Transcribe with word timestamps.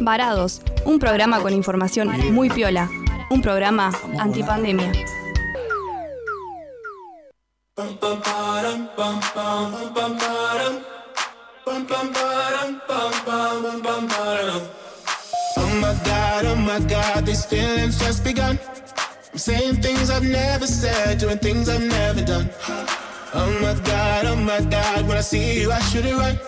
Varados, 0.00 0.62
un 0.84 0.98
programa 0.98 1.40
con 1.40 1.52
información 1.52 2.08
muy 2.32 2.48
piola, 2.50 2.88
un 3.30 3.42
programa 3.42 3.92
antipandemia. 4.18 4.92
Oh 15.56 15.68
my 15.80 15.94
god, 16.04 16.44
oh 16.46 16.56
my 16.56 16.80
god, 16.88 17.24
these 17.24 17.44
feelings 17.44 17.98
just 17.98 18.24
begun. 18.24 18.58
I'm 19.32 19.38
saying 19.38 19.76
things 19.76 20.10
I've 20.10 20.24
never 20.24 20.66
said, 20.66 21.18
doing 21.18 21.38
things 21.38 21.68
I've 21.68 21.84
never 21.84 22.22
done. 22.22 22.50
Oh 23.32 23.50
my 23.60 23.74
god, 23.84 24.26
oh 24.26 24.36
my 24.36 24.60
god, 24.60 25.06
when 25.06 25.16
I 25.16 25.20
see 25.20 25.60
you, 25.60 25.70
I 25.70 25.78
should 25.80 26.04
it 26.06 26.16
right. 26.16 26.38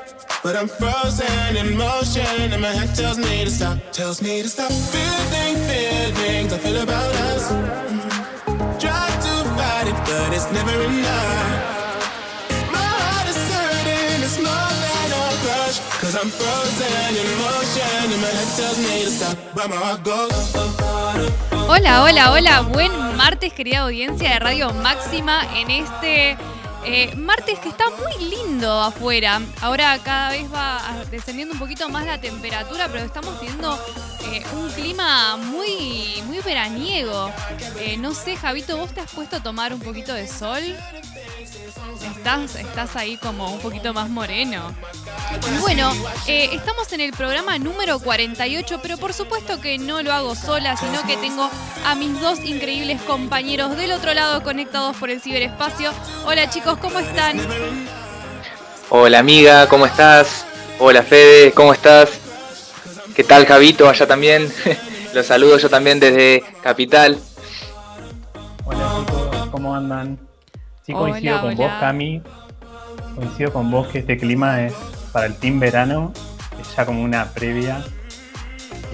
But 0.42 0.56
I'm 0.56 0.66
frozen 0.66 1.56
in 1.56 1.76
motion, 1.76 2.52
and 2.52 2.60
my 2.60 2.72
head 2.72 2.92
tells 2.96 3.16
me 3.16 3.44
to 3.44 3.50
stop, 3.50 3.78
tells 3.92 4.20
me 4.20 4.42
to 4.42 4.48
stop. 4.48 4.72
Feeling 4.72 5.56
feelings 5.70 6.52
I 6.52 6.58
feel 6.58 6.82
about 6.82 7.14
us. 7.30 7.48
Try 8.82 9.06
to 9.26 9.34
fight 9.56 9.86
it, 9.86 9.98
but 10.04 10.32
it's 10.34 10.50
never 10.50 10.76
enough. 10.82 11.46
My 12.74 12.82
heart 12.82 13.28
is 13.30 13.38
hurting, 13.54 14.22
it's 14.26 14.38
more 14.42 14.72
than 14.82 15.08
a 15.14 15.24
crush. 15.44 15.78
Cause 16.02 16.16
I'm 16.16 16.28
frozen 16.28 17.16
in 17.22 17.28
motion. 17.38 17.92
Hola, 21.68 22.02
hola, 22.02 22.32
hola, 22.32 22.60
buen 22.62 22.92
martes 23.16 23.52
querida 23.52 23.80
audiencia 23.80 24.30
de 24.30 24.38
Radio 24.40 24.72
Máxima 24.74 25.46
en 25.56 25.70
este 25.70 26.36
eh, 26.84 27.14
martes 27.16 27.58
que 27.58 27.68
está 27.68 27.84
muy 27.90 28.28
lindo 28.28 28.70
afuera. 28.80 29.40
Ahora 29.60 29.98
cada 30.02 30.30
vez 30.30 30.52
va 30.52 30.80
descendiendo 31.10 31.54
un 31.54 31.60
poquito 31.60 31.88
más 31.88 32.06
la 32.06 32.20
temperatura, 32.20 32.88
pero 32.88 33.04
estamos 33.04 33.38
teniendo 33.38 33.78
eh, 34.30 34.42
un 34.54 34.70
clima 34.70 35.36
muy, 35.36 36.22
muy 36.26 36.38
veraniego. 36.40 37.30
Eh, 37.78 37.96
no 37.96 38.14
sé, 38.14 38.36
Javito, 38.36 38.76
¿vos 38.76 38.92
te 38.92 39.00
has 39.00 39.10
puesto 39.10 39.36
a 39.36 39.42
tomar 39.42 39.72
un 39.72 39.80
poquito 39.80 40.14
de 40.14 40.26
sol? 40.26 40.62
Estás, 42.16 42.56
estás 42.56 42.96
ahí 42.96 43.16
como 43.16 43.52
un 43.52 43.60
poquito 43.60 43.92
más 43.92 44.08
moreno. 44.08 44.72
Bueno, 45.60 45.92
eh, 46.26 46.50
estamos 46.52 46.92
en 46.92 47.00
el 47.00 47.12
programa 47.12 47.58
número 47.58 47.98
48, 47.98 48.80
pero 48.82 48.96
por 48.96 49.12
supuesto 49.12 49.60
que 49.60 49.78
no 49.78 50.02
lo 50.02 50.12
hago 50.12 50.34
sola, 50.34 50.76
sino 50.76 51.02
que 51.02 51.16
tengo 51.16 51.50
a 51.84 51.94
mis 51.94 52.20
dos 52.20 52.40
increíbles 52.40 53.00
compañeros 53.02 53.76
del 53.76 53.92
otro 53.92 54.14
lado 54.14 54.42
conectados 54.42 54.96
por 54.96 55.10
el 55.10 55.20
ciberespacio. 55.20 55.92
Hola 56.24 56.48
chicos, 56.48 56.71
¿cómo 56.80 56.98
están? 57.00 57.38
Hola 58.88 59.18
amiga, 59.18 59.68
¿cómo 59.68 59.86
estás? 59.86 60.46
Hola 60.78 61.02
Fede, 61.02 61.52
¿cómo 61.52 61.72
estás? 61.72 62.10
¿Qué 63.14 63.24
tal 63.24 63.46
Javito? 63.46 63.88
Allá 63.88 64.06
también. 64.06 64.50
Los 65.14 65.26
saludo 65.26 65.58
yo 65.58 65.68
también 65.68 66.00
desde 66.00 66.42
Capital. 66.62 67.18
Hola 68.64 68.90
chicos, 68.98 69.48
¿cómo 69.50 69.74
andan? 69.74 70.18
Sí, 70.86 70.92
Hola, 70.94 71.10
coincido 71.10 71.40
con 71.40 71.54
hola. 71.54 71.56
vos, 71.56 71.72
Cami. 71.80 72.22
Coincido 73.16 73.52
con 73.52 73.70
vos 73.70 73.88
que 73.88 73.98
este 73.98 74.16
clima 74.16 74.62
es 74.62 74.72
para 75.12 75.26
el 75.26 75.36
team 75.36 75.60
verano, 75.60 76.12
es 76.60 76.74
ya 76.74 76.86
como 76.86 77.02
una 77.02 77.26
previa 77.32 77.84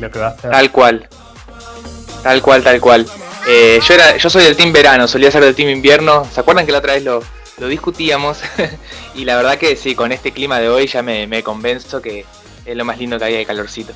lo 0.01 0.11
que 0.11 0.19
va 0.19 0.29
a 0.29 0.39
ser. 0.39 0.51
Tal 0.51 0.73
cual. 0.73 1.09
Tal 2.25 2.43
cual, 2.43 2.63
tal 2.65 2.81
cual. 2.81 3.07
Eh, 3.47 3.79
yo, 3.87 3.95
era, 3.95 4.17
yo 4.17 4.29
soy 4.29 4.43
del 4.43 4.57
team 4.57 4.73
verano, 4.73 5.07
solía 5.07 5.31
ser 5.31 5.45
del 5.45 5.55
team 5.55 5.69
invierno. 5.69 6.27
¿Se 6.33 6.41
acuerdan 6.41 6.67
que 6.67 6.73
la 6.73 6.79
otra 6.79 6.95
vez 6.95 7.05
lo, 7.05 7.23
lo 7.59 7.69
discutíamos? 7.69 8.39
y 9.15 9.25
la 9.25 9.37
verdad 9.37 9.59
que 9.59 9.77
sí, 9.77 9.95
con 9.95 10.13
este 10.13 10.33
clima 10.33 10.59
de 10.59 10.69
hoy 10.69 10.87
ya 10.87 11.03
me, 11.03 11.27
me 11.27 11.43
convenzo 11.43 12.01
que 12.01 12.25
es 12.65 12.77
lo 12.77 12.85
más 12.85 12.99
lindo 12.99 13.19
que 13.19 13.25
hay 13.25 13.35
de 13.35 13.47
calorcito. 13.47 13.93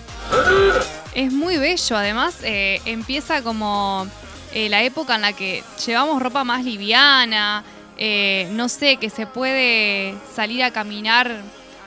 Es 1.15 1.31
muy 1.31 1.59
bello, 1.59 1.97
además 1.97 2.39
eh, 2.43 2.81
empieza 2.87 3.43
como 3.43 4.07
eh, 4.55 4.69
la 4.71 4.83
época 4.83 5.15
en 5.15 5.23
la 5.23 5.35
que 5.35 5.63
llevamos 5.85 6.23
ropa 6.23 6.43
más 6.43 6.65
liviana, 6.65 7.65
eh, 7.99 8.49
no 8.53 8.69
sé, 8.71 8.97
que 8.97 9.11
se 9.11 9.27
puede 9.27 10.15
salir 10.35 10.63
a 10.65 10.71
caminar, 10.71 11.43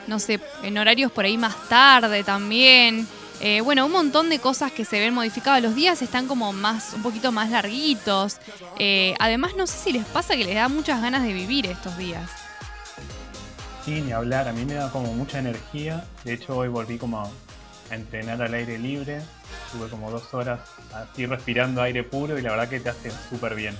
no 0.06 0.20
sé, 0.20 0.40
en 0.62 0.78
horarios 0.78 1.10
por 1.10 1.24
ahí 1.24 1.36
más 1.36 1.68
tarde 1.68 2.22
también. 2.22 3.08
Eh, 3.40 3.60
bueno, 3.60 3.84
un 3.86 3.92
montón 3.92 4.30
de 4.30 4.38
cosas 4.38 4.72
que 4.72 4.84
se 4.84 4.98
ven 4.98 5.12
modificadas. 5.12 5.62
Los 5.62 5.74
días 5.74 6.00
están 6.02 6.26
como 6.26 6.52
más, 6.52 6.92
un 6.94 7.02
poquito 7.02 7.32
más 7.32 7.50
larguitos. 7.50 8.38
Eh, 8.78 9.14
además, 9.18 9.52
no 9.56 9.66
sé 9.66 9.78
si 9.78 9.92
les 9.92 10.04
pasa 10.06 10.36
que 10.36 10.44
les 10.44 10.54
da 10.54 10.68
muchas 10.68 11.02
ganas 11.02 11.22
de 11.22 11.32
vivir 11.32 11.66
estos 11.66 11.96
días. 11.98 12.30
Sí, 13.84 14.00
ni 14.00 14.12
hablar, 14.12 14.48
a 14.48 14.52
mí 14.52 14.64
me 14.64 14.74
da 14.74 14.90
como 14.90 15.12
mucha 15.12 15.38
energía. 15.38 16.04
De 16.24 16.32
hecho, 16.32 16.56
hoy 16.56 16.68
volví 16.68 16.98
como 16.98 17.20
a 17.20 17.94
entrenar 17.94 18.40
al 18.42 18.54
aire 18.54 18.78
libre. 18.78 19.20
Estuve 19.66 19.88
como 19.90 20.10
dos 20.10 20.32
horas 20.32 20.60
así 20.92 21.26
respirando 21.26 21.82
aire 21.82 22.02
puro 22.02 22.38
y 22.38 22.42
la 22.42 22.50
verdad 22.50 22.68
que 22.68 22.80
te 22.80 22.88
hace 22.88 23.10
súper 23.30 23.54
bien. 23.54 23.76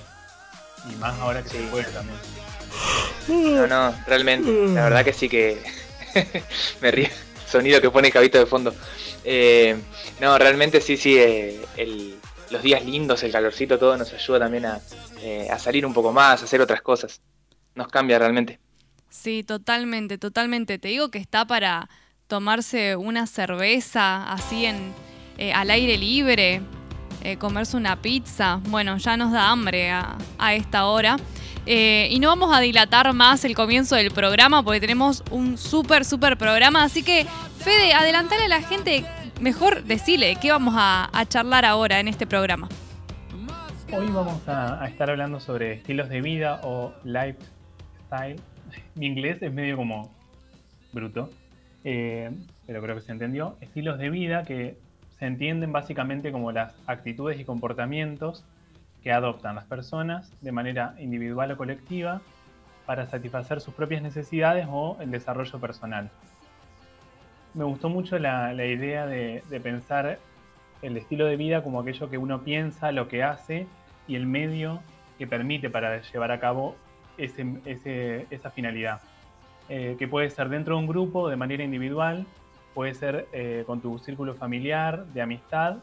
Y 0.89 0.95
más 0.97 1.19
ahora 1.19 1.41
que 1.43 1.49
Sí. 1.49 1.57
se 1.57 1.63
puede 1.63 1.85
también. 1.85 2.17
No, 3.27 3.67
no, 3.67 3.93
realmente. 4.05 4.49
La 4.73 4.83
verdad 4.83 5.03
que 5.03 5.11
sí 5.13 5.27
que 5.27 5.61
me 6.81 6.91
río. 6.91 7.07
el 7.07 7.51
Sonido 7.51 7.81
que 7.81 7.89
pone 7.89 8.11
Javito 8.11 8.37
de 8.37 8.45
fondo. 8.45 8.73
Eh, 9.29 9.75
no, 10.21 10.37
realmente 10.37 10.79
sí, 10.79 10.95
sí. 10.95 11.17
eh, 11.17 11.59
el- 11.75 12.15
los 12.49 12.63
días 12.63 12.85
lindos, 12.85 13.23
el 13.23 13.31
calorcito, 13.33 13.77
todo 13.77 13.97
nos 13.97 14.13
ayuda 14.13 14.39
también 14.39 14.65
a, 14.65 14.79
eh, 15.21 15.49
a 15.51 15.59
salir 15.59 15.85
un 15.85 15.93
poco 15.93 16.13
más, 16.13 16.41
a 16.41 16.45
hacer 16.45 16.61
otras 16.61 16.81
cosas. 16.81 17.19
Nos 17.75 17.89
cambia 17.89 18.17
realmente. 18.17 18.57
Sí, 19.09 19.43
totalmente, 19.43 20.17
totalmente. 20.17 20.79
Te 20.79 20.87
digo 20.87 21.11
que 21.11 21.17
está 21.17 21.45
para 21.45 21.89
tomarse 22.27 22.95
una 22.95 23.27
cerveza 23.27 24.31
así 24.31 24.65
en 24.65 24.93
eh, 25.37 25.51
al 25.51 25.69
aire 25.71 25.97
libre, 25.97 26.61
comerse 27.37 27.75
una 27.75 28.01
pizza. 28.01 28.61
Bueno, 28.69 28.97
ya 28.97 29.17
nos 29.17 29.33
da 29.33 29.49
hambre 29.49 29.89
a, 29.91 30.17
a 30.37 30.53
esta 30.55 30.85
hora. 30.85 31.17
Eh, 31.69 32.07
y 32.11 32.19
no 32.19 32.29
vamos 32.29 32.55
a 32.55 32.61
dilatar 32.61 33.11
más 33.11 33.43
el 33.43 33.53
comienzo 33.53 33.97
del 33.97 34.11
programa 34.11 34.63
porque 34.63 34.79
tenemos 34.79 35.21
un 35.31 35.57
súper, 35.57 36.05
súper 36.05 36.37
programa. 36.37 36.81
Así 36.81 37.03
que, 37.03 37.25
Fede, 37.57 37.93
adelantale 37.93 38.45
a 38.45 38.47
la 38.47 38.61
gente, 38.61 39.03
mejor 39.41 39.83
decile 39.83 40.37
qué 40.41 40.49
vamos 40.49 40.75
a, 40.77 41.09
charlar 41.27 41.65
ahora 41.65 41.99
en 41.99 42.07
este 42.07 42.25
programa. 42.25 42.69
Hoy 43.91 44.07
vamos 44.07 44.47
a, 44.47 44.81
a 44.81 44.87
estar 44.87 45.09
hablando 45.09 45.41
sobre 45.41 45.73
estilos 45.73 46.07
de 46.07 46.21
vida 46.21 46.61
o 46.63 46.93
lifestyle. 47.03 48.39
Mi 48.95 49.07
inglés 49.07 49.41
es 49.41 49.51
medio 49.51 49.75
como 49.75 50.15
bruto, 50.93 51.29
eh, 51.83 52.31
pero 52.65 52.81
creo 52.81 52.95
que 52.95 53.01
se 53.01 53.11
entendió. 53.11 53.57
Estilos 53.59 53.99
de 53.99 54.09
vida 54.09 54.43
que 54.43 54.77
se 55.19 55.25
entienden 55.25 55.73
básicamente 55.73 56.31
como 56.31 56.53
las 56.53 56.75
actitudes 56.87 57.41
y 57.41 57.43
comportamientos 57.43 58.45
que 59.07 59.13
adoptan 59.13 59.55
las 59.55 59.63
personas 59.63 60.33
de 60.41 60.51
manera 60.51 60.93
individual 60.99 61.49
o 61.53 61.55
colectiva 61.55 62.19
para 62.85 63.07
satisfacer 63.07 63.61
sus 63.61 63.73
propias 63.73 64.01
necesidades 64.01 64.67
o 64.69 64.97
el 64.99 65.11
desarrollo 65.11 65.61
personal. 65.61 66.09
Me 67.53 67.63
gustó 67.63 67.87
mucho 67.87 68.19
la, 68.19 68.53
idea 68.53 69.05
de, 69.05 69.41
pensar 69.63 70.19
el 70.81 70.97
estilo 70.97 71.25
de 71.25 71.37
vida 71.37 71.63
como 71.63 71.79
aquello 71.79 72.09
que 72.09 72.17
uno 72.17 72.41
piensa, 72.41 72.91
lo 72.91 73.07
que 73.07 73.23
hace 73.23 73.65
y 74.09 74.17
el 74.17 74.27
medio 74.27 74.81
que 75.17 75.25
permite 75.25 75.69
para 75.69 76.01
llevar 76.01 76.33
a 76.33 76.41
cabo 76.41 76.75
esa 77.17 78.49
finalidad. 78.49 78.99
Eh, 79.69 79.95
que 79.97 80.09
puede 80.09 80.29
ser 80.31 80.49
dentro 80.49 80.75
de 80.75 80.81
un 80.81 80.87
grupo, 80.87 81.29
de 81.29 81.37
manera 81.37 81.63
individual, 81.63 82.25
puede 82.73 82.93
ser 82.93 83.29
eh, 83.31 83.63
con 83.65 83.79
tu 83.79 83.99
círculo 83.99 84.35
familiar, 84.35 85.05
de 85.05 85.21
amistad, 85.21 85.77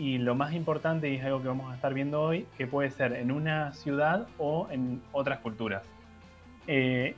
y 0.00 0.16
lo 0.16 0.34
más 0.34 0.54
importante, 0.54 1.10
y 1.10 1.16
es 1.16 1.24
algo 1.24 1.42
que 1.42 1.48
vamos 1.48 1.70
a 1.70 1.74
estar 1.74 1.92
viendo 1.92 2.22
hoy, 2.22 2.46
que 2.56 2.66
puede 2.66 2.90
ser 2.90 3.12
en 3.12 3.30
una 3.30 3.74
ciudad 3.74 4.26
o 4.38 4.66
en 4.70 5.02
otras 5.12 5.40
culturas. 5.40 5.82
Eh, 6.66 7.14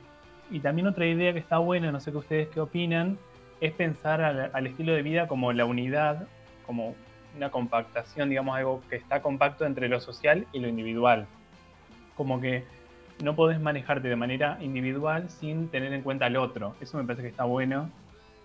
y 0.51 0.59
también 0.59 0.87
otra 0.87 1.05
idea 1.05 1.31
que 1.31 1.39
está 1.39 1.59
buena, 1.59 1.93
no 1.93 2.01
sé 2.01 2.11
qué 2.11 2.17
ustedes 2.17 2.49
qué 2.49 2.59
opinan, 2.59 3.17
es 3.61 3.71
pensar 3.71 4.21
al, 4.21 4.51
al 4.51 4.67
estilo 4.67 4.91
de 4.91 5.01
vida 5.01 5.29
como 5.29 5.53
la 5.53 5.63
unidad, 5.63 6.27
como 6.65 6.93
una 7.37 7.51
compactación, 7.51 8.27
digamos, 8.27 8.57
algo 8.57 8.83
que 8.89 8.97
está 8.97 9.21
compacto 9.21 9.65
entre 9.65 9.87
lo 9.87 10.01
social 10.01 10.45
y 10.51 10.59
lo 10.59 10.67
individual. 10.67 11.25
Como 12.17 12.41
que 12.41 12.65
no 13.23 13.33
podés 13.33 13.61
manejarte 13.61 14.09
de 14.09 14.17
manera 14.17 14.57
individual 14.59 15.29
sin 15.29 15.69
tener 15.69 15.93
en 15.93 16.01
cuenta 16.01 16.25
al 16.25 16.35
otro. 16.35 16.75
Eso 16.81 16.97
me 16.97 17.05
parece 17.05 17.21
que 17.21 17.29
está 17.29 17.45
bueno, 17.45 17.89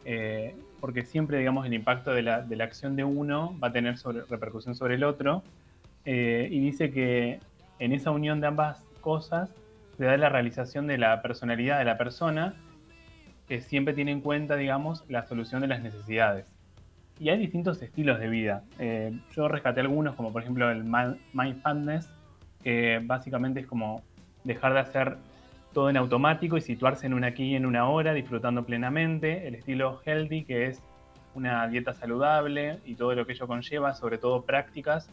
eh, 0.04 0.54
porque 0.80 1.04
siempre, 1.04 1.38
digamos, 1.38 1.66
el 1.66 1.74
impacto 1.74 2.12
de 2.12 2.22
la, 2.22 2.42
de 2.42 2.56
la 2.56 2.64
acción 2.64 2.96
de 2.96 3.04
uno 3.04 3.58
va 3.62 3.68
a 3.68 3.72
tener 3.72 3.98
sobre- 3.98 4.22
repercusión 4.24 4.74
sobre 4.74 4.94
el 4.94 5.04
otro. 5.04 5.42
Eh, 6.04 6.48
y 6.50 6.60
dice 6.60 6.90
que 6.90 7.40
en 7.78 7.92
esa 7.92 8.10
unión 8.10 8.40
de 8.40 8.46
ambas 8.46 8.84
cosas 9.00 9.50
se 9.96 10.04
da 10.04 10.16
la 10.16 10.28
realización 10.28 10.86
de 10.86 10.98
la 10.98 11.20
personalidad 11.22 11.78
de 11.78 11.84
la 11.84 11.98
persona, 11.98 12.54
que 13.48 13.60
siempre 13.60 13.94
tiene 13.94 14.12
en 14.12 14.20
cuenta, 14.20 14.56
digamos, 14.56 15.04
la 15.08 15.26
solución 15.26 15.60
de 15.60 15.68
las 15.68 15.82
necesidades. 15.82 16.46
Y 17.18 17.30
hay 17.30 17.38
distintos 17.38 17.82
estilos 17.82 18.20
de 18.20 18.28
vida. 18.28 18.62
Eh, 18.78 19.12
yo 19.34 19.48
rescaté 19.48 19.80
algunos, 19.80 20.14
como 20.14 20.32
por 20.32 20.42
ejemplo 20.42 20.70
el 20.70 20.84
mi- 20.84 21.18
mindfulness, 21.32 22.08
que 22.62 23.00
básicamente 23.02 23.60
es 23.60 23.66
como 23.66 24.02
dejar 24.44 24.74
de 24.74 24.80
hacer 24.80 25.16
todo 25.72 25.90
en 25.90 25.96
automático 25.96 26.56
y 26.56 26.60
situarse 26.60 27.06
en 27.06 27.14
un 27.14 27.24
aquí 27.24 27.54
en 27.54 27.66
una 27.66 27.88
hora, 27.88 28.14
disfrutando 28.14 28.64
plenamente. 28.64 29.46
El 29.46 29.54
estilo 29.54 30.00
healthy, 30.04 30.44
que 30.44 30.66
es 30.66 30.82
una 31.34 31.66
dieta 31.68 31.94
saludable 31.94 32.78
y 32.84 32.94
todo 32.94 33.14
lo 33.14 33.26
que 33.26 33.32
ello 33.32 33.46
conlleva, 33.46 33.94
sobre 33.94 34.18
todo 34.18 34.42
prácticas 34.42 35.10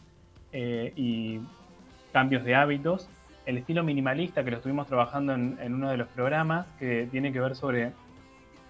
eh, 0.52 0.92
y 0.96 1.40
cambios 2.12 2.44
de 2.44 2.54
hábitos. 2.54 3.08
El 3.44 3.58
estilo 3.58 3.84
minimalista 3.84 4.44
que 4.44 4.50
lo 4.50 4.56
estuvimos 4.56 4.86
trabajando 4.88 5.34
en, 5.34 5.74
uno 5.74 5.90
de 5.90 5.96
los 5.96 6.08
programas, 6.08 6.66
que 6.78 7.08
tiene 7.10 7.32
que 7.32 7.40
ver 7.40 7.54
sobre 7.54 7.92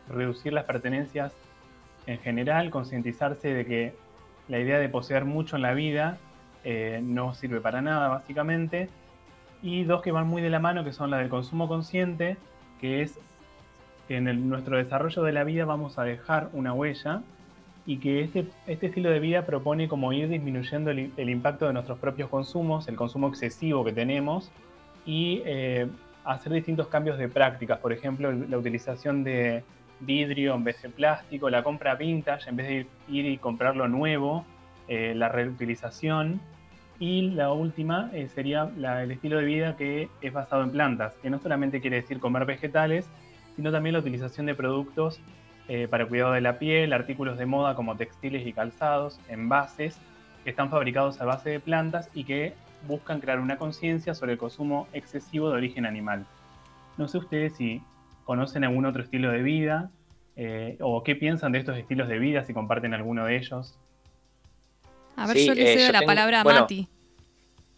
reducir 0.09 0.53
las 0.53 0.65
pertenencias 0.65 1.33
en 2.06 2.19
general, 2.19 2.71
concientizarse 2.71 3.55
de 3.55 3.65
que 3.65 3.94
la 4.49 4.59
idea 4.59 4.79
de 4.79 4.88
poseer 4.88 5.25
mucho 5.25 5.56
en 5.56 5.62
la 5.62 5.73
vida 5.73 6.19
eh, 6.62 7.00
no 7.03 7.35
sirve 7.35 7.61
para 7.61 7.81
nada, 7.81 8.09
básicamente. 8.09 8.88
Y 9.67 9.83
dos 9.83 10.01
que 10.01 10.13
van 10.13 10.29
muy 10.29 10.43
de 10.43 10.49
la 10.49 10.61
mano, 10.61 10.85
que 10.85 10.93
son 10.93 11.11
la 11.11 11.19
del 11.19 11.29
consumo 11.29 11.67
consciente, 11.67 12.37
que 12.81 13.03
es 13.03 13.19
que 14.07 14.19
en 14.19 14.49
nuestro 14.49 14.77
desarrollo 14.77 15.25
de 15.25 15.33
la 15.33 15.43
vida 15.43 15.65
vamos 15.65 15.99
a 15.99 16.05
dejar 16.05 16.51
una 16.53 16.73
huella 16.73 17.23
y 17.85 17.97
que 17.97 18.21
este, 18.21 18.47
este 18.69 18.87
estilo 18.87 19.11
de 19.11 19.19
vida 19.19 19.45
propone 19.45 19.89
como 19.89 20.13
ir 20.13 20.29
disminuyendo 20.29 20.93
el, 20.93 21.11
impacto 21.17 21.67
de 21.67 21.73
nuestros 21.73 21.99
propios 21.99 22.31
consumos, 22.31 22.87
el 22.87 22.95
consumo 22.95 23.27
excesivo 23.27 23.85
que 23.85 23.91
tenemos 23.91 24.53
y 25.05 25.43
eh, 25.45 25.89
hacer 26.25 26.53
distintos 26.53 26.87
cambios 26.87 27.19
de 27.19 27.29
prácticas, 27.29 27.81
por 27.81 27.93
ejemplo, 27.93 28.31
la 28.31 28.59
utilización 28.59 29.25
de 29.25 29.65
vidrio 29.99 30.55
en 30.55 30.62
vez 30.62 30.81
de 30.81 30.91
plástico, 30.91 31.51
la 31.51 31.65
compra 31.65 31.97
vintage 31.97 32.51
en 32.51 32.55
vez 32.55 32.69
de 32.69 32.87
ir, 33.09 33.27
y 33.27 33.37
comprarlo 33.39 33.89
nuevo, 33.89 34.45
eh, 34.87 35.12
la 35.17 35.29
reutilización 35.29 36.41
y 36.99 37.31
la 37.31 37.53
última 37.53 38.11
eh, 38.13 38.29
sería 38.29 38.71
el 39.03 39.11
estilo 39.11 39.39
de 39.39 39.45
vida 39.45 39.77
que 39.77 40.09
es 40.21 40.33
basado 40.33 40.63
en 40.63 40.71
plantas, 40.71 41.15
que 41.23 41.31
no 41.31 41.39
solamente 41.39 41.81
quiere 41.81 41.97
decir 41.97 42.21
comer 42.21 42.45
vegetales, 42.45 43.07
sino 43.55 43.73
también 43.73 43.95
la 43.95 44.01
utilización 44.01 44.47
de 44.47 44.55
productos 44.55 45.21
eh, 45.69 45.89
para 45.89 46.07
cuidado 46.07 46.33
de 46.33 46.41
la 46.41 46.59
piel, 46.59 46.93
artículos 46.93 47.39
de 47.39 47.47
moda 47.47 47.75
como 47.75 47.97
textiles 47.97 48.47
y 48.47 48.53
calzados, 48.53 49.21
envases 49.29 49.99
que 50.45 50.51
están 50.51 50.71
fabricados 50.71 51.21
a 51.21 51.25
base 51.25 51.51
de 51.51 51.61
plantas 51.61 52.09
y 52.15 52.25
que 52.25 52.55
buscan 52.87 53.21
crear 53.21 53.41
una 53.41 53.57
conciencia 53.57 54.15
sobre 54.15 54.33
el 54.33 54.39
consumo 54.39 54.87
excesivo 54.93 55.51
de 55.51 55.57
origen 55.57 55.85
animal. 55.87 56.25
No 56.97 57.09
sé 57.09 57.19
ustedes 57.19 57.57
si 57.57 57.83
conocen 58.25 58.65
algún 58.65 58.87
otro 58.87 59.03
estilo 59.03 59.31
de 59.31 59.43
vida 59.43 59.91
eh, 60.37 60.77
o 60.81 61.03
qué 61.03 61.17
piensan 61.17 61.53
de 61.53 61.59
estos 61.59 61.77
estilos 61.77 62.09
de 62.09 62.19
vida, 62.19 62.45
si 62.45 62.55
comparten 62.55 62.95
alguno 62.95 63.25
de 63.25 63.37
ellos. 63.37 63.79
A 65.17 65.27
ver, 65.27 65.39
yo 65.39 65.55
le 65.55 65.73
eh, 65.73 65.79
cedo 65.79 65.93
la 65.93 66.03
palabra 66.03 66.41
a 66.41 66.45
Mati. 66.45 66.89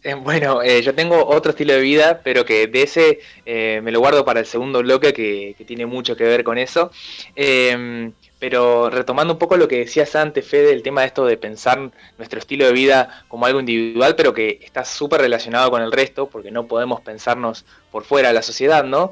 Eh, 0.01 0.13
bueno, 0.13 0.61
eh, 0.61 0.81
yo 0.81 0.95
tengo 0.95 1.25
otro 1.25 1.51
estilo 1.51 1.73
de 1.73 1.81
vida, 1.81 2.21
pero 2.23 2.45
que 2.45 2.67
de 2.67 2.83
ese 2.83 3.19
eh, 3.45 3.81
me 3.83 3.91
lo 3.91 3.99
guardo 3.99 4.23
para 4.23 4.39
el 4.39 4.45
segundo 4.45 4.79
bloque, 4.79 5.11
que, 5.13 5.55
tiene 5.65 5.85
mucho 5.85 6.15
que 6.15 6.23
ver 6.23 6.43
con 6.45 6.57
eso. 6.57 6.91
Em, 7.35 8.13
pero 8.39 8.89
retomando 8.89 9.33
un 9.33 9.39
poco 9.39 9.57
lo 9.57 9.67
que 9.67 9.79
decías 9.79 10.15
antes, 10.15 10.47
Fede, 10.47 10.71
el 10.71 10.83
tema 10.83 11.01
de 11.01 11.07
esto 11.07 11.25
de 11.25 11.35
pensar 11.35 11.91
nuestro 12.17 12.39
estilo 12.39 12.65
de 12.65 12.71
vida 12.71 13.25
como 13.27 13.45
algo 13.45 13.59
individual, 13.59 14.15
pero 14.15 14.33
que 14.33 14.59
está 14.63 14.85
súper 14.85 15.19
relacionado 15.19 15.69
con 15.69 15.81
el 15.81 15.91
resto, 15.91 16.29
porque 16.29 16.49
no 16.49 16.65
podemos 16.67 17.01
pensarnos 17.01 17.65
por 17.91 18.05
fuera 18.05 18.29
de 18.29 18.35
la 18.35 18.41
sociedad, 18.41 18.85
¿no? 18.85 19.11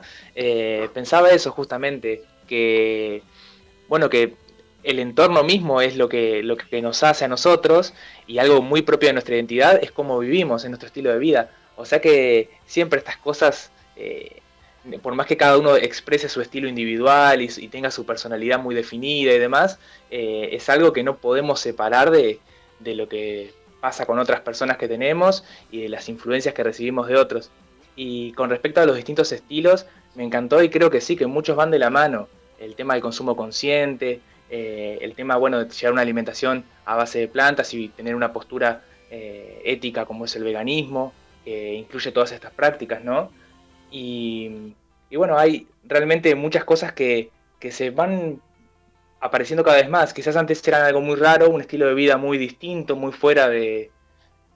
pensaba 0.94 1.30
eso 1.32 1.52
justamente, 1.52 2.24
que, 2.48 3.22
bueno, 3.90 4.10
que 4.10 4.36
el 4.88 5.00
entorno 5.00 5.44
mismo 5.44 5.82
es 5.82 5.98
lo 5.98 6.08
que, 6.08 6.42
lo 6.44 6.56
que 6.56 6.82
nos 6.82 7.04
hace 7.04 7.26
a 7.26 7.28
nosotros 7.28 7.94
y 8.26 8.38
algo 8.38 8.62
muy 8.62 8.84
propio 8.84 9.10
de 9.10 9.14
nuestra 9.14 9.36
identidad 9.36 9.84
es 9.84 9.92
cómo 9.92 10.18
vivimos 10.18 10.64
en 10.64 10.72
nuestro 10.72 10.88
estilo 10.88 11.12
de 11.12 11.20
vida. 11.20 11.52
O 11.76 11.84
sea 11.84 12.00
que 12.00 12.50
siempre 12.66 13.00
estas 13.00 13.18
cosas, 13.18 13.70
eh, 13.98 14.40
por 15.02 15.14
más 15.14 15.28
que 15.28 15.36
cada 15.36 15.58
uno 15.58 15.76
exprese 15.76 16.30
su 16.30 16.40
estilo 16.40 16.70
individual 16.70 17.42
y, 17.42 17.50
tenga 17.68 17.92
su 17.92 18.06
personalidad 18.06 18.60
muy 18.60 18.76
definida 18.76 19.34
y 19.34 19.40
demás, 19.40 19.78
eh, 20.10 20.50
es 20.54 20.70
algo 20.70 20.94
que 20.94 21.04
no 21.04 21.18
podemos 21.18 21.60
separar 21.60 22.10
de, 22.10 22.40
de 22.80 22.96
lo 22.96 23.10
que 23.10 23.54
pasa 23.82 24.06
con 24.06 24.20
otras 24.20 24.40
personas 24.40 24.78
que 24.78 24.88
tenemos 24.88 25.44
y 25.70 25.82
de 25.82 25.90
las 25.90 26.08
influencias 26.08 26.56
que 26.56 26.64
recibimos 26.64 27.10
de 27.10 27.18
otros. 27.18 27.52
Y 27.98 28.32
con 28.34 28.50
respecto 28.50 28.80
a 28.80 28.86
los 28.86 28.96
distintos 28.96 29.34
estilos, 29.34 29.86
me 30.16 30.24
encantó 30.24 30.64
y 30.64 30.70
creo 30.70 30.90
que 30.90 31.02
sí, 31.02 31.18
que 31.18 31.28
muchos 31.28 31.58
van 31.58 31.72
de 31.72 31.80
la 31.80 31.90
mano. 31.90 32.30
El 32.58 32.76
tema 32.76 32.94
del 32.94 33.04
consumo 33.04 33.36
consciente, 33.36 34.22
eh, 34.50 35.00
el 35.02 35.16
tema 35.16 35.36
bueno, 35.38 35.64
de 35.64 35.70
llevar 35.70 35.94
una 35.94 36.02
alimentación 36.02 36.64
a 36.86 36.96
base 36.96 37.20
de 37.20 37.28
plantas 37.28 37.74
y 37.74 37.90
tener 37.90 38.16
una 38.16 38.32
postura 38.34 38.84
eh, 39.10 39.62
ética 39.66 40.06
como 40.06 40.26
es 40.26 40.36
el 40.36 40.44
veganismo, 40.44 41.14
que 41.44 41.74
incluye 41.76 42.12
todas 42.12 42.32
estas 42.32 42.52
prácticas, 42.52 43.04
¿no? 43.04 43.32
Y, 43.92 44.74
bueno, 45.16 45.38
hay 45.38 45.68
realmente 45.86 46.36
muchas 46.36 46.64
cosas 46.66 46.94
que, 46.94 47.32
se 47.70 47.90
van 47.90 48.42
apareciendo 49.20 49.64
cada 49.64 49.78
vez 49.78 49.90
más. 49.90 50.14
Quizás 50.14 50.36
antes 50.36 50.66
eran 50.68 50.84
algo 50.84 51.02
muy 51.02 51.16
raro, 51.16 51.50
un 51.50 51.62
estilo 51.62 51.88
de 51.88 51.94
vida 51.94 52.18
muy 52.18 52.38
distinto, 52.38 52.96
muy 52.96 53.12
fuera 53.12 53.50
de, 53.50 53.92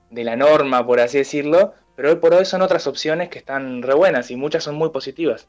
de 0.10 0.24
la 0.24 0.36
norma, 0.36 0.86
por 0.86 1.00
así 1.00 1.18
decirlo, 1.18 1.74
pero 1.96 2.10
hoy 2.10 2.16
por 2.18 2.34
hoy 2.34 2.46
son 2.46 2.62
otras 2.62 2.88
opciones 2.88 3.30
que 3.30 3.40
están 3.40 3.82
re 3.82 3.94
buenas 3.94 4.32
y 4.32 4.36
muchas 4.36 4.64
son 4.64 4.76
muy 4.76 4.90
positivas. 4.90 5.48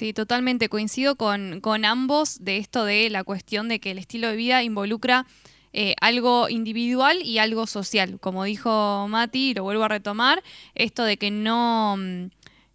Sí, 0.00 0.14
totalmente 0.14 0.70
coincido 0.70 1.16
con, 1.16 1.60
ambos 1.84 2.42
de 2.42 2.56
esto 2.56 2.86
de 2.86 3.10
la 3.10 3.22
cuestión 3.22 3.68
de 3.68 3.80
que 3.80 3.90
el 3.90 3.98
estilo 3.98 4.28
de 4.28 4.36
vida 4.36 4.62
involucra 4.62 5.26
eh, 5.74 5.94
algo 6.00 6.48
individual 6.48 7.20
y 7.22 7.36
algo 7.36 7.66
social. 7.66 8.18
Como 8.18 8.44
dijo 8.44 9.08
Mati, 9.10 9.52
lo 9.52 9.62
vuelvo 9.62 9.84
a 9.84 9.88
retomar, 9.88 10.42
esto 10.74 11.04
de 11.04 11.18
que 11.18 11.30
no, 11.30 11.98
mm, 11.98 12.30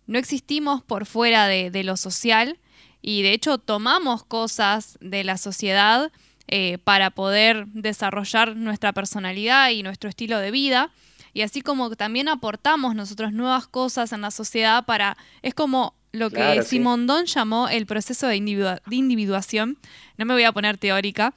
no 0.05 0.19
existimos 0.19 0.83
por 0.83 1.07
fuera 1.07 1.47
de, 1.47 1.83
lo 1.83 1.97
social 1.97 2.59
y 3.01 3.23
de 3.23 3.33
hecho 3.33 3.57
tomamos 3.57 4.23
cosas 4.23 4.99
de 5.01 5.23
la 5.23 5.39
sociedad 5.39 6.11
eh, 6.47 6.77
para 6.83 7.09
poder 7.09 7.65
desarrollar 7.69 8.55
nuestra 8.55 8.93
personalidad 8.93 9.71
y 9.71 9.81
nuestro 9.81 10.11
estilo 10.11 10.37
de 10.37 10.51
vida. 10.51 10.91
Y 11.33 11.41
así 11.41 11.61
como 11.61 11.89
también 11.95 12.29
aportamos 12.29 12.93
nosotros 12.93 13.33
nuevas 13.33 13.65
cosas 13.65 14.11
en 14.13 14.21
la 14.21 14.29
sociedad 14.29 14.85
para, 14.85 15.17
es 15.41 15.55
como 15.55 15.95
lo 16.15 16.29
que 16.29 16.63
Simondón 16.63 17.25
llamó 17.25 17.69
el 17.69 17.85
proceso 17.85 18.27
de, 18.27 18.35
individuación. 18.35 19.77
No 20.17 20.25
me 20.25 20.33
voy 20.33 20.43
a 20.43 20.51
poner 20.51 20.77
teórica, 20.77 21.33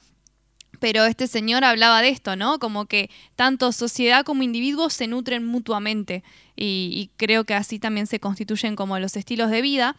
pero 0.79 1.05
este 1.05 1.27
señor 1.27 1.63
hablaba 1.63 2.01
de 2.01 2.09
esto, 2.09 2.35
¿no? 2.35 2.59
Como 2.59 2.85
que 2.85 3.09
tanto 3.35 3.71
sociedad 3.71 4.23
como 4.23 4.43
individuos 4.43 4.93
se 4.93 5.07
nutren 5.07 5.45
mutuamente 5.45 6.23
y, 6.55 7.11
creo 7.17 7.43
que 7.43 7.53
así 7.53 7.79
también 7.79 8.07
se 8.07 8.19
constituyen 8.19 8.75
como 8.75 8.99
los 8.99 9.15
estilos 9.15 9.51
de 9.51 9.61
vida. 9.61 9.95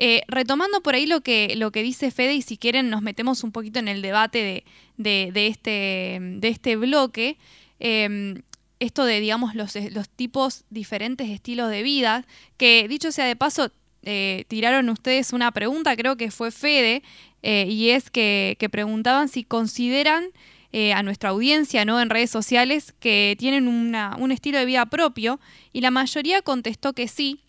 Eh, 0.00 0.22
retomando 0.28 0.80
por 0.80 0.94
ahí 0.94 1.06
lo 1.06 1.22
que, 1.22 1.54
lo 1.56 1.72
que 1.72 1.82
dice 1.82 2.12
Fede, 2.12 2.34
y 2.34 2.42
si 2.42 2.56
quieren 2.56 2.88
nos 2.88 3.02
metemos 3.02 3.42
un 3.42 3.50
poquito 3.50 3.80
en 3.80 3.88
el 3.88 4.00
debate 4.00 4.64
de, 4.96 5.32
este, 5.34 6.18
de 6.20 6.48
este 6.48 6.76
bloque, 6.76 7.36
em, 7.80 8.42
esto 8.78 9.04
de, 9.04 9.20
digamos, 9.20 9.56
los, 9.56 9.74
los 9.90 10.08
tipos 10.08 10.64
diferentes 10.70 11.26
de 11.26 11.34
estilos 11.34 11.68
de 11.70 11.82
vida, 11.82 12.26
que 12.56 12.86
dicho 12.86 13.10
sea 13.10 13.26
de 13.26 13.34
paso, 13.34 13.72
eh, 14.10 14.46
tiraron 14.48 14.88
ustedes 14.88 15.34
una 15.34 15.52
pregunta, 15.52 15.94
creo 15.94 16.16
que 16.16 16.30
fue 16.30 16.50
Fede, 16.50 17.02
eh, 17.42 17.66
y 17.68 17.90
es 17.90 18.08
que, 18.08 18.56
preguntaban 18.72 19.28
si 19.28 19.44
consideran 19.44 20.30
eh, 20.72 20.94
a 20.94 21.02
nuestra 21.02 21.28
audiencia 21.28 21.84
¿no? 21.84 22.00
en 22.00 22.08
redes 22.08 22.30
sociales 22.30 22.94
que 23.00 23.36
tienen 23.38 23.68
un 23.68 24.32
estilo 24.32 24.56
de 24.58 24.64
vida 24.64 24.86
propio, 24.86 25.40
y 25.74 25.82
la 25.82 25.90
mayoría 25.90 26.40
contestó 26.40 26.94
que 26.94 27.06
sí. 27.06 27.42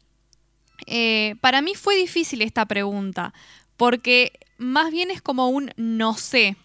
para 1.40 1.62
mí 1.62 1.76
fue 1.76 1.96
difícil 1.96 2.42
esta 2.42 2.66
pregunta, 2.66 3.34
porque 3.78 4.34
más 4.58 4.92
bien 4.92 5.12
es 5.12 5.22
como 5.22 5.48
un 5.48 5.72
no 5.78 6.16
sé, 6.16 6.58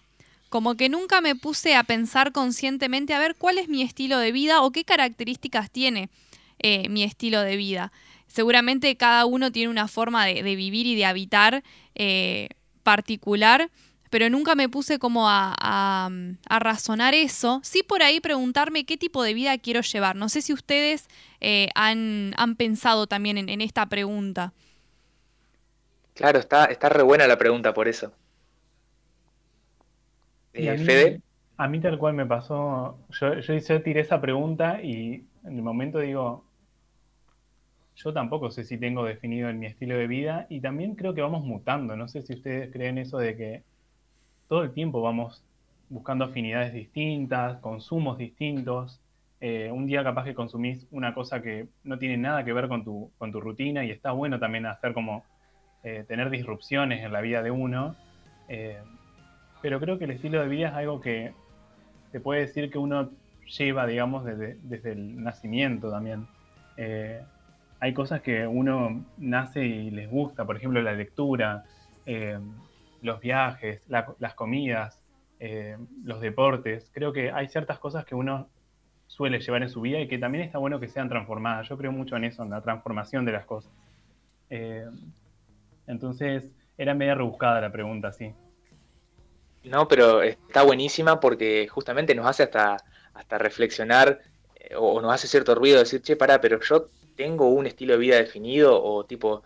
como 0.49 0.75
que 0.75 0.89
nunca 0.89 1.21
me 1.21 1.37
puse 1.37 1.77
a 1.77 1.85
pensar 1.85 2.33
conscientemente 2.33 3.15
a 3.15 3.21
ver 3.21 3.37
cuál 3.37 3.59
es 3.59 3.69
mi 3.69 3.83
estilo 3.83 4.19
de 4.19 4.33
vida 4.33 4.61
o 4.63 4.73
qué 4.73 4.85
características 4.85 5.71
tiene 5.71 6.09
mi 6.89 7.05
estilo 7.05 7.43
de 7.43 7.57
vida 7.57 7.93
seguramente 8.35 8.97
cada 8.97 9.27
uno 9.27 9.53
tiene 9.53 9.71
una 9.71 9.87
forma 9.87 10.27
de, 10.27 10.43
vivir 10.43 10.87
y 10.87 10.97
de 10.97 11.05
habitar 11.05 11.63
eh, 11.95 12.49
particular, 12.83 13.71
pero 14.11 14.29
nunca 14.29 14.57
me 14.57 14.69
puse 14.69 14.99
como 14.99 15.27
a, 15.29 16.11
razonar 16.49 17.15
eso. 17.15 17.61
Sí 17.63 17.85
por 17.85 18.03
ahí 18.03 18.19
preguntarme 18.19 18.87
qué 18.87 18.97
tipo 18.97 19.23
de 19.23 19.35
vida 19.35 19.57
quiero 19.59 19.83
llevar. 19.83 20.17
No 20.17 20.29
sé 20.29 20.43
si 20.43 20.53
ustedes 20.53 21.07
eh, 21.41 21.69
han, 21.77 22.35
pensado 22.59 23.07
también 23.07 23.39
en, 23.39 23.61
esta 23.61 23.87
pregunta. 23.87 24.53
Claro, 26.15 26.41
está, 26.41 26.65
está 26.65 26.89
re 26.89 27.05
buena 27.05 27.29
la 27.29 27.39
pregunta 27.39 27.73
por 27.73 27.87
eso. 27.87 28.13
Eh, 30.55 30.71
a, 30.71 30.75
mí, 30.75 30.85
Fede. 30.85 31.21
a 31.57 31.69
mí 31.69 31.81
tal 31.81 31.99
cual 31.99 32.15
me 32.15 32.27
pasó, 32.27 32.99
yo, 33.11 33.39
yo, 33.39 33.55
yo 33.59 33.83
tiré 33.83 34.01
esa 34.01 34.21
pregunta 34.21 34.83
y 34.83 35.25
en 35.45 35.57
el 35.57 35.63
momento 35.63 36.01
digo, 36.01 36.45
yo 37.97 38.13
tampoco 38.13 38.51
sé 38.51 38.65
si 38.65 38.77
tengo 38.79 39.05
definido 39.05 39.49
en 39.49 39.59
mi 39.59 39.67
estilo 39.67 39.97
de 39.97 40.07
vida 40.07 40.47
y 40.49 40.61
también 40.61 40.95
creo 40.95 41.15
que 41.15 41.23
vamos 41.23 41.45
mutando. 41.45 41.97
No 41.97 42.09
sé 42.09 42.23
si 42.23 42.35
ustedes 42.35 42.73
creen 42.73 42.99
eso 42.99 43.19
de 43.19 43.37
que 43.37 43.63
todo 44.49 44.63
el 44.63 44.73
tiempo 44.73 45.01
vamos 45.01 45.45
buscando 45.89 46.25
afinidades 46.25 46.73
distintas, 46.73 47.59
consumos 47.59 48.19
distintos. 48.19 49.01
Eh, 49.41 49.71
un 49.71 49.87
día 49.87 50.03
capaz 50.03 50.25
que 50.25 50.35
consumís 50.35 50.87
una 50.91 51.15
cosa 51.15 51.41
que 51.41 51.69
no 51.85 51.99
tiene 51.99 52.17
nada 52.17 52.45
que 52.45 52.53
ver 52.53 52.69
con 52.69 52.83
tu, 52.83 53.11
con 53.19 53.31
tu 53.31 53.41
rutina 53.41 53.85
y 53.85 53.91
está 53.91 54.13
bueno 54.13 54.39
también 54.39 54.67
hacer 54.67 54.93
como 54.93 55.25
eh, 55.83 56.05
tener 56.09 56.31
disrupciones 56.31 57.05
en 57.05 57.13
la 57.13 57.21
vida 57.21 57.43
de 57.43 57.51
uno. 57.51 57.95
Eh, 58.49 58.79
pero 59.63 59.79
creo 59.81 59.99
que 59.99 60.05
el 60.05 60.11
estilo 60.11 60.41
de 60.41 60.49
vida 60.49 60.69
es 60.69 60.75
algo 60.75 61.01
que 61.01 61.33
se 62.11 62.21
puede 62.21 62.41
decir 62.41 62.71
que 62.71 62.79
uno 62.79 63.11
lleva, 63.59 63.87
digamos, 63.87 64.25
desde, 64.25 64.59
desde 64.63 64.93
el 64.93 65.23
nacimiento 65.23 65.91
también. 65.91 66.27
Hay 67.85 67.93
cosas 67.93 68.23
que 68.23 68.47
uno 68.47 69.05
nace 69.19 69.63
y 69.63 69.91
les 69.91 70.09
gusta, 70.09 70.47
por 70.47 70.57
ejemplo, 70.57 70.81
la 70.81 70.93
lectura, 70.93 71.65
eh, 72.07 72.39
los 73.03 73.21
viajes, 73.21 73.85
las 73.89 74.35
comidas, 74.35 75.03
eh, 75.39 75.77
los 76.03 76.23
deportes. 76.23 76.91
Creo 76.95 77.13
que 77.13 77.31
hay 77.31 77.47
ciertas 77.47 77.79
cosas 77.79 78.07
que 78.07 78.15
uno 78.15 78.49
suele 79.07 79.39
llevar 79.39 79.65
en 79.65 79.69
su 79.69 79.83
vida 79.83 80.01
y 80.01 80.09
que 80.09 80.17
también 80.17 80.45
está 80.45 80.57
bueno 80.57 80.81
que 80.81 80.89
sean 80.89 81.11
transformadas. 81.11 81.69
Yo 81.69 81.77
creo 81.77 81.93
mucho 81.93 82.17
en 82.17 82.25
eso, 82.25 82.43
en 82.43 82.49
la 82.49 82.63
transformación 82.63 83.27
de 83.27 83.33
las 83.33 83.45
cosas. 83.45 83.71
entonces, 85.87 86.51
era 86.79 86.95
media 86.95 87.17
rebuscada 87.17 87.61
la 87.61 87.71
pregunta, 87.71 88.13
sí. 88.13 88.33
No, 89.63 89.87
pero 89.89 90.23
está 90.23 90.63
buenísima 90.63 91.21
porque 91.21 91.69
justamente 91.69 92.15
nos 92.15 92.25
hace 92.25 92.45
hasta, 92.45 92.79
hasta 93.13 93.37
reflexionar 93.37 94.23
eh, 94.55 94.75
o 94.75 95.03
nos 95.03 95.13
hace 95.13 95.29
cierto 95.29 95.55
ruido 95.55 95.81
decir, 95.81 96.01
che, 96.01 96.17
pará, 96.17 96.41
pero 96.41 96.59
yo 96.61 96.89
tengo 97.17 97.49
un 97.49 97.67
estilo 97.67 97.95
de 97.95 97.99
vida 97.99 98.17
definido 98.17 98.83
o 98.83 99.05
tipo, 99.05 99.43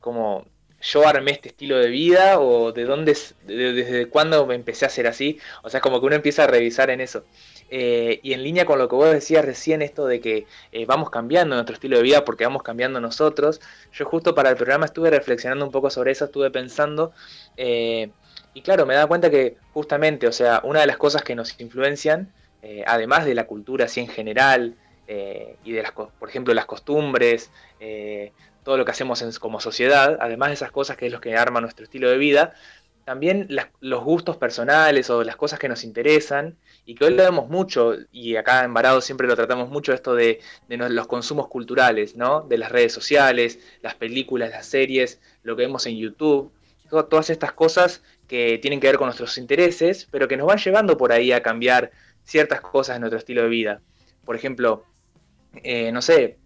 como 0.00 0.46
yo 0.80 1.06
armé 1.06 1.32
este 1.32 1.48
estilo 1.48 1.78
de 1.78 1.88
vida 1.88 2.40
o 2.40 2.72
de 2.72 2.84
dónde, 2.84 3.16
desde 3.46 4.08
cuándo 4.08 4.46
me 4.46 4.54
empecé 4.54 4.84
a 4.84 4.88
hacer 4.88 5.06
así. 5.06 5.38
O 5.62 5.70
sea, 5.70 5.80
como 5.80 6.00
que 6.00 6.06
uno 6.06 6.16
empieza 6.16 6.44
a 6.44 6.46
revisar 6.48 6.90
en 6.90 7.00
eso. 7.00 7.24
Eh, 7.70 8.20
y 8.22 8.32
en 8.32 8.42
línea 8.42 8.66
con 8.66 8.78
lo 8.78 8.88
que 8.88 8.96
vos 8.96 9.10
decías 9.10 9.44
recién, 9.44 9.80
esto 9.80 10.06
de 10.06 10.20
que 10.20 10.46
eh, 10.72 10.84
vamos 10.84 11.08
cambiando 11.10 11.54
nuestro 11.54 11.74
estilo 11.74 11.96
de 11.96 12.02
vida 12.02 12.24
porque 12.24 12.44
vamos 12.44 12.62
cambiando 12.62 13.00
nosotros, 13.00 13.60
yo 13.92 14.04
justo 14.04 14.34
para 14.34 14.50
el 14.50 14.56
programa 14.56 14.84
estuve 14.84 15.08
reflexionando 15.10 15.64
un 15.64 15.72
poco 15.72 15.88
sobre 15.88 16.10
eso, 16.10 16.26
estuve 16.26 16.50
pensando, 16.50 17.12
y 18.54 18.60
claro, 18.62 18.84
me 18.86 18.94
da 18.94 19.06
cuenta 19.06 19.30
que 19.30 19.56
justamente, 19.72 20.26
o 20.26 20.32
sea, 20.32 20.60
una 20.64 20.80
de 20.80 20.86
las 20.86 20.98
cosas 20.98 21.22
que 21.22 21.34
nos 21.34 21.58
influencian, 21.60 22.32
eh, 22.62 22.84
además 22.86 23.24
de 23.24 23.34
la 23.34 23.46
cultura 23.46 23.86
así 23.86 24.00
en 24.00 24.08
general, 24.08 24.76
eh, 25.14 25.56
y 25.62 25.72
de 25.72 25.82
las, 25.82 25.92
por 25.92 26.26
ejemplo, 26.26 26.54
las 26.54 26.64
costumbres, 26.64 27.50
eh, 27.80 28.32
todo 28.64 28.78
lo 28.78 28.86
que 28.86 28.92
hacemos 28.92 29.22
como 29.38 29.60
sociedad, 29.60 30.16
además 30.18 30.48
de 30.48 30.54
esas 30.54 30.70
cosas 30.70 30.96
que 30.96 31.04
es 31.04 31.12
lo 31.12 31.20
que 31.20 31.36
arma 31.36 31.60
nuestro 31.60 31.84
estilo 31.84 32.08
de 32.08 32.16
vida, 32.16 32.54
también 33.04 33.46
los 33.80 34.04
gustos 34.04 34.38
personales 34.38 35.10
o 35.10 35.22
las 35.22 35.36
cosas 35.36 35.58
que 35.58 35.68
nos 35.68 35.84
interesan, 35.84 36.56
y 36.86 36.94
que 36.94 37.04
hoy 37.04 37.14
lo 37.14 37.24
vemos 37.24 37.50
mucho, 37.50 37.94
y 38.10 38.36
acá 38.36 38.64
en 38.64 38.72
Varado 38.72 39.02
siempre 39.02 39.26
lo 39.26 39.36
tratamos 39.36 39.68
mucho, 39.68 39.92
esto 39.92 40.14
de, 40.14 40.40
de, 40.68 40.76
los 40.78 41.06
consumos 41.08 41.48
culturales, 41.48 42.16
¿no? 42.16 42.40
De 42.48 42.56
las 42.56 42.72
redes 42.72 42.94
sociales, 42.94 43.58
las 43.82 43.94
películas, 43.96 44.48
las 44.48 44.64
series, 44.64 45.20
lo 45.42 45.56
que 45.56 45.64
vemos 45.64 45.84
en 45.84 45.98
YouTube, 45.98 46.50
todas 46.88 47.28
estas 47.28 47.52
cosas 47.52 48.02
que 48.28 48.58
tienen 48.62 48.80
que 48.80 48.86
ver 48.86 48.96
con 48.96 49.08
nuestros 49.08 49.36
intereses, 49.36 50.08
pero 50.10 50.26
que 50.26 50.38
nos 50.38 50.46
van 50.46 50.56
llevando 50.56 50.96
por 50.96 51.12
ahí 51.12 51.32
a 51.32 51.42
cambiar 51.42 51.90
ciertas 52.24 52.62
cosas 52.62 52.96
en 52.96 53.02
nuestro 53.02 53.18
estilo 53.18 53.42
de 53.42 53.48
vida. 53.48 53.82
Por 54.24 54.36
ejemplo, 54.36 54.86
eh, 55.62 55.92
no 55.92 56.02
sé, 56.02 56.36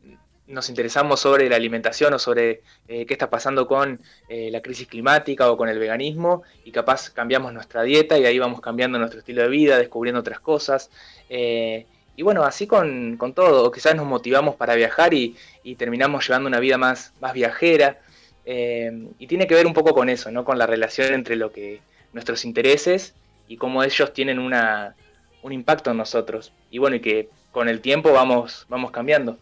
nos 0.47 0.69
interesamos 0.69 1.21
sobre 1.21 1.49
la 1.49 1.57
alimentación 1.57 2.15
o 2.15 2.19
sobre 2.19 2.63
eh, 2.89 3.05
qué 3.07 3.15
está 3.15 3.29
pasando 3.31 3.67
con 3.67 4.01
eh, 4.29 4.51
la 4.51 4.63
crisis 4.63 4.87
climática 4.87 5.51
o 5.51 5.57
con 5.57 5.69
el 5.69 5.79
veganismo 5.79 6.43
y 6.65 6.71
capaz 6.71 7.11
cambiamos 7.11 7.53
nuestra 7.53 7.83
dieta 7.83 8.19
y 8.19 8.27
ahí 8.27 8.39
vamos 8.39 8.61
cambiando 8.61 8.99
nuestro 8.99 9.21
estilo 9.21 9.43
de 9.43 9.49
vida, 9.49 9.79
descubriendo 9.79 10.21
otras 10.21 10.41
cosas. 10.41 10.91
y 11.29 12.23
bueno, 12.23 12.45
así 12.45 12.67
con, 12.67 13.19
todo, 13.35 13.65
o 13.65 13.71
quizás 13.71 13.95
nos 13.95 14.07
motivamos 14.07 14.55
para 14.57 14.75
viajar 14.75 15.13
y, 15.13 15.37
y, 15.63 15.75
terminamos 15.75 16.27
llevando 16.27 16.49
una 16.49 16.61
vida 16.61 16.79
más, 16.79 17.13
más 17.21 17.35
viajera. 17.35 18.01
Y 18.47 19.27
tiene 19.27 19.47
que 19.47 19.55
ver 19.55 19.67
un 19.67 19.75
poco 19.75 19.93
con 19.93 20.09
eso, 20.09 20.31
¿no? 20.31 20.45
Con 20.45 20.57
la 20.59 20.67
relación 20.67 21.13
entre 21.13 21.37
lo 21.37 21.53
que 21.53 21.81
nuestros 22.13 22.45
intereses 22.45 23.15
y 23.49 23.57
cómo 23.59 23.83
ellos 23.83 24.13
tienen 24.15 24.39
una, 24.39 24.95
un 25.43 25.53
impacto 25.53 25.91
en 25.91 25.97
nosotros. 25.97 26.53
Y 26.71 26.79
bueno, 26.79 26.97
y 26.97 27.01
que 27.01 27.29
con 27.57 27.71
el 27.71 27.81
tiempo 27.81 28.13
vamos, 28.13 28.67
vamos 28.69 28.91
cambiando. 28.91 29.39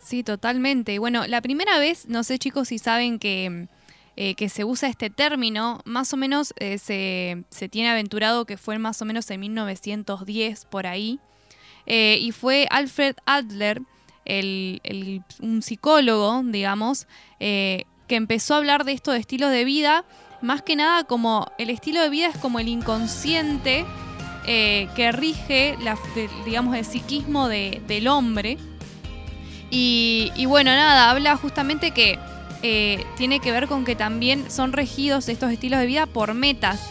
Sí, 0.00 0.24
totalmente. 0.24 0.98
Bueno, 0.98 1.24
la 1.28 1.40
primera 1.40 1.78
vez, 1.78 2.08
no 2.08 2.24
sé 2.24 2.40
chicos 2.40 2.66
si 2.66 2.80
saben 2.80 3.20
que, 3.20 3.68
eh, 4.16 4.34
que 4.34 4.48
se 4.48 4.64
usa 4.64 4.88
este 4.88 5.08
término, 5.08 5.80
más 5.84 6.12
o 6.12 6.16
menos 6.16 6.52
eh, 6.58 6.78
se, 6.78 7.44
se, 7.48 7.68
tiene 7.68 7.90
aventurado 7.90 8.44
que 8.44 8.56
fue 8.56 8.76
más 8.80 9.00
o 9.00 9.04
menos 9.04 9.30
en 9.30 9.38
1910 9.38 10.64
por 10.64 10.88
ahí. 10.88 11.20
y 11.86 12.32
fue 12.32 12.66
Alfred 12.70 13.14
Adler, 13.24 13.82
el, 14.24 15.22
un 15.40 15.62
psicólogo, 15.62 16.42
digamos, 16.42 17.06
eh, 17.38 17.84
que 18.08 18.16
empezó 18.16 18.54
a 18.54 18.56
hablar 18.56 18.84
de 18.84 18.94
esto 18.94 19.12
de 19.12 19.20
estilo 19.20 19.48
de 19.48 19.62
vida, 19.62 20.04
más 20.42 20.62
que 20.62 20.74
nada 20.74 21.04
como 21.04 21.52
el 21.56 21.70
estilo 21.70 22.02
de 22.02 22.10
vida 22.10 22.26
es 22.26 22.36
como 22.38 22.58
el 22.58 22.66
inconsciente 22.66 23.86
eh, 24.48 24.88
que 24.96 25.12
rige, 25.12 25.76
digamos, 26.44 26.74
el 26.74 26.84
psiquismo 26.84 27.48
del 27.48 28.08
hombre. 28.08 28.58
Y, 29.70 30.46
bueno, 30.46 30.70
nada, 30.70 31.10
habla 31.10 31.36
justamente 31.36 31.90
que 31.90 32.18
eh, 32.62 33.04
tiene 33.16 33.40
que 33.40 33.52
ver 33.52 33.68
con 33.68 33.84
que 33.84 33.94
también 33.94 34.50
son 34.50 34.72
regidos 34.72 35.28
estos 35.28 35.52
estilos 35.52 35.78
de 35.80 35.86
vida 35.86 36.06
por 36.06 36.34
metas 36.34 36.90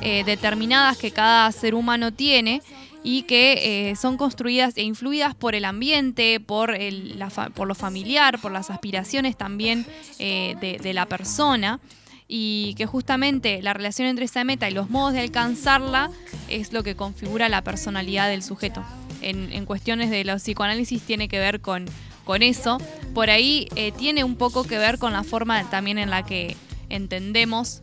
determinadas 0.00 0.96
que 0.96 1.10
cada 1.10 1.50
ser 1.50 1.74
humano 1.74 2.12
tiene 2.12 2.62
y 3.02 3.22
que 3.22 3.90
eh, 3.90 3.96
son 3.96 4.16
construidas 4.16 4.76
e 4.76 4.82
influidas 4.82 5.34
por 5.34 5.54
el 5.54 5.64
ambiente, 5.64 6.40
por, 6.40 6.76
lo 6.78 7.74
familiar, 7.74 8.38
por 8.40 8.52
las 8.52 8.70
aspiraciones 8.70 9.36
también 9.36 9.86
eh, 10.18 10.56
de, 10.60 10.92
la 10.92 11.06
persona 11.06 11.80
y 12.28 12.74
que 12.74 12.84
justamente 12.84 13.62
la 13.62 13.72
relación 13.72 14.06
entre 14.06 14.26
esa 14.26 14.44
meta 14.44 14.68
y 14.68 14.74
los 14.74 14.90
modos 14.90 15.14
de 15.14 15.20
alcanzarla 15.20 16.10
es 16.48 16.72
lo 16.74 16.82
que 16.82 16.94
configura 16.94 17.48
la 17.48 17.64
personalidad 17.64 18.28
del 18.28 18.42
sujeto. 18.42 18.84
En, 19.20 19.64
cuestiones 19.64 20.10
de 20.10 20.24
los 20.24 20.42
psicoanálisis 20.42 21.02
tiene 21.02 21.28
que 21.28 21.38
ver 21.38 21.60
con, 21.60 21.86
con 22.24 22.42
eso. 22.42 22.78
Por 23.14 23.30
ahí 23.30 23.68
eh, 23.74 23.90
tiene 23.92 24.22
un 24.22 24.36
poco 24.36 24.62
que 24.62 24.78
ver 24.78 24.98
con 24.98 25.12
la 25.12 25.24
forma 25.24 25.68
también 25.70 25.98
en 25.98 26.10
la 26.10 26.24
que 26.24 26.56
entendemos, 26.88 27.82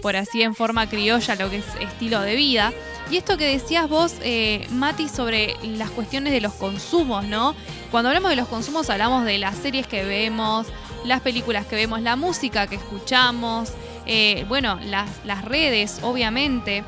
por 0.00 0.16
así 0.16 0.42
en 0.42 0.54
forma 0.54 0.88
criolla, 0.88 1.34
lo 1.34 1.50
que 1.50 1.58
es 1.58 1.66
estilo 1.80 2.20
de 2.20 2.36
vida. 2.36 2.72
Y 3.10 3.16
esto 3.16 3.36
que 3.36 3.46
decías 3.46 3.88
vos, 3.88 4.14
eh, 4.22 4.66
Mati, 4.70 5.08
sobre 5.08 5.54
las 5.62 5.90
cuestiones 5.90 6.32
de 6.32 6.40
los 6.40 6.54
consumos, 6.54 7.24
¿no? 7.24 7.54
Cuando 7.90 8.08
hablamos 8.08 8.30
de 8.30 8.36
los 8.36 8.48
consumos 8.48 8.88
hablamos 8.88 9.24
de 9.24 9.38
las 9.38 9.56
series 9.58 9.86
que 9.86 10.04
vemos, 10.04 10.66
las 11.04 11.20
películas 11.20 11.66
que 11.66 11.76
vemos, 11.76 12.00
la 12.00 12.16
música 12.16 12.66
que 12.66 12.76
escuchamos, 12.76 13.72
eh, 14.06 14.44
bueno, 14.48 14.78
las, 14.84 15.44
redes, 15.44 15.98
obviamente, 16.02 16.84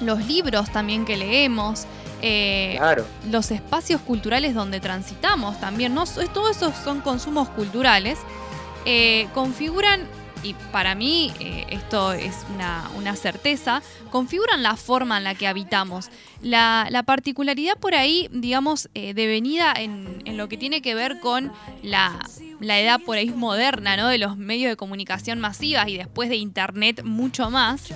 los 0.00 0.26
libros 0.26 0.70
también 0.70 1.04
que 1.04 1.16
leemos. 1.16 1.86
Eh, 2.22 2.78
los 3.30 3.50
espacios 3.50 4.02
culturales 4.02 4.54
donde 4.54 4.78
transitamos 4.78 5.58
también, 5.58 5.94
¿no? 5.94 6.04
Todos 6.34 6.56
esos 6.56 6.74
son 6.76 7.00
consumos 7.00 7.48
culturales, 7.48 8.18
configuran 9.32 10.06
y 10.42 10.54
para 10.72 10.94
mí 10.94 11.32
eh, 11.40 11.66
esto 11.70 12.12
es 12.12 12.46
una, 12.54 13.16
certeza, 13.16 13.82
configuran 14.10 14.62
la 14.62 14.76
forma 14.76 15.18
en 15.18 15.24
la 15.24 15.34
que 15.34 15.46
habitamos. 15.46 16.10
La, 16.42 17.02
particularidad 17.06 17.76
por 17.78 17.94
ahí, 17.94 18.28
digamos, 18.32 18.88
eh, 18.94 19.14
devenida 19.14 19.72
en, 19.76 20.22
lo 20.36 20.48
que 20.48 20.56
tiene 20.56 20.80
que 20.80 20.94
ver 20.94 21.20
con 21.20 21.52
la, 21.82 22.18
edad 22.60 23.00
por 23.00 23.16
ahí 23.16 23.30
moderna, 23.30 23.96
¿no? 23.96 24.08
De 24.08 24.18
los 24.18 24.36
medios 24.36 24.70
de 24.70 24.76
comunicación 24.76 25.40
masivas 25.40 25.88
y 25.88 25.96
después 25.96 26.28
de 26.28 26.36
Internet 26.36 27.02
mucho 27.04 27.50
más, 27.50 27.88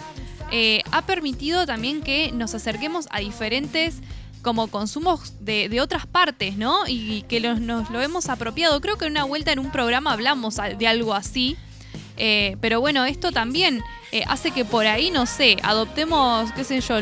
eh, 0.51 0.83
ha 0.91 1.03
permitido 1.03 1.67
también 1.67 2.03
que 2.03 2.33
nos 2.33 2.55
acerquemos 2.55 3.07
a 3.11 3.21
diferentes 3.21 4.01
como 4.43 4.69
consumos 4.69 5.33
de, 5.41 5.81
otras 5.81 6.07
partes, 6.07 6.57
¿no? 6.57 6.87
Y 6.87 7.23
que 7.23 7.41
nos 7.41 7.91
lo 7.91 8.01
hemos 8.03 8.29
apropiado. 8.29 8.81
Creo 8.81 8.97
que 8.97 9.07
en 9.07 9.13
una 9.13 9.25
vuelta 9.25 9.53
en 9.53 9.59
un 9.59 9.71
programa 9.73 10.13
hablamos 10.13 10.57
de 10.79 10.87
algo 10.87 11.15
así. 11.15 11.57
Eh, 12.17 12.57
pero 12.61 12.81
bueno, 12.81 13.05
esto 13.05 13.33
también 13.33 13.83
eh, 14.13 14.25
hace 14.29 14.51
que 14.51 14.65
por 14.65 14.87
ahí, 14.87 15.11
no 15.11 15.27
sé, 15.27 15.57
adoptemos, 15.63 16.53
qué 16.53 16.65
sé 16.65 16.81
yo, 16.81 17.01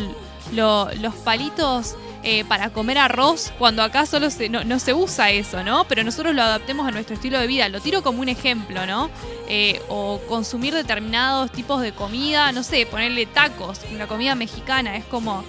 los 0.52 1.14
palitos 1.24 1.96
eh, 2.22 2.44
para 2.44 2.70
comer 2.70 2.98
arroz, 2.98 3.52
cuando 3.58 3.82
acá 3.82 4.06
solo 4.06 4.30
se, 4.30 4.48
no, 4.48 4.78
se 4.78 4.94
usa 4.94 5.30
eso, 5.30 5.64
¿no? 5.64 5.84
Pero 5.84 6.04
nosotros 6.04 6.34
lo 6.34 6.42
adaptemos 6.42 6.86
a 6.86 6.90
nuestro 6.90 7.14
estilo 7.14 7.38
de 7.38 7.46
vida. 7.46 7.68
Lo 7.68 7.80
tiro 7.80 8.02
como 8.02 8.20
un 8.20 8.28
ejemplo, 8.28 8.86
¿no? 8.86 9.10
o 9.88 10.18
consumir 10.30 10.72
determinados 10.72 11.52
tipos 11.52 11.82
de 11.82 11.92
comida, 11.92 12.52
no 12.52 12.62
sé, 12.62 12.86
ponerle 12.86 13.26
tacos, 13.26 13.80
una 13.92 14.06
comida 14.06 14.34
mexicana, 14.34 14.96
es 14.96 15.04
como 15.04 15.44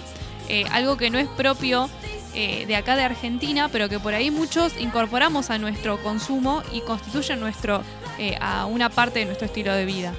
algo 0.72 0.98
que 0.98 1.08
no 1.08 1.18
es 1.18 1.26
propio 1.26 1.88
de 2.34 2.76
acá 2.76 2.96
de 2.96 3.02
Argentina, 3.02 3.70
pero 3.70 3.88
que 3.88 3.98
por 3.98 4.12
ahí 4.12 4.30
muchos 4.30 4.78
incorporamos 4.78 5.48
a 5.48 5.56
nuestro 5.56 6.02
consumo 6.02 6.62
y 6.70 6.82
constituyen 6.82 7.40
nuestro 7.40 7.82
eh, 8.18 8.36
a 8.40 8.66
una 8.66 8.88
parte 8.90 9.20
de 9.20 9.26
nuestro 9.26 9.46
estilo 9.46 9.72
de 9.72 9.84
vida. 9.84 10.12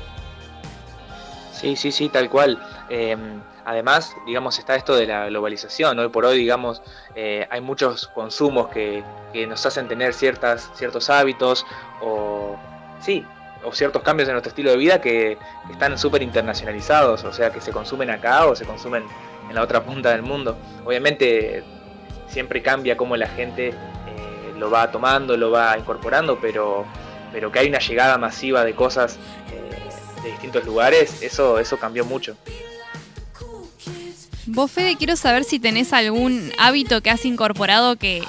Sí, 1.52 1.76
sí, 1.76 1.92
sí, 1.92 2.10
tal 2.10 2.30
cual. 2.30 2.62
Em, 2.90 3.42
además, 3.64 4.16
digamos, 4.26 4.60
está 4.60 4.76
esto 4.76 4.96
de 4.96 5.08
la 5.08 5.28
globalización. 5.28 5.98
Hoy 6.00 6.10
por 6.10 6.26
hoy, 6.26 6.38
digamos, 6.38 6.82
eh, 7.16 7.48
hay 7.50 7.62
muchos 7.62 8.08
consumos 8.08 8.68
que, 8.70 9.04
nos 9.48 9.66
hacen 9.66 9.90
tener 9.90 10.14
ciertas, 10.14 10.72
ciertos 10.76 11.10
hábitos 11.10 11.66
o, 12.02 12.56
sí, 13.02 13.26
o 13.66 13.74
ciertos 13.74 14.02
cambios 14.02 14.30
en 14.30 14.34
nuestro 14.36 14.50
estilo 14.50 14.72
de 14.72 14.78
vida 14.78 15.02
que 15.02 15.38
están 15.70 15.98
súper 15.98 16.22
internacionalizados, 16.22 17.26
o 17.26 17.34
sea, 17.34 17.52
que 17.52 17.60
se 17.60 17.74
consumen 17.74 18.10
acá 18.12 18.46
o 18.46 18.56
se 18.56 18.64
consumen 18.64 19.04
en 19.50 19.56
la 19.56 19.62
otra 19.62 19.84
punta 19.84 20.12
del 20.12 20.22
mundo. 20.22 20.58
Obviamente 20.86 21.64
siempre 22.28 22.62
cambia 22.62 22.96
cómo 22.96 23.18
la 23.18 23.28
gente 23.28 23.70
eh, 23.70 24.54
lo 24.58 24.70
va 24.70 24.92
tomando, 24.92 25.36
lo 25.38 25.52
va 25.52 25.78
incorporando, 25.78 26.40
pero, 26.40 26.86
pero 27.36 27.52
que 27.52 27.60
hay 27.60 27.68
una 27.68 27.80
llegada 27.80 28.18
masiva 28.18 28.64
de 28.64 28.74
cosas 28.74 29.18
eh, 29.52 30.24
de 30.24 30.32
distintos 30.32 30.64
lugares, 30.64 31.22
eso, 31.22 31.60
eso 31.60 31.78
cambió 31.78 32.06
mucho. 32.06 32.38
Vos, 34.46 34.72
Fede, 34.72 34.96
quiero 34.96 35.18
saber 35.18 35.44
si 35.44 35.60
tenés 35.60 35.92
algún 35.92 36.54
hábito 36.58 37.02
que 37.02 37.10
has 37.10 37.26
incorporado 37.26 37.98
que, 37.98 38.24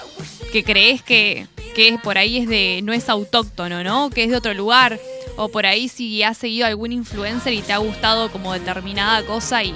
que 0.51 0.65
crees 0.65 1.03
que, 1.03 1.47
que 1.77 1.97
por 2.03 2.19
ahí 2.19 2.39
es 2.39 2.49
de 2.49 2.81
no 2.83 2.93
es 2.93 3.09
autóctono, 3.09 3.85
¿no? 3.85 4.11
Que 4.11 4.25
es 4.25 4.31
de 4.31 4.37
otro 4.37 4.55
lugar. 4.55 4.99
O 5.37 5.51
por 5.51 5.67
ahí 5.67 5.89
si 5.89 6.25
has 6.25 6.37
seguido 6.37 6.67
algún 6.67 6.91
influencer 6.91 7.53
y 7.53 7.63
te 7.63 7.73
ha 7.73 7.79
gustado 7.79 8.33
como 8.33 8.55
determinada 8.55 9.25
cosa 9.25 9.63
y, 9.63 9.73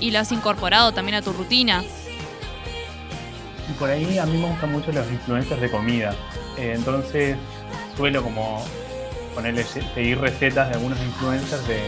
y, 0.00 0.10
lo 0.12 0.20
has 0.20 0.30
incorporado 0.30 0.92
también 0.92 1.16
a 1.16 1.22
tu 1.22 1.32
rutina. 1.32 1.82
Y 3.68 3.72
por 3.72 3.90
ahí 3.90 4.18
a 4.18 4.26
mí 4.26 4.38
me 4.38 4.46
gustan 4.46 4.70
mucho 4.70 4.92
los 4.92 5.10
influencers 5.10 5.60
de 5.60 5.70
comida. 5.70 6.14
Eh, 6.56 6.74
entonces 6.76 7.36
suelo 7.96 8.22
como 8.22 8.64
ponerle 9.34 9.64
seguir 9.64 10.20
recetas 10.20 10.68
de 10.68 10.74
algunos 10.74 10.98
influencers 11.00 11.66
de 11.66 11.78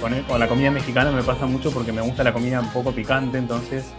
con 0.00 0.40
la 0.40 0.48
comida 0.48 0.70
mexicana 0.70 1.10
me 1.10 1.22
pasa 1.22 1.46
mucho 1.46 1.70
porque 1.70 1.92
me 1.92 2.02
gusta 2.02 2.22
la 2.22 2.32
comida 2.32 2.60
un 2.60 2.70
poco 2.70 2.92
picante, 2.92 3.38
entonces 3.38 3.92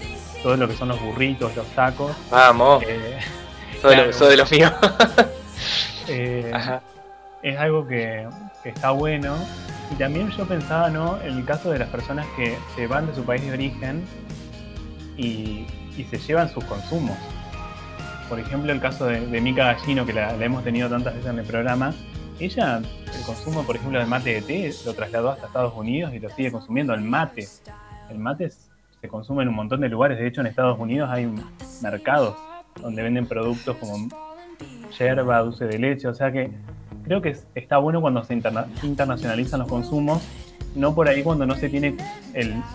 todo 0.43 0.55
lo 0.55 0.67
que 0.67 0.75
son 0.75 0.89
los 0.89 1.01
burritos, 1.01 1.55
los 1.55 1.65
tacos. 1.67 2.15
Vamos. 2.29 2.83
Eh, 2.87 3.19
soy, 3.81 4.29
de 4.29 4.37
los 4.37 4.51
míos. 4.51 4.71
Eh, 6.07 6.51
es 7.41 7.57
algo 7.57 7.87
que, 7.87 8.27
está 8.63 8.91
bueno. 8.91 9.35
Y 9.91 9.95
también 9.95 10.29
yo 10.31 10.45
pensaba, 10.45 10.89
¿no? 10.89 11.19
En 11.21 11.37
el 11.37 11.45
caso 11.45 11.71
de 11.71 11.79
las 11.79 11.89
personas 11.89 12.25
que 12.35 12.57
se 12.75 12.87
van 12.87 13.07
de 13.07 13.15
su 13.15 13.23
país 13.23 13.41
de 13.43 13.53
origen 13.53 14.05
y, 15.17 15.65
se 16.09 16.17
llevan 16.19 16.47
sus 16.49 16.63
consumos. 16.65 17.17
Por 18.29 18.39
ejemplo, 18.39 18.71
el 18.71 18.81
caso 18.81 19.05
de, 19.05 19.25
de 19.25 19.41
Mica 19.41 19.73
Gallino, 19.73 20.05
que 20.05 20.13
la, 20.13 20.33
hemos 20.43 20.63
tenido 20.63 20.89
tantas 20.89 21.15
veces 21.15 21.29
en 21.29 21.39
el 21.39 21.45
programa, 21.45 21.93
ella, 22.39 22.77
el 22.77 23.25
consumo, 23.25 23.63
por 23.63 23.75
ejemplo, 23.75 23.99
del 23.99 24.07
mate 24.07 24.33
de 24.33 24.41
té, 24.41 24.73
lo 24.85 24.93
trasladó 24.93 25.31
hasta 25.31 25.47
Estados 25.47 25.73
Unidos 25.75 26.13
y 26.13 26.19
lo 26.19 26.29
sigue 26.29 26.51
consumiendo. 26.51 26.93
El 26.93 27.01
mate. 27.01 27.47
El 28.09 28.19
mate 28.19 28.49
se 28.49 29.07
consume 29.07 29.43
en 29.43 29.49
un 29.49 29.55
montón 29.55 29.81
de 29.81 29.89
lugares. 29.89 30.19
De 30.19 30.27
hecho, 30.27 30.41
en 30.41 30.47
Estados 30.47 30.77
Unidos 30.79 31.09
hay 31.11 31.27
mercados 31.81 32.35
donde 32.79 33.01
venden 33.01 33.25
productos 33.25 33.75
como 33.77 34.07
yerba, 34.97 35.39
dulce 35.39 35.65
de 35.65 35.79
leche. 35.79 36.07
O 36.07 36.13
sea 36.13 36.31
que 36.31 36.51
creo 37.05 37.21
que 37.21 37.35
está 37.55 37.77
bueno 37.77 38.01
cuando 38.01 38.23
se 38.23 38.33
internacionalizan 38.33 39.59
los 39.59 39.67
consumos, 39.67 40.21
no 40.75 40.93
por 40.93 41.07
ahí 41.07 41.23
cuando 41.23 41.45
no 41.45 41.55
se 41.55 41.69
tiene 41.69 41.95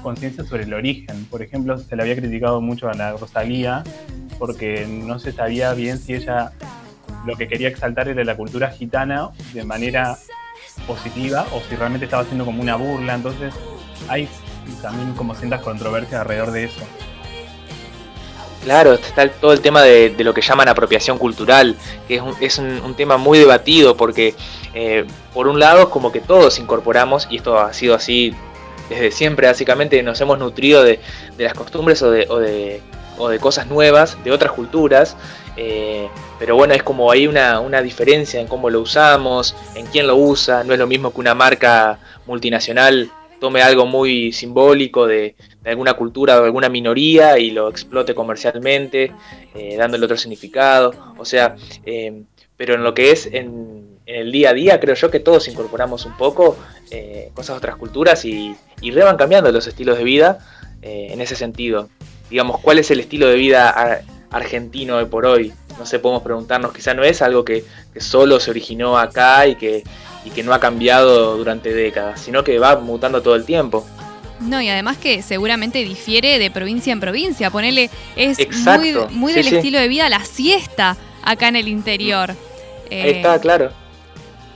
conciencia 0.03 0.45
sobre 0.45 0.65
el 0.65 0.75
origen. 0.75 1.25
Por 1.27 1.41
ejemplo, 1.41 1.79
se 1.79 1.95
le 1.95 2.03
había 2.03 2.17
criticado 2.17 2.61
mucho 2.61 2.89
a 2.89 2.95
la 2.95 3.13
Rosalía 3.13 3.85
porque 4.43 4.89
no 4.89 5.21
se 5.21 5.31
sabía 5.31 5.73
bien 5.73 6.01
si 6.01 6.15
ella 6.15 6.51
lo 7.25 7.37
que 7.37 7.47
quería 7.47 7.69
exaltar 7.69 8.09
era 8.09 8.25
la 8.25 8.37
cultura 8.37 8.73
gitana 8.73 9.31
de 9.53 9.63
manera 9.63 10.19
positiva 10.85 11.47
o 11.53 11.61
si 11.61 11.77
realmente 11.77 12.07
estaba 12.07 12.25
haciendo 12.25 12.45
como 12.45 12.61
una 12.61 12.75
burla. 12.75 13.15
Entonces 13.15 13.55
hay 14.09 14.29
también 14.83 15.13
como 15.13 15.37
ciertas 15.37 15.61
controversias 15.61 16.23
alrededor 16.23 16.51
de 16.51 16.65
eso. 16.65 16.81
Claro, 18.65 18.95
está 18.95 19.29
todo 19.31 19.53
el 19.53 19.61
tema 19.61 19.83
de, 19.83 20.13
lo 20.19 20.35
que 20.35 20.41
llaman 20.41 20.69
apropiación 20.69 21.19
cultural, 21.19 21.77
que 22.09 22.17
es 22.17 22.23
un, 22.23 22.35
es 22.41 22.59
un, 22.59 22.95
tema 22.97 23.19
muy 23.19 23.39
debatido 23.39 23.97
porque 23.97 24.35
eh, 24.75 25.07
por 25.33 25.47
un 25.47 25.61
lado 25.61 25.83
es 25.83 25.89
como 25.89 26.11
que 26.11 26.21
todos 26.21 26.59
incorporamos, 26.59 27.29
y 27.31 27.37
esto 27.37 27.61
ha 27.61 27.73
sido 27.73 27.95
así 27.95 28.35
desde 28.89 29.13
siempre, 29.13 29.47
básicamente 29.47 30.03
nos 30.03 30.21
hemos 30.21 30.41
nutrido 30.41 30.83
de, 30.83 30.99
las 31.39 31.55
costumbres 31.55 32.01
de, 32.01 32.27
o 32.29 32.39
de, 32.39 32.83
o 33.23 33.29
de 33.29 33.39
cosas 33.39 33.69
nuevas 33.69 34.19
de 34.25 34.33
otras 34.33 34.51
culturas, 34.53 35.17
eh, 35.57 36.09
pero 36.41 36.57
bueno, 36.57 36.75
es 36.75 36.83
como 36.83 37.11
hay 37.11 37.29
una, 37.29 37.61
una, 37.61 37.81
diferencia 37.81 38.41
en 38.41 38.49
cómo 38.49 38.69
lo 38.69 38.81
usamos, 38.81 39.55
en 39.77 39.87
quién 39.87 40.09
lo 40.09 40.17
usa. 40.17 40.65
No 40.65 40.73
es 40.73 40.79
lo 40.79 40.89
mismo 40.89 41.13
que 41.13 41.21
una 41.21 41.35
marca 41.35 42.01
multinacional 42.27 43.11
tome 43.39 43.63
algo 43.63 43.87
muy 43.87 44.33
simbólico 44.33 45.07
de, 45.07 45.37
alguna 45.65 45.95
cultura 45.95 46.41
o 46.41 46.45
alguna 46.45 46.69
minoría 46.69 47.39
y 47.39 47.53
lo 47.53 47.69
explote 47.69 48.15
comercialmente, 48.15 49.13
eh, 49.55 49.77
dándole 49.77 50.05
otro 50.05 50.17
significado. 50.17 50.93
O 51.17 51.25
sea, 51.25 51.55
eh, 51.87 52.23
pero 52.57 52.75
en 52.75 52.83
lo 52.83 52.93
que 52.93 53.13
es 53.13 53.27
en, 53.27 53.99
el 54.05 54.33
día 54.33 54.51
a 54.51 54.55
día, 54.55 54.81
creo 54.81 54.97
yo 54.97 55.13
que 55.13 55.21
todos 55.21 55.47
incorporamos 55.47 56.07
un 56.07 56.17
poco 56.17 56.57
cosas 57.35 57.55
de 57.55 57.59
otras 57.59 57.77
culturas 57.77 58.25
y, 58.27 58.55
y 58.83 58.91
re 58.91 59.05
van 59.05 59.17
cambiando 59.17 59.51
los 59.51 59.67
estilos 59.67 59.97
de 59.97 60.05
vida 60.05 60.39
en 60.83 61.21
ese 61.21 61.37
sentido. 61.37 61.89
Digamos, 62.33 62.61
¿cuál 62.61 62.81
es 62.81 62.91
el 62.91 62.99
estilo 62.99 63.29
de 63.29 63.37
vida 63.37 64.03
argentino 64.33 64.99
de 64.99 65.07
por 65.07 65.27
hoy. 65.27 65.53
No 65.79 65.87
sé, 65.87 65.99
podemos 65.99 66.23
preguntarnos, 66.23 66.73
quizá 66.73 66.95
no 66.95 67.05
es 67.05 67.23
algo 67.23 67.45
que, 67.45 67.65
solo 67.99 68.41
se 68.41 68.51
originó 68.51 68.99
acá 68.99 69.47
y 69.47 69.55
que, 69.55 69.85
que 70.35 70.43
no 70.43 70.53
ha 70.53 70.61
cambiado 70.61 71.37
durante 71.37 71.73
décadas, 71.73 72.21
sino 72.21 72.43
que 72.43 72.59
va 72.59 72.77
mutando 72.77 73.23
todo 73.23 73.37
el 73.37 73.45
tiempo. 73.45 73.87
No, 74.41 74.61
y 74.61 74.69
además 74.69 74.97
que 74.97 75.23
seguramente 75.23 75.79
difiere 75.85 76.39
de 76.39 76.51
provincia 76.51 76.93
en 76.93 77.01
provincia. 77.01 77.51
Ponerle, 77.51 77.91
es 78.17 78.39
muy, 78.65 78.95
muy 79.11 79.33
del 79.33 79.47
estilo 79.47 79.79
de 79.79 79.87
vida 79.87 80.09
la 80.09 80.25
siesta 80.25 80.97
acá 81.23 81.49
en 81.49 81.57
el 81.57 81.69
interior. 81.69 82.35
ahí 82.91 83.11
está, 83.11 83.39
claro. 83.41 83.71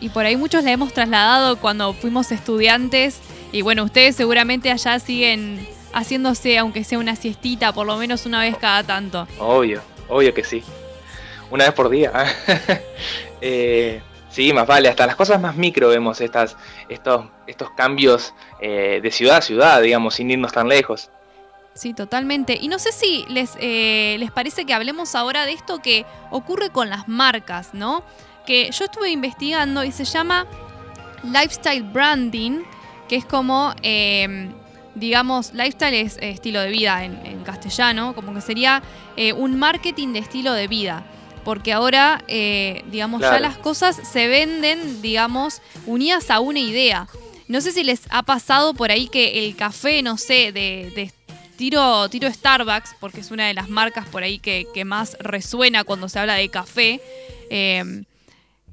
Y 0.01 0.09
por 0.09 0.27
ahí 0.27 0.37
muchos 0.37 0.65
la 0.65 0.73
hemos 0.73 0.93
trasladado 0.93 1.57
cuando 1.57 1.93
fuimos 1.93 2.33
estudiantes. 2.33 3.21
Y 3.53 3.63
bueno, 3.63 3.85
ustedes 3.85 4.17
seguramente 4.17 4.71
allá 4.71 4.99
siguen 4.99 5.67
haciéndose, 5.97 6.59
aunque 6.59 6.85
sea 6.85 6.99
una 6.99 7.17
siestita, 7.17 7.73
por 7.73 7.87
lo 7.87 7.97
menos 7.97 8.27
una 8.27 8.41
vez 8.41 8.57
cada 8.59 8.83
tanto. 8.83 9.27
Obvio, 9.39 9.81
obvio 10.09 10.35
que 10.35 10.45
sí. 10.45 10.63
Una 11.51 11.65
vez 11.65 11.73
por 11.73 11.89
día. 11.89 12.13
eh, 13.41 14.03
sí, 14.29 14.53
más 14.53 14.67
vale, 14.67 14.91
hasta 14.91 15.07
las 15.07 15.17
cosas 15.17 15.41
más 15.41 15.57
micro 15.57 15.89
vemos 15.89 16.21
estas, 16.21 16.57
estos, 16.91 17.25
estos 17.47 17.71
cambios 17.71 18.35
eh, 18.61 19.01
de 19.03 19.11
ciudad 19.11 19.39
a 19.39 19.41
ciudad, 19.41 19.81
digamos, 19.81 20.15
sin 20.15 20.31
irnos 20.31 20.53
tan 20.53 20.69
lejos. 20.69 21.11
Sí, 21.73 21.95
totalmente. 21.95 22.59
Y 22.61 22.69
no 22.69 22.79
sé 22.79 22.93
si 22.93 23.25
les, 23.29 23.53
eh, 23.59 24.17
les 24.19 24.31
parece 24.31 24.67
que 24.67 24.75
hablemos 24.75 25.15
ahora 25.15 25.47
de 25.47 25.53
esto 25.53 25.81
que 25.81 26.05
ocurre 26.31 26.71
con 26.71 26.91
las 26.91 27.09
marcas, 27.09 27.73
¿no? 27.73 28.03
Que 28.47 28.71
yo 28.71 28.85
estuve 28.85 29.11
investigando 29.11 29.83
y 29.83 29.93
se 29.93 30.05
llama 30.05 30.47
lifestyle 31.23 31.83
branding, 31.83 32.65
que 33.09 33.17
es 33.17 33.25
como 33.25 33.75
eh, 33.83 34.51
digamos, 34.97 35.53
lifestyle 35.53 35.95
es 35.95 36.17
eh, 36.17 36.31
estilo 36.31 36.61
de 36.61 36.71
vida 36.71 37.05
en, 37.05 37.45
castellano, 37.45 38.13
como 38.15 38.35
que 38.35 38.41
sería 38.41 38.83
eh, 39.17 39.33
un 39.33 39.57
marketing 39.57 40.13
de 40.13 40.19
estilo 40.19 40.53
de 40.53 40.67
vida. 40.67 41.05
Porque 41.45 41.73
ahora, 41.73 42.25
eh, 42.27 42.83
digamos, 42.91 43.21
ya 43.21 43.39
las 43.39 43.57
cosas 43.57 44.01
se 44.03 44.27
venden, 44.27 45.01
digamos, 45.01 45.63
unidas 45.87 46.29
a 46.31 46.41
una 46.41 46.59
idea. 46.59 47.07
No 47.47 47.61
sé 47.61 47.71
si 47.71 47.85
les 47.85 48.03
ha 48.11 48.25
pasado 48.25 48.75
por 48.75 48.91
ahí 48.91 49.07
que 49.07 49.47
el 49.47 49.55
café, 49.55 50.03
no 50.03 50.17
sé, 50.17 50.51
de, 50.51 51.13
tiro, 51.57 52.09
tiro 52.09 52.29
Starbucks, 52.33 52.97
porque 52.99 53.21
es 53.21 53.31
una 53.31 53.47
de 53.47 53.55
las 53.55 53.69
marcas 53.69 54.09
por 54.09 54.25
ahí 54.25 54.41
que, 54.41 54.67
que 54.75 54.85
más 54.85 55.17
resuena 55.21 55.85
cuando 55.85 56.09
se 56.09 56.19
habla 56.19 56.35
de 56.35 56.49
café 56.49 57.01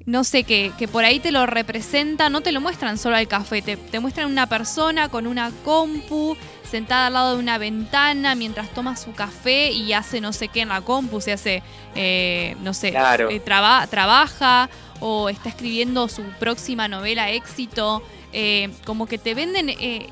no 0.06 0.22
sé, 0.24 0.44
que, 0.44 0.72
que, 0.78 0.86
por 0.86 1.04
ahí 1.04 1.18
te 1.18 1.32
lo 1.32 1.46
representa, 1.46 2.28
no 2.28 2.42
te 2.42 2.52
lo 2.52 2.60
muestran 2.60 2.98
solo 2.98 3.16
al 3.16 3.26
café, 3.26 3.62
te, 3.62 3.76
te, 3.76 4.00
muestran 4.00 4.30
una 4.30 4.46
persona 4.46 5.08
con 5.08 5.26
una 5.26 5.50
compu 5.64 6.36
sentada 6.70 7.06
al 7.06 7.12
lado 7.14 7.34
de 7.34 7.38
una 7.38 7.56
ventana 7.56 8.34
mientras 8.34 8.68
toma 8.70 8.96
su 8.96 9.12
café 9.12 9.70
y 9.70 9.92
hace 9.92 10.20
no 10.20 10.32
sé 10.32 10.48
qué 10.48 10.62
en 10.62 10.68
la 10.68 10.82
compu, 10.82 11.20
se 11.20 11.32
hace, 11.32 11.62
eh, 11.94 12.56
no 12.60 12.74
sé, 12.74 12.88
eh, 13.30 13.40
trabaja 13.40 14.68
o 15.00 15.28
está 15.28 15.48
escribiendo 15.48 16.08
su 16.08 16.22
próxima 16.38 16.86
novela 16.88 17.30
éxito, 17.30 18.02
eh, 18.32 18.70
como 18.84 19.06
que 19.06 19.18
te 19.18 19.34
venden 19.34 19.70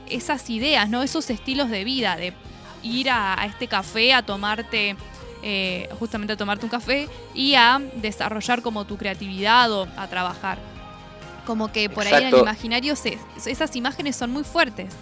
esas 0.09 0.49
ideas, 0.49 0.89
¿no? 0.89 1.03
Esos 1.03 1.29
estilos 1.31 1.69
de 1.69 1.85
vida, 1.85 2.17
de 2.17 2.33
ir 2.83 3.11
a 3.11 3.45
este 3.47 3.67
café 3.67 4.15
a 4.15 4.23
tomarte 4.23 4.97
eh, 5.43 5.89
justamente 5.99 6.33
a 6.35 6.37
tomarte 6.37 6.65
un 6.65 6.71
café 6.71 7.09
y 7.35 7.55
a 7.55 7.81
desarrollar 7.97 8.63
como 8.63 8.85
tu 8.85 8.97
creatividad 8.97 9.71
o 9.73 9.89
a 9.97 10.07
trabajar. 10.09 10.59
Como 11.47 11.73
que 11.73 11.91
por 11.91 12.07
ahí 12.07 12.23
en 12.23 12.35
el 12.35 12.41
imaginario 12.41 12.95
esas 12.95 13.77
imágenes 13.77 14.17
son 14.17 14.31
muy 14.31 14.45
fuertes. 14.45 14.95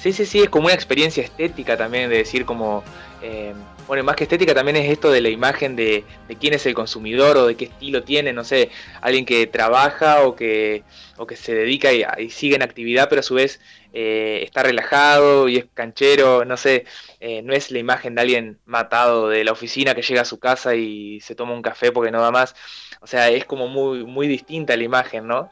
Sí, 0.00 0.12
sí, 0.12 0.24
sí, 0.26 0.40
es 0.40 0.48
como 0.48 0.66
una 0.66 0.74
experiencia 0.74 1.22
estética 1.22 1.76
también 1.76 2.08
de 2.08 2.18
decir 2.18 2.44
como, 2.44 2.84
eh, 3.20 3.52
bueno, 3.88 4.04
más 4.04 4.16
que 4.16 4.24
estética 4.24 4.54
también 4.54 4.76
es 4.76 4.90
esto 4.90 5.10
de 5.10 5.22
la 5.22 5.30
imagen 5.30 5.74
de, 5.74 6.04
quién 6.38 6.52
es 6.52 6.66
el 6.66 6.74
consumidor 6.74 7.38
o 7.38 7.46
de 7.46 7.56
qué 7.56 7.64
estilo 7.64 8.02
tiene, 8.02 8.34
no 8.34 8.44
sé, 8.44 8.70
alguien 9.00 9.24
que 9.24 9.46
trabaja 9.46 10.22
o 10.24 10.36
que, 10.36 10.84
o 11.16 11.26
que 11.26 11.36
se 11.36 11.54
dedica 11.54 11.90
y, 11.92 12.30
sigue 12.30 12.56
en 12.56 12.62
actividad, 12.62 13.08
pero 13.08 13.20
a 13.20 13.22
su 13.22 13.34
vez 13.34 13.60
eh, 13.94 14.42
está 14.44 14.62
relajado 14.62 15.48
y 15.48 15.56
es 15.56 15.66
canchero, 15.72 16.44
no 16.44 16.58
sé, 16.58 16.84
eh, 17.20 17.40
no 17.42 17.54
es 17.54 17.70
la 17.70 17.78
imagen 17.78 18.14
de 18.14 18.20
alguien 18.20 18.58
matado 18.66 19.30
de 19.30 19.42
la 19.42 19.52
oficina 19.52 19.94
que 19.94 20.02
llega 20.02 20.20
a 20.20 20.26
su 20.26 20.38
casa 20.38 20.74
y 20.74 21.20
se 21.22 21.34
toma 21.34 21.54
un 21.54 21.62
café 21.62 21.90
porque 21.90 22.10
no 22.10 22.20
da 22.20 22.30
más. 22.30 22.54
O 23.00 23.06
sea, 23.06 23.30
es 23.30 23.46
como 23.46 23.68
muy, 23.68 24.04
muy 24.04 24.28
distinta 24.28 24.76
la 24.76 24.84
imagen, 24.84 25.26
¿no? 25.26 25.50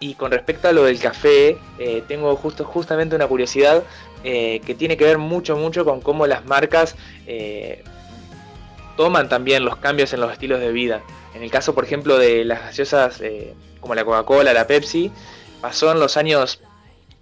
Y 0.00 0.14
con 0.14 0.32
respecto 0.32 0.66
a 0.66 0.72
lo 0.72 0.82
del 0.82 0.98
café, 0.98 1.58
eh, 1.78 2.02
tengo 2.08 2.34
justo, 2.34 2.64
justamente 2.64 3.14
una 3.14 3.28
curiosidad 3.28 3.84
eh, 4.24 4.60
que 4.64 4.74
tiene 4.74 4.96
que 4.96 5.04
ver 5.04 5.18
mucho, 5.18 5.56
mucho 5.56 5.84
con 5.84 6.00
cómo 6.00 6.26
las 6.26 6.44
marcas 6.44 6.96
eh, 7.26 7.82
toman 8.96 9.28
también 9.28 9.64
los 9.64 9.76
cambios 9.76 10.12
en 10.12 10.20
los 10.20 10.32
estilos 10.32 10.60
de 10.60 10.72
vida. 10.72 11.02
En 11.34 11.42
el 11.42 11.50
caso, 11.50 11.74
por 11.74 11.84
ejemplo, 11.84 12.18
de 12.18 12.44
las 12.44 12.60
gaseosas 12.60 13.22
como 13.80 13.94
la 13.94 14.04
Coca-Cola, 14.04 14.52
la 14.52 14.66
Pepsi, 14.66 15.10
pasó 15.60 15.90
en 15.90 15.98
los 15.98 16.16
años 16.16 16.60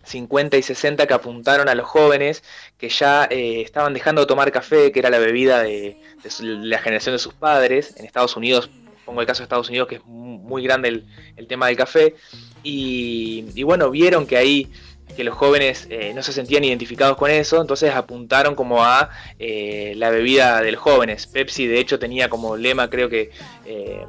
50 0.03 0.57
y 0.57 0.63
60 0.63 1.07
que 1.07 1.15
apuntaron 1.15 1.69
a 1.69 1.75
los 1.75 1.87
jóvenes 1.87 2.43
que 2.77 2.89
ya 2.89 3.25
estaban 3.25 3.95
dejando 3.95 4.23
de 4.23 4.27
tomar 4.27 4.51
café, 4.51 4.91
que 4.91 4.99
era 4.99 5.11
la 5.11 5.19
bebida 5.19 5.63
de, 5.63 5.97
la 6.41 6.79
generación 6.79 7.15
de 7.15 7.19
sus 7.19 7.35
padres. 7.35 7.95
En 7.99 8.05
Estados 8.05 8.37
Unidos, 8.37 8.69
pongo 9.05 9.21
el 9.21 9.27
caso 9.27 9.41
de 9.41 9.45
Estados 9.45 9.69
Unidos, 9.69 9.89
que 9.89 9.97
es 9.97 10.05
muy 10.05 10.63
grande 10.63 11.03
el, 11.37 11.47
tema 11.47 11.67
del 11.67 11.77
café. 11.77 12.15
Y, 12.63 13.63
bueno, 13.63 13.91
vieron 13.91 14.27
que 14.27 14.37
ahí 14.37 14.71
que 15.13 15.25
los 15.25 15.35
jóvenes 15.35 15.87
eh, 15.91 16.13
no 16.15 16.23
se 16.23 16.33
sentían 16.33 16.65
identificados 16.65 17.17
con 17.17 17.31
eso, 17.31 17.61
entonces 17.61 17.95
apuntaron 17.95 18.55
como 18.55 18.85
a 18.85 19.11
eh, 19.39 19.95
la 19.97 20.11
bebida 20.11 20.61
de 20.63 20.73
los 20.73 20.81
jóvenes. 20.81 21.27
Pepsi 21.27 21.67
de 21.67 21.81
hecho 21.81 21.99
tenía 21.99 22.29
como 22.29 22.57
lema, 22.57 22.91
creo 22.91 23.09
que, 23.09 23.31
eh, 23.65 24.05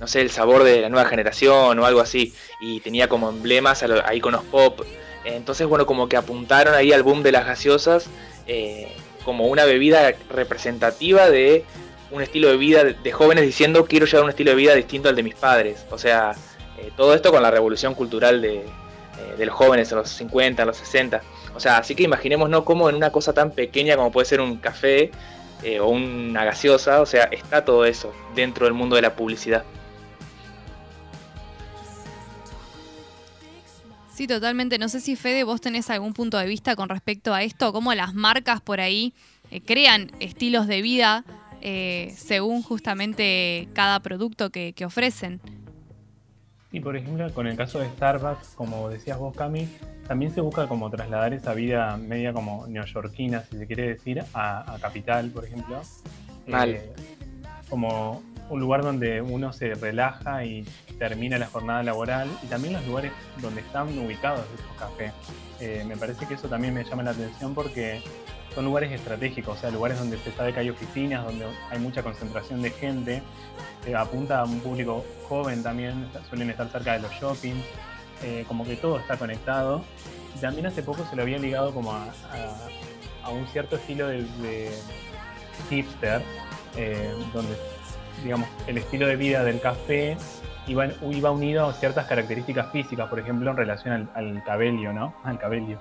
no 0.00 0.06
sé, 0.06 0.20
el 0.20 0.30
sabor 0.30 0.64
de 0.64 0.80
la 0.80 0.88
nueva 0.88 1.08
generación 1.08 1.78
o 1.78 1.86
algo 1.86 2.00
así, 2.00 2.34
y 2.60 2.80
tenía 2.80 3.08
como 3.08 3.30
emblemas 3.30 3.82
a, 3.82 4.14
iconos 4.14 4.44
pop. 4.44 4.80
Entonces, 5.24 5.66
bueno, 5.66 5.86
como 5.86 6.08
que 6.08 6.16
apuntaron 6.16 6.74
ahí 6.74 6.92
al 6.92 7.02
boom 7.02 7.22
de 7.22 7.32
las 7.32 7.46
gaseosas 7.46 8.08
como 9.24 9.46
una 9.46 9.64
bebida 9.64 10.14
representativa 10.30 11.30
de 11.30 11.64
un 12.12 12.22
estilo 12.22 12.48
de 12.48 12.56
vida 12.56 12.84
de 12.84 13.12
jóvenes 13.12 13.44
diciendo 13.44 13.86
quiero 13.86 14.06
llevar 14.06 14.24
un 14.24 14.30
estilo 14.30 14.50
de 14.50 14.56
vida 14.56 14.74
distinto 14.74 15.08
al 15.08 15.16
de 15.16 15.22
mis 15.22 15.34
padres. 15.34 15.86
O 15.90 15.98
sea, 15.98 16.34
eh, 16.78 16.90
todo 16.96 17.14
esto 17.14 17.32
con 17.32 17.42
la 17.42 17.50
revolución 17.50 17.94
cultural 17.94 18.42
de, 18.42 18.64
eh, 19.18 19.36
de, 19.36 19.46
los 19.46 19.54
jóvenes 19.54 19.90
en 19.92 19.98
los 19.98 20.08
50, 20.08 20.62
en 20.62 20.66
los 20.66 20.76
60. 20.76 21.22
O 21.54 21.60
sea, 21.60 21.78
así 21.78 21.94
que 21.94 22.02
imaginemos 22.02 22.48
no 22.48 22.64
como 22.64 22.88
en 22.88 22.96
una 22.96 23.10
cosa 23.10 23.32
tan 23.32 23.50
pequeña 23.50 23.96
como 23.96 24.10
puede 24.10 24.26
ser 24.26 24.40
un 24.40 24.56
café 24.56 25.10
eh, 25.62 25.80
o 25.80 25.88
una 25.88 26.44
gaseosa, 26.44 27.00
o 27.00 27.06
sea, 27.06 27.24
está 27.24 27.64
todo 27.64 27.84
eso 27.84 28.12
dentro 28.34 28.64
del 28.64 28.74
mundo 28.74 28.96
de 28.96 29.02
la 29.02 29.14
publicidad. 29.14 29.64
Sí, 34.14 34.26
totalmente. 34.26 34.78
No 34.78 34.88
sé 34.88 35.00
si 35.00 35.16
Fede, 35.16 35.44
vos 35.44 35.60
tenés 35.60 35.90
algún 35.90 36.12
punto 36.12 36.38
de 36.38 36.46
vista 36.46 36.76
con 36.76 36.88
respecto 36.88 37.34
a 37.34 37.42
esto, 37.42 37.72
cómo 37.72 37.94
las 37.94 38.14
marcas 38.14 38.60
por 38.60 38.80
ahí 38.80 39.14
crean 39.66 40.10
estilos 40.20 40.66
de 40.66 40.82
vida 40.82 41.24
según 42.16 42.62
justamente 42.62 43.68
cada 43.74 44.00
producto 44.00 44.50
que 44.50 44.74
ofrecen. 44.84 45.40
Y 46.72 46.80
por 46.80 46.96
ejemplo, 46.96 47.30
con 47.34 47.46
el 47.46 47.56
caso 47.56 47.78
de 47.78 47.88
Starbucks, 47.90 48.54
como 48.54 48.88
decías 48.88 49.18
vos, 49.18 49.36
Cami, 49.36 49.68
también 50.08 50.32
se 50.32 50.40
busca 50.40 50.66
como 50.66 50.90
trasladar 50.90 51.34
esa 51.34 51.52
vida 51.52 51.96
media 51.98 52.32
como 52.32 52.66
neoyorquina, 52.66 53.44
si 53.44 53.58
se 53.58 53.66
quiere 53.66 53.88
decir, 53.88 54.24
a, 54.32 54.78
Capital, 54.80 55.30
por 55.30 55.44
ejemplo. 55.44 55.80
Eh, 56.46 56.92
como 57.68 58.22
un 58.48 58.60
lugar 58.60 58.82
donde 58.82 59.22
uno 59.22 59.52
se 59.52 59.74
relaja 59.74 60.44
y 60.44 60.66
termina 60.98 61.38
la 61.38 61.46
jornada 61.46 61.82
laboral 61.82 62.28
y 62.42 62.46
también 62.46 62.74
los 62.74 62.86
lugares 62.86 63.12
donde 63.40 63.60
están 63.60 63.86
ubicados 63.98 64.44
estos 64.54 64.76
cafés. 64.78 65.12
Eh, 65.60 65.84
me 65.86 65.96
parece 65.96 66.26
que 66.26 66.34
eso 66.34 66.48
también 66.48 66.74
me 66.74 66.84
llama 66.84 67.02
la 67.02 67.12
atención 67.12 67.54
porque 67.54 68.02
son 68.54 68.64
lugares 68.64 68.92
estratégicos, 68.92 69.58
o 69.58 69.60
sea, 69.60 69.70
lugares 69.70 69.98
donde 69.98 70.18
se 70.18 70.32
sabe 70.32 70.52
que 70.52 70.60
hay 70.60 70.70
oficinas, 70.70 71.24
donde 71.24 71.46
hay 71.70 71.78
mucha 71.78 72.02
concentración 72.02 72.62
de 72.62 72.70
gente, 72.70 73.22
eh, 73.86 73.94
apunta 73.94 74.40
a 74.40 74.44
un 74.44 74.60
público 74.60 75.04
joven 75.28 75.62
también, 75.62 76.08
suelen 76.28 76.50
estar 76.50 76.68
cerca 76.68 76.94
de 76.94 77.00
los 77.00 77.12
shoppings, 77.12 77.64
eh, 78.22 78.44
como 78.46 78.64
que 78.64 78.76
todo 78.76 78.98
está 78.98 79.16
conectado. 79.16 79.82
También 80.40 80.66
hace 80.66 80.82
poco 80.82 81.04
se 81.08 81.16
lo 81.16 81.22
había 81.22 81.38
ligado 81.38 81.72
como 81.72 81.92
a, 81.92 82.06
un 83.30 83.46
cierto 83.48 83.76
estilo 83.76 84.08
de, 84.08 84.70
hipster, 85.70 86.22
eh, 86.76 87.14
donde, 87.32 87.56
digamos, 88.24 88.48
el 88.66 88.78
estilo 88.78 89.06
de 89.06 89.16
vida 89.16 89.44
del 89.44 89.60
café 89.60 90.16
iba, 90.66 90.86
iba 91.10 91.30
unido 91.30 91.66
a 91.66 91.72
ciertas 91.72 92.06
características 92.06 92.72
físicas, 92.72 93.08
por 93.08 93.20
ejemplo, 93.20 93.50
en 93.50 93.56
relación 93.56 94.10
al 94.14 94.42
cabello, 94.44 94.92
¿no? 94.92 95.14
Al 95.24 95.38
cabello. 95.38 95.78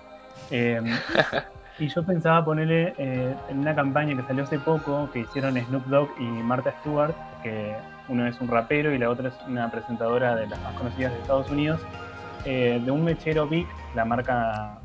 Y 1.79 1.88
yo 1.88 2.03
pensaba 2.03 2.43
ponerle 2.43 2.93
eh, 2.97 3.36
en 3.49 3.60
una 3.60 3.73
campaña 3.73 4.15
que 4.15 4.23
salió 4.23 4.43
hace 4.43 4.60
poco, 4.60 5.10
que 5.12 5.19
hicieron 5.19 5.57
Snoop 5.57 5.86
Dogg 5.86 6.10
y 6.19 6.23
Martha 6.23 6.73
Stewart, 6.81 7.15
que 7.41 7.73
uno 8.07 8.27
es 8.27 8.39
un 8.41 8.47
rapero 8.47 8.93
y 8.93 8.97
la 8.97 9.10
otra 9.10 9.29
es 9.29 9.36
una 9.47 9.71
presentadora 9.71 10.36
de 10.36 10.47
las 10.47 10.62
más 10.62 10.73
conocidas 10.75 11.13
de 11.13 11.19
Estados 11.19 11.49
Unidos, 11.49 11.81
eh, 12.45 12.81
de 12.84 12.91
un 12.91 13.03
mechero 13.03 13.47
Big, 13.47 13.67
la 13.95 14.05
marca 14.05 14.81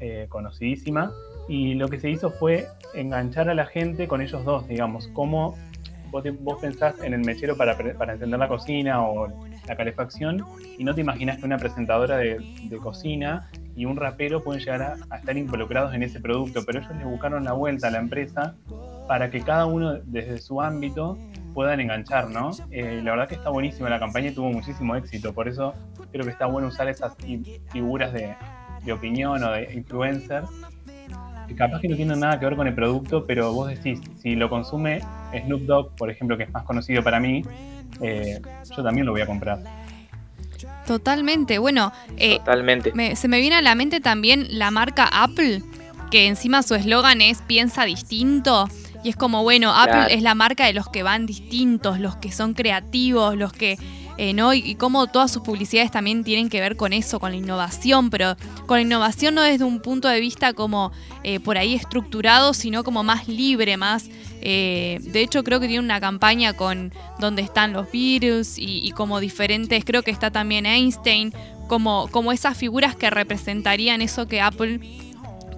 eh, 0.00 0.26
conocidísima. 0.28 1.12
Y 1.48 1.74
lo 1.74 1.88
que 1.88 1.98
se 1.98 2.10
hizo 2.10 2.30
fue 2.30 2.68
enganchar 2.94 3.48
a 3.48 3.54
la 3.54 3.66
gente 3.66 4.06
con 4.06 4.20
ellos 4.20 4.44
dos, 4.44 4.68
digamos, 4.68 5.08
cómo 5.14 5.56
vos, 6.10 6.24
vos 6.40 6.60
pensás 6.60 6.94
en 7.02 7.14
el 7.14 7.20
mechero 7.20 7.56
para, 7.56 7.76
para 7.76 8.14
encender 8.14 8.38
la 8.38 8.48
cocina 8.48 9.02
o 9.02 9.28
la 9.66 9.76
calefacción 9.76 10.44
y 10.78 10.84
no 10.84 10.94
te 10.94 11.00
imaginas 11.00 11.38
que 11.38 11.44
una 11.44 11.58
presentadora 11.58 12.16
de, 12.16 12.38
de 12.64 12.76
cocina 12.78 13.48
y 13.78 13.84
un 13.84 13.96
rapero 13.96 14.42
pueden 14.42 14.60
llegar 14.60 14.82
a, 14.82 15.16
estar 15.16 15.36
involucrados 15.36 15.94
en 15.94 16.02
ese 16.02 16.18
producto, 16.18 16.64
pero 16.66 16.80
ellos 16.80 16.96
le 16.96 17.04
buscaron 17.04 17.44
la 17.44 17.52
vuelta 17.52 17.86
a 17.86 17.90
la 17.92 17.98
empresa 17.98 18.56
para 19.06 19.30
que 19.30 19.40
cada 19.40 19.66
uno 19.66 19.94
desde 20.04 20.38
su 20.38 20.60
ámbito 20.60 21.16
puedan 21.54 21.78
enganchar, 21.78 22.28
¿no? 22.28 22.50
Eh, 22.72 23.00
la 23.04 23.12
verdad 23.12 23.28
que 23.28 23.36
está 23.36 23.50
buenísima 23.50 23.88
la 23.88 24.00
campaña 24.00 24.34
tuvo 24.34 24.50
muchísimo 24.50 24.96
éxito, 24.96 25.32
por 25.32 25.46
eso 25.46 25.74
creo 26.10 26.24
que 26.24 26.32
está 26.32 26.46
bueno 26.46 26.68
usar 26.68 26.88
esas 26.88 27.14
figuras 27.70 28.12
de, 28.12 28.34
opinión 28.92 29.42
o 29.44 29.52
de 29.52 29.74
influencer, 29.74 30.44
que 31.48 31.54
capaz 31.54 31.80
que 31.80 31.88
no 31.88 31.96
tienen 31.96 32.20
nada 32.20 32.38
que 32.38 32.44
ver 32.44 32.56
con 32.56 32.66
el 32.66 32.74
producto, 32.74 33.26
pero 33.26 33.52
vos 33.52 33.68
decís, 33.68 34.00
si 34.22 34.36
lo 34.36 34.48
consume 34.48 35.00
Snoop 35.44 35.62
Dogg, 35.62 35.96
por 35.96 36.10
ejemplo, 36.10 36.36
que 36.36 36.44
es 36.44 36.52
más 36.52 36.64
conocido 36.64 37.02
para 37.02 37.18
mí, 37.18 37.42
eh, 38.00 38.40
yo 38.76 38.82
también 38.82 39.06
lo 39.06 39.12
voy 39.12 39.22
a 39.22 39.26
comprar. 39.26 39.58
Totalmente. 40.86 41.58
Bueno, 41.58 41.92
eh, 42.16 42.38
Totalmente. 42.38 43.16
se 43.16 43.28
me 43.28 43.40
viene 43.40 43.56
a 43.56 43.62
la 43.62 43.74
mente 43.74 44.00
también 44.00 44.46
la 44.50 44.70
marca 44.70 45.08
Apple, 45.10 45.62
que 46.10 46.26
encima 46.26 46.62
su 46.62 46.74
eslogan 46.74 47.20
es 47.20 47.42
piensa 47.42 47.84
distinto. 47.84 48.68
Y 49.04 49.10
es 49.10 49.16
como, 49.16 49.42
bueno, 49.42 49.72
Apple 49.72 50.06
es 50.12 50.22
la 50.22 50.34
marca 50.34 50.66
de 50.66 50.72
los 50.72 50.88
que 50.88 51.02
van 51.02 51.26
distintos, 51.26 52.00
los 52.00 52.16
que 52.16 52.32
son 52.32 52.54
creativos, 52.54 53.36
los 53.36 53.52
que 53.52 53.76
eh, 54.18 54.34
¿no? 54.34 54.52
Y, 54.52 54.74
cómo 54.74 55.06
todas 55.06 55.30
sus 55.30 55.42
publicidades 55.42 55.92
también 55.92 56.24
tienen 56.24 56.48
que 56.48 56.60
ver 56.60 56.76
con 56.76 56.92
eso, 56.92 57.20
con 57.20 57.30
la 57.30 57.36
innovación, 57.36 58.10
pero 58.10 58.36
con 58.66 58.78
la 58.78 58.82
innovación 58.82 59.36
no 59.36 59.42
desde 59.42 59.64
un 59.64 59.78
punto 59.78 60.08
de 60.08 60.18
vista 60.18 60.54
como 60.54 60.90
eh, 61.22 61.38
por 61.38 61.56
ahí 61.56 61.74
estructurado, 61.74 62.52
sino 62.52 62.82
como 62.82 63.04
más 63.04 63.28
libre, 63.28 63.76
más... 63.76 64.10
Eh, 64.40 64.98
de 65.02 65.20
hecho, 65.20 65.44
creo 65.44 65.60
que 65.60 65.68
tiene 65.68 65.84
una 65.84 66.00
campaña 66.00 66.52
con 66.52 66.92
donde 67.20 67.42
están 67.42 67.72
los 67.72 67.90
Beatles 67.92 68.56
y, 68.58 68.90
como 68.90 69.20
diferentes, 69.20 69.84
creo 69.84 70.02
que 70.02 70.10
está 70.10 70.32
también 70.32 70.66
Einstein, 70.66 71.32
como, 71.68 72.08
como 72.10 72.32
esas 72.32 72.56
figuras 72.56 72.96
que 72.96 73.10
representarían 73.10 74.00
eso 74.00 74.26
que 74.26 74.40
Apple 74.40 74.80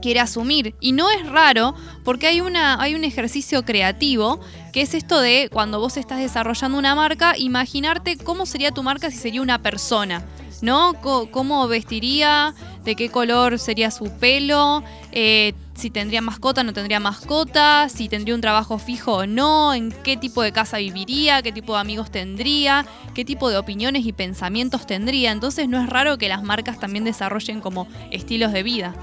quiere 0.00 0.20
asumir. 0.20 0.74
Y 0.80 0.92
no 0.92 1.10
es 1.10 1.26
raro 1.28 1.74
porque 2.04 2.26
hay, 2.26 2.40
una, 2.40 2.80
hay 2.80 2.94
un 2.94 3.04
ejercicio 3.04 3.64
creativo 3.64 4.40
que 4.72 4.82
es 4.82 4.94
esto 4.94 5.20
de 5.20 5.48
cuando 5.52 5.80
vos 5.80 5.96
estás 5.96 6.18
desarrollando 6.18 6.78
una 6.78 6.94
marca, 6.94 7.36
imaginarte 7.36 8.16
cómo 8.16 8.46
sería 8.46 8.70
tu 8.70 8.82
marca 8.82 9.10
si 9.10 9.16
sería 9.16 9.42
una 9.42 9.62
persona. 9.62 10.24
¿No? 10.62 10.92
¿Cómo 11.30 11.66
vestiría? 11.68 12.54
¿De 12.84 12.94
qué 12.94 13.08
color 13.08 13.58
sería 13.58 13.90
su 13.90 14.10
pelo? 14.18 14.84
Eh, 15.10 15.54
si 15.72 15.88
tendría 15.88 16.20
mascota, 16.20 16.62
no 16.62 16.74
tendría 16.74 17.00
mascota, 17.00 17.88
si 17.88 18.10
tendría 18.10 18.34
un 18.34 18.42
trabajo 18.42 18.78
fijo 18.78 19.14
o 19.14 19.26
no, 19.26 19.72
en 19.72 19.90
qué 19.90 20.18
tipo 20.18 20.42
de 20.42 20.52
casa 20.52 20.76
viviría, 20.76 21.40
qué 21.40 21.52
tipo 21.52 21.72
de 21.72 21.80
amigos 21.80 22.10
tendría, 22.10 22.84
qué 23.14 23.24
tipo 23.24 23.48
de 23.48 23.56
opiniones 23.56 24.04
y 24.04 24.12
pensamientos 24.12 24.86
tendría. 24.86 25.32
Entonces 25.32 25.66
no 25.66 25.82
es 25.82 25.88
raro 25.88 26.18
que 26.18 26.28
las 26.28 26.42
marcas 26.42 26.78
también 26.78 27.04
desarrollen 27.04 27.62
como 27.62 27.88
estilos 28.10 28.52
de 28.52 28.62
vida. 28.62 28.94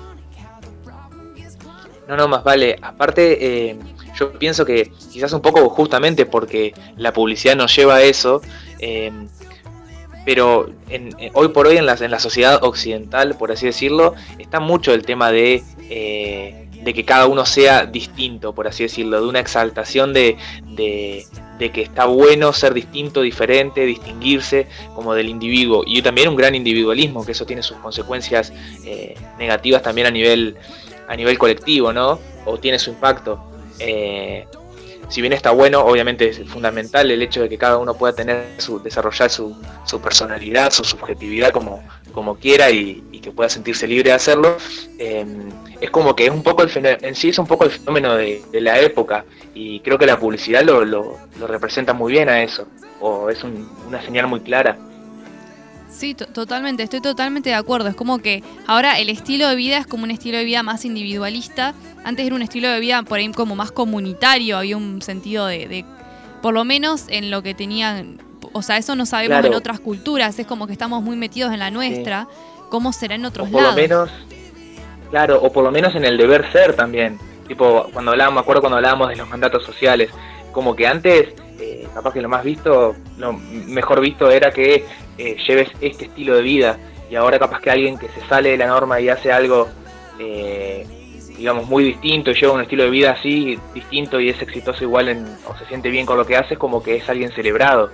No, 2.08 2.15
no, 2.15 2.28
más 2.28 2.43
vale. 2.43 2.78
Aparte, 2.82 3.70
eh, 3.70 3.78
yo 4.17 4.32
pienso 4.34 4.65
que 4.65 4.91
quizás 5.12 5.34
un 5.34 5.41
poco 5.41 5.70
justamente 5.70 6.26
porque 6.26 6.74
la 6.96 7.12
publicidad 7.12 7.56
nos 7.56 7.76
lleva 7.76 7.96
a 7.96 8.02
eso, 8.02 8.41
eh, 8.80 9.12
pero 10.26 10.70
hoy 11.34 11.48
por 11.50 11.67
hoy 11.67 11.78
en 11.78 11.86
la, 11.86 11.93
en 11.93 12.12
la 12.12 12.20
sociedad 12.20 12.63
occidental, 12.63 13.36
por 13.38 13.52
así 13.52 13.65
decirlo, 13.65 14.15
está 14.39 14.60
mucho 14.60 14.93
el 14.93 15.06
tema 15.06 15.32
de, 15.32 15.63
eh, 15.89 16.67
de 16.82 16.93
que 16.93 17.04
cada 17.04 17.28
uno 17.28 17.46
sea 17.46 17.86
distinto, 17.86 18.54
por 18.54 18.67
así 18.67 18.84
decirlo, 18.84 19.22
de 19.22 19.28
una 19.28 19.39
exaltación 19.39 20.13
de, 20.13 20.38
de, 20.63 21.26
de, 21.60 21.72
que 21.72 21.82
está 21.82 22.06
bueno 22.06 22.54
ser 22.54 22.74
distinto, 22.74 23.22
diferente, 23.22 23.86
distinguirse 23.86 24.67
como 24.96 25.13
del 25.13 25.28
individuo. 25.28 25.84
Y 25.86 26.02
también 26.02 26.30
un 26.30 26.36
gran 26.38 26.56
individualismo, 26.56 27.26
que 27.26 27.34
eso 27.34 27.46
tiene 27.46 27.63
sus 27.63 27.78
consecuencias 27.78 28.54
negativas 29.38 29.82
también 29.82 30.08
a 30.08 30.12
nivel 30.12 30.58
a 31.08 31.15
nivel 31.15 31.38
colectivo, 31.38 31.93
¿no? 31.93 32.20
O 32.46 32.58
tiene 32.58 32.80
su 32.80 32.91
impacto. 32.91 33.39
Eh, 33.80 34.46
si 35.10 35.22
bien 35.22 35.34
está 35.34 35.52
bueno, 35.52 35.82
obviamente 35.82 36.30
es 36.30 36.50
fundamental 36.50 37.10
el 37.10 37.22
hecho 37.22 37.41
de 37.41 37.50
que 37.50 37.58
cada 37.58 37.78
uno 37.78 37.93
pueda 37.93 38.13
tener 38.13 38.46
su, 38.58 38.82
desarrollar 38.82 39.30
su, 39.30 39.56
su 39.86 40.02
personalidad, 40.02 40.72
su 40.72 40.84
subjetividad 40.84 41.52
como, 41.52 41.82
como 42.12 42.36
quiera 42.36 42.70
y, 42.70 43.04
que 43.22 43.32
pueda 43.32 43.50
sentirse 43.50 43.88
libre 43.88 44.12
de 44.12 44.15
hacerlo, 44.15 44.56
em, 45.00 45.50
es 45.82 45.89
como 45.91 46.15
que 46.15 46.26
es 46.26 46.32
un 46.32 46.43
poco 46.43 46.63
el 46.63 46.70
fenómeno, 46.70 47.06
en 47.06 47.13
sí 47.13 47.30
es 47.30 47.39
un 47.39 47.46
poco 47.46 47.65
el 47.65 47.72
fenómeno 47.72 48.15
de, 48.15 48.41
la 48.54 48.80
época 48.80 49.26
y 49.54 49.82
creo 49.82 49.98
que 49.98 50.06
la 50.06 50.17
publicidad 50.17 50.63
lo, 50.63 50.86
lo, 50.86 51.17
representa 51.46 51.93
muy 51.93 52.13
bien 52.13 52.30
a 52.30 52.41
eso, 52.41 52.67
o 53.02 53.30
es 53.30 53.43
una 53.43 54.02
señal 54.02 54.28
muy 54.28 54.39
clara. 54.39 54.78
Sí, 55.89 56.13
totalmente, 56.15 56.84
estoy 56.84 57.02
totalmente 57.02 57.50
de 57.50 57.56
acuerdo. 57.56 57.89
Es 57.89 57.95
como 57.95 58.19
que 58.19 58.43
ahora 58.67 59.00
el 59.00 59.10
estilo 59.10 59.47
de 59.47 59.56
vida 59.56 59.78
es 59.78 59.88
como 59.88 60.04
un 60.04 60.12
estilo 60.12 60.38
de 60.38 60.43
vida 60.43 60.62
más 60.62 60.86
individualista. 60.86 61.73
Antes 62.04 62.26
era 62.26 62.36
un 62.36 62.41
estilo 62.41 62.69
de 62.69 62.80
vida 62.80 63.02
por 63.04 63.19
ahí 63.19 63.32
como 63.32 63.56
más 63.56 63.71
comunitario, 63.71 64.58
había 64.58 64.78
un 64.78 65.02
sentido 65.02 65.47
de, 65.47 65.86
por 66.41 66.54
lo 66.54 66.63
menos 66.65 67.06
en 67.10 67.32
lo 67.32 67.41
que 67.41 67.54
tenían, 67.54 68.19
o 68.54 68.62
sea, 68.62 68.78
eso 68.78 68.95
no 68.95 69.06
sabemos 69.06 69.43
en 69.43 69.54
otras 69.54 69.80
culturas, 69.80 70.38
es 70.39 70.45
como 70.45 70.67
que 70.67 70.73
estamos 70.73 71.02
muy 71.04 71.15
metidos 71.15 71.52
en 71.52 71.60
la 71.60 71.71
nuestra, 71.71 72.28
¿cómo 72.69 72.93
será 72.93 73.15
en 73.15 73.26
otros 73.26 73.50
por 73.50 73.62
lados? 73.62 73.76
Lo 73.76 73.82
menos, 73.82 74.10
claro, 75.10 75.41
o 75.41 75.52
por 75.52 75.63
lo 75.63 75.71
menos 75.71 75.95
en 75.95 76.06
el 76.06 76.17
deber 76.17 76.52
ser 76.52 76.76
también. 76.76 77.19
Tipo, 77.47 77.88
cuando 77.93 78.12
hablábamos, 78.12 78.36
me 78.36 78.41
acuerdo 78.41 78.62
cuando 78.62 78.78
hablábamos 78.78 79.10
de 79.10 79.15
los 79.15 79.28
mandatos 79.28 79.63
sociales, 79.63 80.10
como 80.52 80.76
que 80.76 80.86
antes 80.86 81.34
eh, 81.60 81.88
capaz 81.93 82.13
que 82.13 82.22
lo 82.22 82.30
más 82.30 82.43
visto, 82.43 82.96
lo 83.17 83.34
mejor 83.34 84.02
visto 84.02 84.30
era 84.30 84.52
que 84.52 84.86
eh, 85.17 85.38
lleves 85.48 85.70
este 85.82 86.06
estilo 86.06 86.36
de 86.36 86.41
vida 86.41 86.78
y 87.10 87.15
ahora 87.15 87.39
capaz 87.39 87.62
que 87.62 87.72
alguien 87.72 87.98
que 87.98 88.10
se 88.10 88.22
sale 88.28 88.52
de 88.52 88.58
la 88.58 88.67
norma 88.67 89.00
y 89.00 89.10
hace 89.10 89.32
algo, 89.32 89.67
eh, 90.20 90.86
digamos, 91.38 91.67
muy 91.67 91.84
distinto 91.84 92.32
y 92.32 92.34
lleva 92.36 92.54
un 92.54 92.62
estilo 92.62 92.84
de 92.84 92.89
vida 92.89 93.12
así, 93.12 93.58
distinto 93.74 94.20
y 94.20 94.30
es 94.30 94.41
exitoso 94.41 94.84
igual 94.84 95.10
en, 95.10 95.26
o 95.48 95.58
se 95.58 95.65
siente 95.67 95.89
bien 95.89 96.06
con 96.06 96.17
lo 96.17 96.26
que 96.26 96.36
hace, 96.36 96.56
es 96.56 96.60
como 96.60 96.84
que 96.84 96.98
es 96.98 97.10
alguien 97.10 97.32
celebrado. 97.32 97.91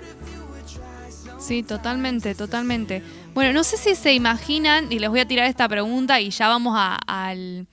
Sí, 1.40 1.62
totalmente, 1.62 2.36
totalmente. 2.36 3.04
Bueno, 3.34 3.52
no 3.52 3.64
sé 3.64 3.78
si 3.78 3.96
se 3.96 4.14
imaginan, 4.14 4.92
y 4.92 5.00
les 5.00 5.10
voy 5.10 5.20
a 5.20 5.28
tirar 5.28 5.48
esta 5.48 5.68
pregunta 5.68 6.22
y 6.22 6.30
ya 6.30 6.48
vamos 6.48 6.78
al 6.78 7.68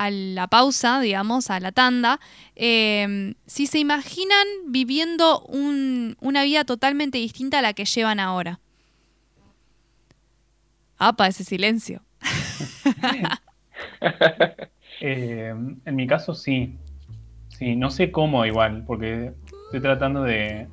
a 0.00 0.08
la 0.10 0.46
pausa, 0.46 0.98
digamos, 0.98 1.50
a 1.50 1.60
la 1.60 1.72
tanda, 1.72 2.20
em, 2.56 3.34
si 3.44 3.66
se 3.66 3.78
imaginan 3.78 4.46
viviendo 4.68 5.40
una 5.40 6.42
vida 6.42 6.64
totalmente 6.64 7.18
distinta 7.18 7.58
a 7.58 7.62
la 7.62 7.74
que 7.74 7.84
llevan 7.84 8.18
ahora. 8.18 8.60
Apa, 10.96 11.28
ese 11.28 11.44
silencio. 11.44 12.02
Eh, 15.02 15.54
en 15.86 15.96
mi 15.96 16.06
caso 16.06 16.34
sí. 16.34 16.76
Sí, 17.48 17.74
no 17.74 17.90
sé 17.90 18.12
cómo 18.12 18.44
igual, 18.44 18.84
porque 18.86 19.32
estoy 19.64 19.80
tratando 19.80 20.22
de, 20.22 20.68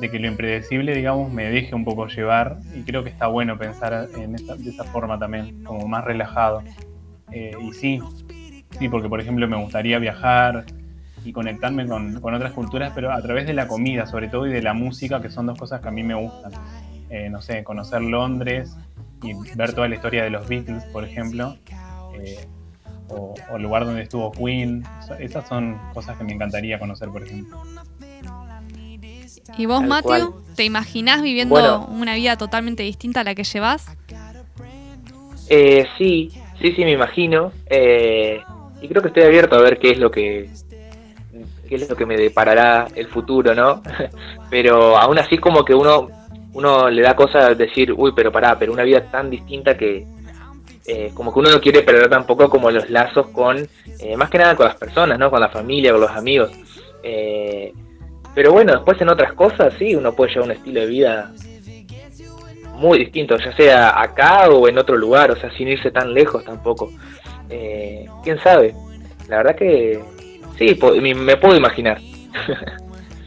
que 0.00 0.18
lo 0.18 0.26
impredecible, 0.26 0.94
digamos, 0.94 1.30
me 1.30 1.50
deje 1.50 1.74
un 1.74 1.84
poco 1.84 2.06
llevar 2.06 2.56
y 2.74 2.80
creo 2.80 3.04
que 3.04 3.10
está 3.10 3.26
bueno 3.26 3.58
pensar 3.58 4.08
en 4.16 4.32
de 4.32 4.70
esa 4.70 4.84
forma 4.84 5.18
también, 5.18 5.62
como 5.64 5.86
más 5.86 6.02
relajado. 6.02 6.62
Eh, 7.30 7.52
y 7.60 7.72
sí, 7.72 8.00
sí, 8.82 8.88
porque 8.88 9.08
por 9.08 9.20
ejemplo 9.20 9.46
me 9.46 9.56
gustaría 9.56 10.00
viajar 10.00 10.64
y 11.24 11.32
conectarme 11.32 11.86
con, 11.86 12.16
otras 12.16 12.52
culturas, 12.52 12.90
pero 12.92 13.12
a 13.12 13.22
través 13.22 13.46
de 13.46 13.52
la 13.52 13.68
comida 13.68 14.06
sobre 14.06 14.26
todo 14.26 14.48
y 14.48 14.50
de 14.50 14.60
la 14.60 14.74
música, 14.74 15.22
que 15.22 15.30
son 15.30 15.46
dos 15.46 15.56
cosas 15.56 15.80
que 15.80 15.86
a 15.86 15.92
mí 15.92 16.02
me 16.02 16.14
gustan. 16.14 16.50
Eh, 17.08 17.28
no 17.30 17.40
sé, 17.40 17.62
conocer 17.62 18.02
Londres 18.02 18.76
y 19.22 19.34
ver 19.54 19.72
toda 19.72 19.86
la 19.86 19.94
historia 19.94 20.24
de 20.24 20.30
los 20.30 20.48
Beatles, 20.48 20.82
por 20.86 21.04
ejemplo, 21.04 21.56
eh, 22.14 22.44
o, 23.08 23.34
el 23.54 23.62
lugar 23.62 23.84
donde 23.84 24.02
estuvo 24.02 24.32
Queen. 24.32 24.82
Esas 25.20 25.46
son 25.46 25.78
cosas 25.94 26.16
que 26.18 26.24
me 26.24 26.32
encantaría 26.32 26.80
conocer, 26.80 27.08
por 27.10 27.22
ejemplo. 27.22 27.62
¿Y 29.58 29.66
vos, 29.66 29.84
Matthew, 29.84 30.42
te 30.56 30.64
imaginás 30.64 31.22
viviendo 31.22 31.86
una 31.86 32.16
vida 32.16 32.36
totalmente 32.36 32.82
distinta 32.82 33.20
a 33.20 33.24
la 33.24 33.36
que 33.36 33.44
llevas? 33.44 33.86
Eh, 35.48 35.86
sí, 35.98 36.32
Sí, 36.62 36.70
sí, 36.76 36.84
me 36.84 36.92
imagino. 36.92 37.52
Eh, 37.66 38.40
y 38.82 38.88
creo 38.88 39.00
que 39.00 39.08
estoy 39.08 39.22
abierto 39.22 39.56
a 39.56 39.62
ver 39.62 39.78
qué 39.78 39.90
es 39.90 39.98
lo 39.98 40.10
que 40.10 40.50
qué 41.68 41.76
es 41.76 41.88
lo 41.88 41.96
que 41.96 42.04
me 42.04 42.16
deparará 42.16 42.88
el 42.94 43.06
futuro, 43.06 43.54
¿no? 43.54 43.80
pero 44.50 44.98
aún 44.98 45.18
así 45.18 45.38
como 45.38 45.64
que 45.64 45.74
uno 45.74 46.08
uno 46.52 46.90
le 46.90 47.00
da 47.00 47.16
cosa 47.16 47.54
decir, 47.54 47.94
uy, 47.96 48.12
pero 48.14 48.30
pará, 48.30 48.58
pero 48.58 48.72
una 48.72 48.82
vida 48.82 49.10
tan 49.10 49.30
distinta 49.30 49.76
que 49.76 50.04
eh, 50.86 51.10
como 51.14 51.32
que 51.32 51.38
uno 51.38 51.50
no 51.50 51.60
quiere 51.60 51.82
perder 51.82 52.10
tampoco 52.10 52.50
como 52.50 52.70
los 52.70 52.90
lazos 52.90 53.28
con, 53.28 53.56
eh, 54.00 54.16
más 54.16 54.28
que 54.28 54.38
nada 54.38 54.54
con 54.56 54.66
las 54.66 54.76
personas, 54.76 55.18
¿no? 55.18 55.30
Con 55.30 55.40
la 55.40 55.48
familia, 55.48 55.92
con 55.92 56.02
los 56.02 56.10
amigos. 56.10 56.50
pero 58.34 58.52
bueno, 58.52 58.72
después 58.72 59.00
en 59.00 59.08
otras 59.08 59.32
cosas, 59.32 59.72
sí, 59.78 59.94
uno 59.94 60.12
puede 60.12 60.32
llevar 60.32 60.48
un 60.48 60.56
estilo 60.56 60.80
de 60.80 60.86
vida 60.86 61.32
muy 62.74 62.98
distinto, 62.98 63.36
ya 63.38 63.56
sea 63.56 64.02
acá 64.02 64.50
o 64.50 64.68
en 64.68 64.76
otro 64.76 64.96
lugar, 64.96 65.30
o 65.30 65.36
sea, 65.36 65.50
sin 65.56 65.68
irse 65.68 65.90
tan 65.90 66.12
lejos 66.12 66.44
tampoco. 66.44 66.90
Eh, 67.52 68.06
¿Quién 68.24 68.38
sabe? 68.42 68.74
La 69.28 69.38
verdad 69.38 69.56
que 69.56 70.00
sí, 70.58 70.78
me 71.14 71.36
puedo 71.36 71.56
imaginar. 71.56 72.00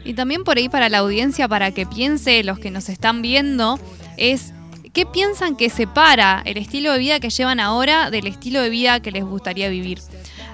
Y 0.04 0.14
también 0.14 0.44
por 0.44 0.56
ahí 0.56 0.68
para 0.68 0.88
la 0.88 0.98
audiencia, 0.98 1.48
para 1.48 1.72
que 1.72 1.84
piense 1.84 2.44
los 2.44 2.58
que 2.58 2.70
nos 2.70 2.88
están 2.88 3.22
viendo, 3.22 3.78
es 4.16 4.52
¿qué 4.92 5.04
piensan 5.04 5.56
que 5.56 5.68
separa 5.68 6.42
el 6.44 6.58
estilo 6.58 6.92
de 6.92 6.98
vida 6.98 7.18
que 7.18 7.30
llevan 7.30 7.58
ahora 7.58 8.10
del 8.10 8.26
estilo 8.28 8.60
de 8.62 8.70
vida 8.70 9.00
que 9.00 9.10
les 9.10 9.24
gustaría 9.24 9.68
vivir? 9.68 9.98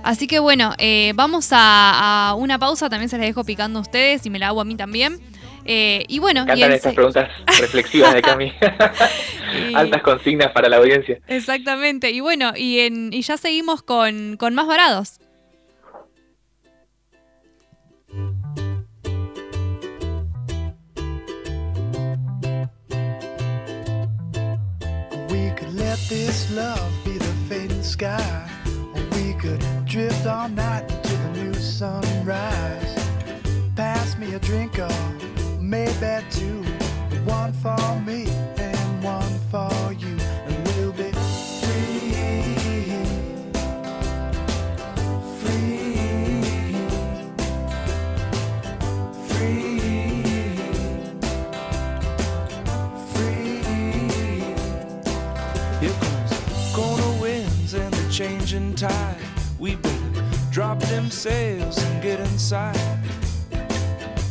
Así 0.03 0.27
que 0.27 0.39
bueno, 0.39 0.75
eh, 0.79 1.13
vamos 1.15 1.51
a, 1.53 2.31
a, 2.31 2.35
una 2.35 2.59
pausa, 2.59 2.89
también 2.89 3.09
se 3.09 3.19
les 3.19 3.27
dejo 3.27 3.45
picando 3.45 3.79
a 3.79 3.83
ustedes 3.83 4.25
y 4.27 4.31
me 4.31 4.39
la 4.39 4.49
hago 4.49 4.61
a 4.61 4.65
mí 4.65 4.75
también. 4.75 5.21
Eh, 5.65 6.05
y 6.09 6.19
bueno, 6.19 6.43
encantan 6.43 6.73
estas 6.73 6.95
preguntas 6.95 7.31
reflexivas 7.61 8.15
de 8.15 8.23
Cami. 8.23 8.53
Altas 9.75 10.03
consignas 10.03 10.51
para 10.53 10.69
la 10.69 10.79
audiencia. 10.79 11.19
Exactamente. 11.29 12.11
Y 12.11 12.21
bueno, 12.21 12.53
y, 12.57 12.81
en, 12.81 13.13
y 13.13 13.23
ya 13.23 13.37
seguimos 13.37 13.83
con, 13.83 14.37
con 14.37 14.55
más 14.55 14.67
varados. 14.67 15.21
We 25.31 25.51
could 25.57 25.75
let 25.75 25.99
this 26.09 26.51
love 26.51 26.91
be 27.05 27.13
the 27.13 27.33
fading 27.49 27.83
sky. 27.83 28.49
We 29.15 29.35
could 29.35 29.61
drift 29.87 30.27
all 30.27 30.49
night 30.49 30.89
to 30.89 31.17
the 31.17 31.43
new 31.43 31.55
sunrise. 31.55 32.99
Pass 33.75 34.19
me 34.19 34.35
a 34.35 34.39
drink 34.39 34.79
of 34.79 34.93
maybe 35.73 36.23
two, 36.29 36.63
one 37.25 37.51
for 37.55 37.99
me 38.05 38.29
and 38.59 39.03
one 39.03 39.39
for 39.51 39.73
you, 39.95 40.19
and 40.47 40.69
we'll 40.69 40.93
be 40.93 41.11
free, 41.63 42.13
free, 45.41 45.65
free, 49.29 49.65
free. 53.15 53.41
Here 55.81 55.99
comes 56.01 56.33
corner 56.75 57.13
winds 57.19 57.73
and 57.73 57.95
the 57.95 58.13
changing 58.13 58.75
tide. 58.75 59.17
We 59.59 59.77
better 59.77 60.23
drop 60.51 60.81
them 60.81 61.11
sails 61.11 61.83
and 61.83 62.03
get 62.03 62.21
inside. 62.21 62.92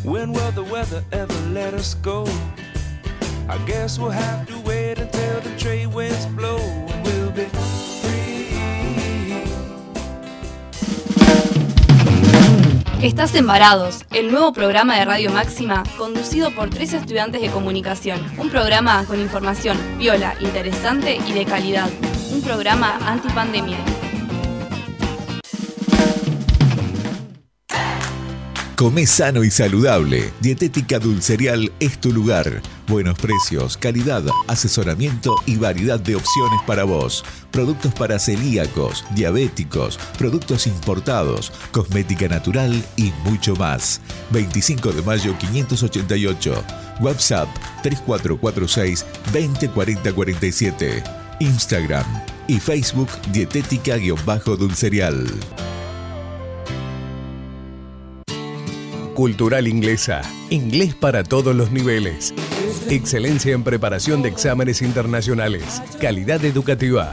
When 0.04 0.34
will 0.34 0.52
the 0.54 0.64
weather 0.64 1.04
ever 1.12 1.34
let 1.54 1.76
us 1.76 1.94
go? 2.02 2.26
I 3.48 3.58
guess 3.68 4.00
we'll 4.00 4.10
have 4.10 4.48
to 4.48 4.60
wait 4.62 4.98
until 4.98 5.42
the 5.42 5.56
trade 5.60 5.94
winds 5.94 6.26
blow 6.26 6.58
and 6.58 7.06
we'll 7.06 7.30
be 7.30 7.46
free. 8.02 8.48
Estás 13.04 13.36
Embarados, 13.36 14.04
el 14.12 14.32
nuevo 14.32 14.54
programa 14.54 14.98
de 14.98 15.06
Radio 15.06 15.32
Máxima 15.32 15.84
conducido 16.00 16.50
por 16.56 16.72
tres 16.72 16.94
estudiantes 16.94 17.42
de 17.42 17.50
comunicación. 17.52 18.20
Un 18.40 18.50
programa 18.50 19.06
con 19.06 19.20
información 19.20 19.78
viola, 20.00 20.36
interesante 20.40 21.20
y 21.28 21.34
de 21.34 21.46
calidad. 21.46 21.90
Un 22.32 22.42
programa 22.42 22.98
antipandemia. 23.06 23.78
Come 28.82 29.06
sano 29.06 29.44
y 29.44 29.52
saludable. 29.52 30.34
Dietética 30.40 30.98
Dulcerial 30.98 31.72
es 31.80 32.00
tu 32.02 32.12
lugar. 32.12 32.64
Buenos 32.88 33.16
precios, 33.20 33.78
calidad, 33.78 34.24
asesoramiento 34.48 35.36
y 35.46 35.58
variedad 35.58 36.00
de 36.00 36.16
opciones 36.16 36.60
para 36.66 36.84
vos. 36.84 37.24
Productos 37.52 37.94
para 37.94 38.18
celíacos, 38.18 39.06
diabéticos, 39.14 40.00
productos 40.18 40.66
importados, 40.66 41.54
cosmética 41.72 42.28
natural 42.28 42.84
y 42.96 43.12
mucho 43.24 43.56
más. 43.56 44.02
25 44.32 44.94
de 44.94 45.04
mayo 45.04 45.38
588. 45.38 46.64
WhatsApp 47.02 47.50
3446 47.84 49.06
204047. 49.32 51.04
Instagram 51.40 52.08
y 52.48 52.60
Facebook 52.60 53.10
Dietética-Dulcerial. 53.32 55.28
Cultural 59.16 59.68
Inglesa. 59.68 60.22
Inglés 60.50 60.96
para 60.96 61.24
todos 61.24 61.54
los 61.54 61.72
niveles. 61.72 62.34
Excelencia 62.90 63.54
en 63.54 63.64
preparación 63.64 64.22
de 64.22 64.30
exámenes 64.30 64.82
internacionales. 64.82 65.82
Calidad 66.00 66.46
educativa. 66.46 67.12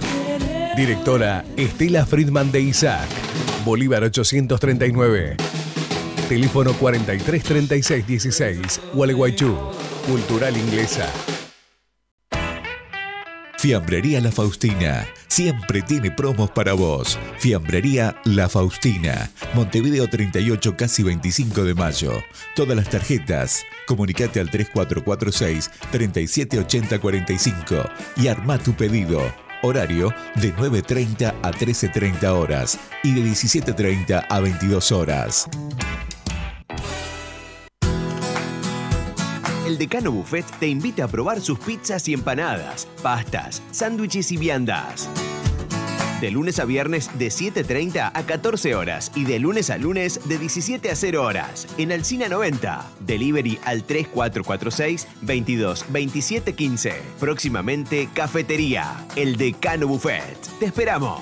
Directora 0.77 1.45
Estela 1.57 2.07
Friedman 2.07 2.53
de 2.53 2.61
Isaac. 2.61 3.09
Bolívar 3.65 4.05
839. 4.05 5.37
Teléfono 6.29 6.73
433616. 6.75 8.81
Gualeguaychú. 8.95 9.57
Cultural 10.07 10.57
Inglesa. 10.57 11.09
Fiambrería 13.59 14.21
La 14.21 14.31
Faustina. 14.31 15.05
Siempre 15.27 15.83
tiene 15.83 16.13
promos 16.13 16.49
para 16.49 16.75
vos. 16.75 17.19
Fiambrería 17.39 18.17
La 18.25 18.49
Faustina. 18.49 19.33
Montevideo 19.53 20.09
38, 20.09 20.77
casi 20.77 21.03
25 21.03 21.65
de 21.65 21.75
mayo. 21.75 22.13
Todas 22.55 22.77
las 22.77 22.89
tarjetas. 22.89 23.65
Comunicate 23.89 24.39
al 24.39 24.49
3446 24.49 25.73
378045 25.91 27.83
y 28.19 28.29
arma 28.29 28.59
tu 28.59 28.75
pedido. 28.75 29.21
Horario 29.63 30.15
de 30.37 30.55
9.30 30.55 31.35
a 31.43 31.51
13.30 31.51 32.29
horas 32.29 32.79
y 33.03 33.13
de 33.13 33.23
17.30 33.23 34.25
a 34.29 34.39
22 34.39 34.93
horas. 34.93 35.49
El 39.69 39.77
Decano 39.77 40.11
Buffet 40.11 40.47
te 40.59 40.67
invita 40.67 41.05
a 41.05 41.09
probar 41.09 41.43
sus 41.43 41.59
pizzas 41.59 42.09
y 42.09 42.15
empanadas, 42.15 42.89
pastas, 43.03 43.63
sándwiches 43.71 44.33
y 44.33 44.39
viandas. 44.39 45.11
De 46.23 46.31
lunes 46.31 46.59
a 46.59 46.65
viernes 46.65 47.11
de 47.19 47.27
7.30 47.27 48.13
a 48.15 48.23
14 48.23 48.75
horas 48.75 49.13
y 49.15 49.25
de 49.25 49.39
lunes 49.39 49.69
a 49.69 49.77
lunes 49.77 50.27
de 50.27 50.39
17 50.39 50.91
a 50.91 50.97
0 50.97 51.23
horas. 51.23 51.69
En 51.77 51.93
Alcina 51.93 52.31
90. 52.31 52.83
Delivery 53.01 53.61
al 53.67 53.85
3446 53.85 55.07
22 55.21 55.85
27 55.91 56.55
15. 56.55 57.03
Próximamente 57.21 58.09
Cafetería. 58.15 59.07
El 59.17 59.37
Decano 59.37 59.87
Buffet. 59.87 60.39
Te 60.59 60.65
esperamos. 60.65 61.21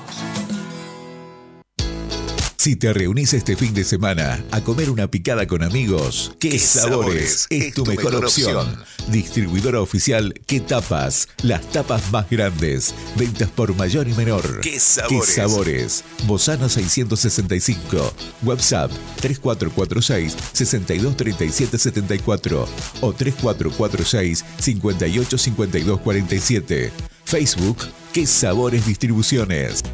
Si 2.67 2.75
te 2.75 2.91
reunís 2.93 3.33
este 3.33 3.55
fin 3.55 3.73
de 3.75 3.85
semana 3.85 4.45
a 4.51 4.61
comer 4.61 4.91
una 4.91 5.09
picada 5.09 5.47
con 5.47 5.63
amigos, 5.63 6.35
¿qué, 6.41 6.59
sabores, 6.59 7.47
es 7.49 7.73
tu 7.73 7.87
mejor, 7.87 8.17
opción? 8.17 8.83
Distribuidora 9.07 9.81
oficial 9.81 10.35
¿Qué 10.49 10.59
tapas? 10.59 11.29
Las 11.45 11.63
tapas 11.71 12.11
más 12.11 12.29
grandes. 12.29 12.93
Ventas 13.15 13.49
por 13.51 13.73
mayor 13.77 14.09
y 14.09 14.15
menor. 14.15 14.63
¿Qué 14.63 14.81
sabores? 14.81 15.33
sabores? 15.33 16.03
Bozano 16.25 16.69
665. 16.69 18.13
WhatsApp 18.43 18.91
3446 19.21 20.37
623774 20.53 22.69
o 23.01 23.13
3446 23.13 24.45
585247. 24.59 26.91
Facebook 27.25 27.79
¿Qué 28.13 28.27
sabores 28.27 28.85
distribuciones? 28.87 29.85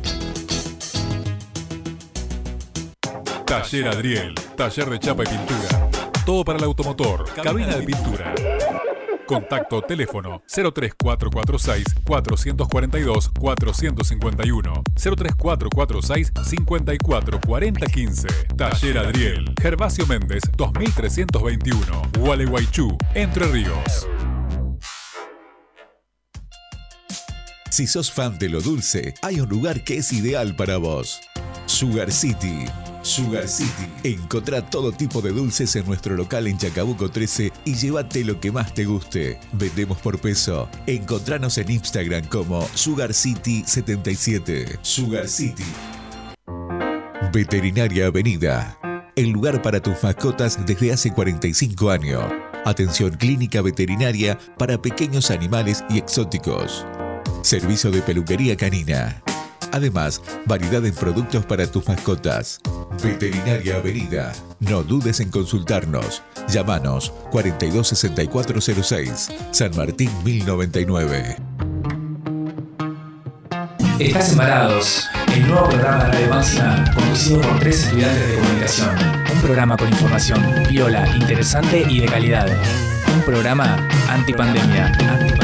Taller 3.53 3.87
Adriel, 3.87 4.35
taller 4.57 4.89
de 4.89 4.99
chapa 4.99 5.25
y 5.25 5.27
pintura. 5.27 5.91
Todo 6.25 6.43
para 6.43 6.57
el 6.57 6.65
automotor, 6.65 7.31
cabina 7.35 7.77
de 7.77 7.83
pintura. 7.83 8.35
Contacto 9.27 9.83
teléfono 9.83 10.43
03446 10.47 11.85
442 12.03 13.31
451 13.39 14.83
03446 14.95 16.33
544015 16.43 18.29
Taller 18.57 18.99
Adriel 18.99 19.53
Gervasio 19.61 20.07
Méndez 20.07 20.43
2321 20.57 22.03
Gualeguaychú 22.19 22.97
Entre 23.15 23.47
Ríos 23.47 24.09
Si 27.71 27.87
sos 27.87 28.11
fan 28.11 28.39
de 28.39 28.49
lo 28.49 28.63
dulce, 28.63 29.13
hay 29.21 29.41
un 29.41 29.49
lugar 29.51 29.85
que 29.85 29.99
es 29.99 30.13
ideal 30.13 30.57
para 30.57 30.79
vos. 30.79 31.21
Sugar 31.67 32.13
City. 32.13 32.67
Sugar 33.03 33.49
City. 33.49 33.89
Encontrá 34.05 34.63
todo 34.63 34.93
tipo 34.93 35.21
de 35.21 35.31
dulces 35.31 35.75
en 35.77 35.87
nuestro 35.87 36.17
local 36.17 36.47
en 36.47 36.57
Chacabuco 36.57 37.11
13 37.11 37.53
y 37.65 37.75
llévate 37.75 38.25
lo 38.25 38.41
que 38.41 38.53
más 38.53 38.73
te 38.75 38.85
guste. 38.85 39.39
Vendemos 39.53 39.99
por 39.99 40.19
peso. 40.19 40.69
Encontranos 40.87 41.59
en 41.59 41.71
Instagram 41.71 42.27
como 42.27 42.67
Sugar 42.75 43.13
City 43.13 43.63
77. 43.67 44.79
Sugar 44.83 45.29
City. 45.29 45.65
Veterinaria 47.33 48.07
Avenida. 48.07 48.79
El 49.17 49.31
lugar 49.31 49.61
para 49.63 49.81
tus 49.81 50.03
mascotas 50.03 50.65
desde 50.65 50.93
hace 50.93 51.13
45 51.13 51.91
años. 51.91 52.25
Atención 52.65 53.11
clínica 53.17 53.61
veterinaria 53.61 54.39
para 54.57 54.81
pequeños 54.81 55.31
animales 55.31 55.85
y 55.91 55.99
exóticos. 55.99 56.87
Servicio 57.43 57.91
de 57.91 58.03
peluquería 58.03 58.57
canina. 58.57 59.23
Además, 59.73 60.21
variedad 60.45 60.85
en 60.85 60.95
productos 60.95 61.47
para 61.47 61.67
tus 61.67 61.89
mascotas. 61.89 62.61
Veterinaria 63.03 63.77
Avenida. 63.77 64.33
No 64.61 64.83
dudes 64.83 65.21
en 65.21 65.31
consultarnos. 65.31 66.23
Llámanos 66.49 67.13
426406, 67.31 69.31
San 69.51 69.77
Martín 69.77 70.11
1099. 70.25 71.37
Estás 73.99 74.33
embarados. 74.33 75.09
El 75.35 75.49
nuevo 75.49 75.69
programa 75.69 76.05
de 76.05 76.27
Radio 76.27 76.95
conducido 76.95 77.41
por 77.41 77.59
tres 77.61 77.85
estudiantes 77.85 78.29
de 78.29 78.35
comunicación. 78.37 78.97
Un 79.35 79.41
programa 79.41 79.77
con 79.77 79.89
información 79.89 80.43
viola, 80.69 81.07
interesante 81.17 81.85
y 81.89 82.01
de 82.01 82.07
calidad. 82.07 82.49
Un 83.15 83.23
programa 83.23 83.89
antipandemia. 84.09 84.87
Antipandemia. 84.87 85.42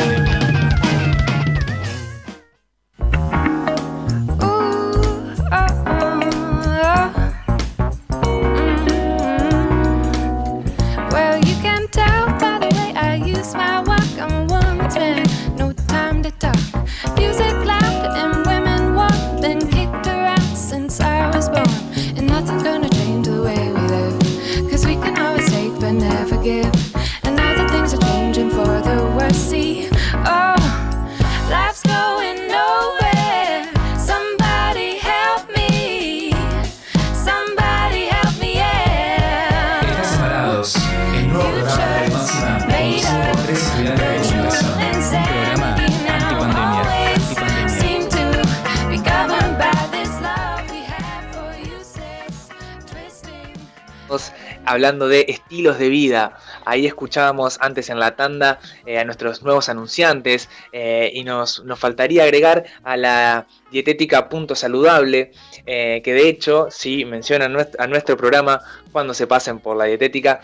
Hablando 54.79 55.09
de 55.09 55.27
estilos 55.29 55.77
de 55.81 55.89
vida. 55.89 56.39
Ahí 56.65 56.87
escuchábamos 56.87 57.59
antes 57.61 57.91
en 57.91 57.99
la 57.99 58.15
tanda 58.15 58.61
eh, 58.87 58.99
a 58.99 59.05
nuestros 59.05 59.43
nuevos 59.43 59.69
anunciantes 59.69 60.49
eh, 60.71 61.11
y 61.13 61.25
nos, 61.25 61.65
nos 61.65 61.81
faltaría 61.81 62.23
agregar 62.23 62.65
a 62.85 62.97
la 62.97 63.49
dietética 63.73 64.29
Punto 64.29 64.55
Saludable, 64.55 65.33
eh, 65.67 66.01
que 66.05 66.15
de 66.15 66.29
hecho, 66.29 66.69
si 66.71 67.05
mencionan 67.05 67.57
a 67.77 67.87
nuestro 67.89 68.17
programa 68.17 68.61
cuando 68.93 69.15
se 69.15 69.27
pasen 69.27 69.59
por 69.59 69.77
la 69.77 69.85
dietética, 69.85 70.41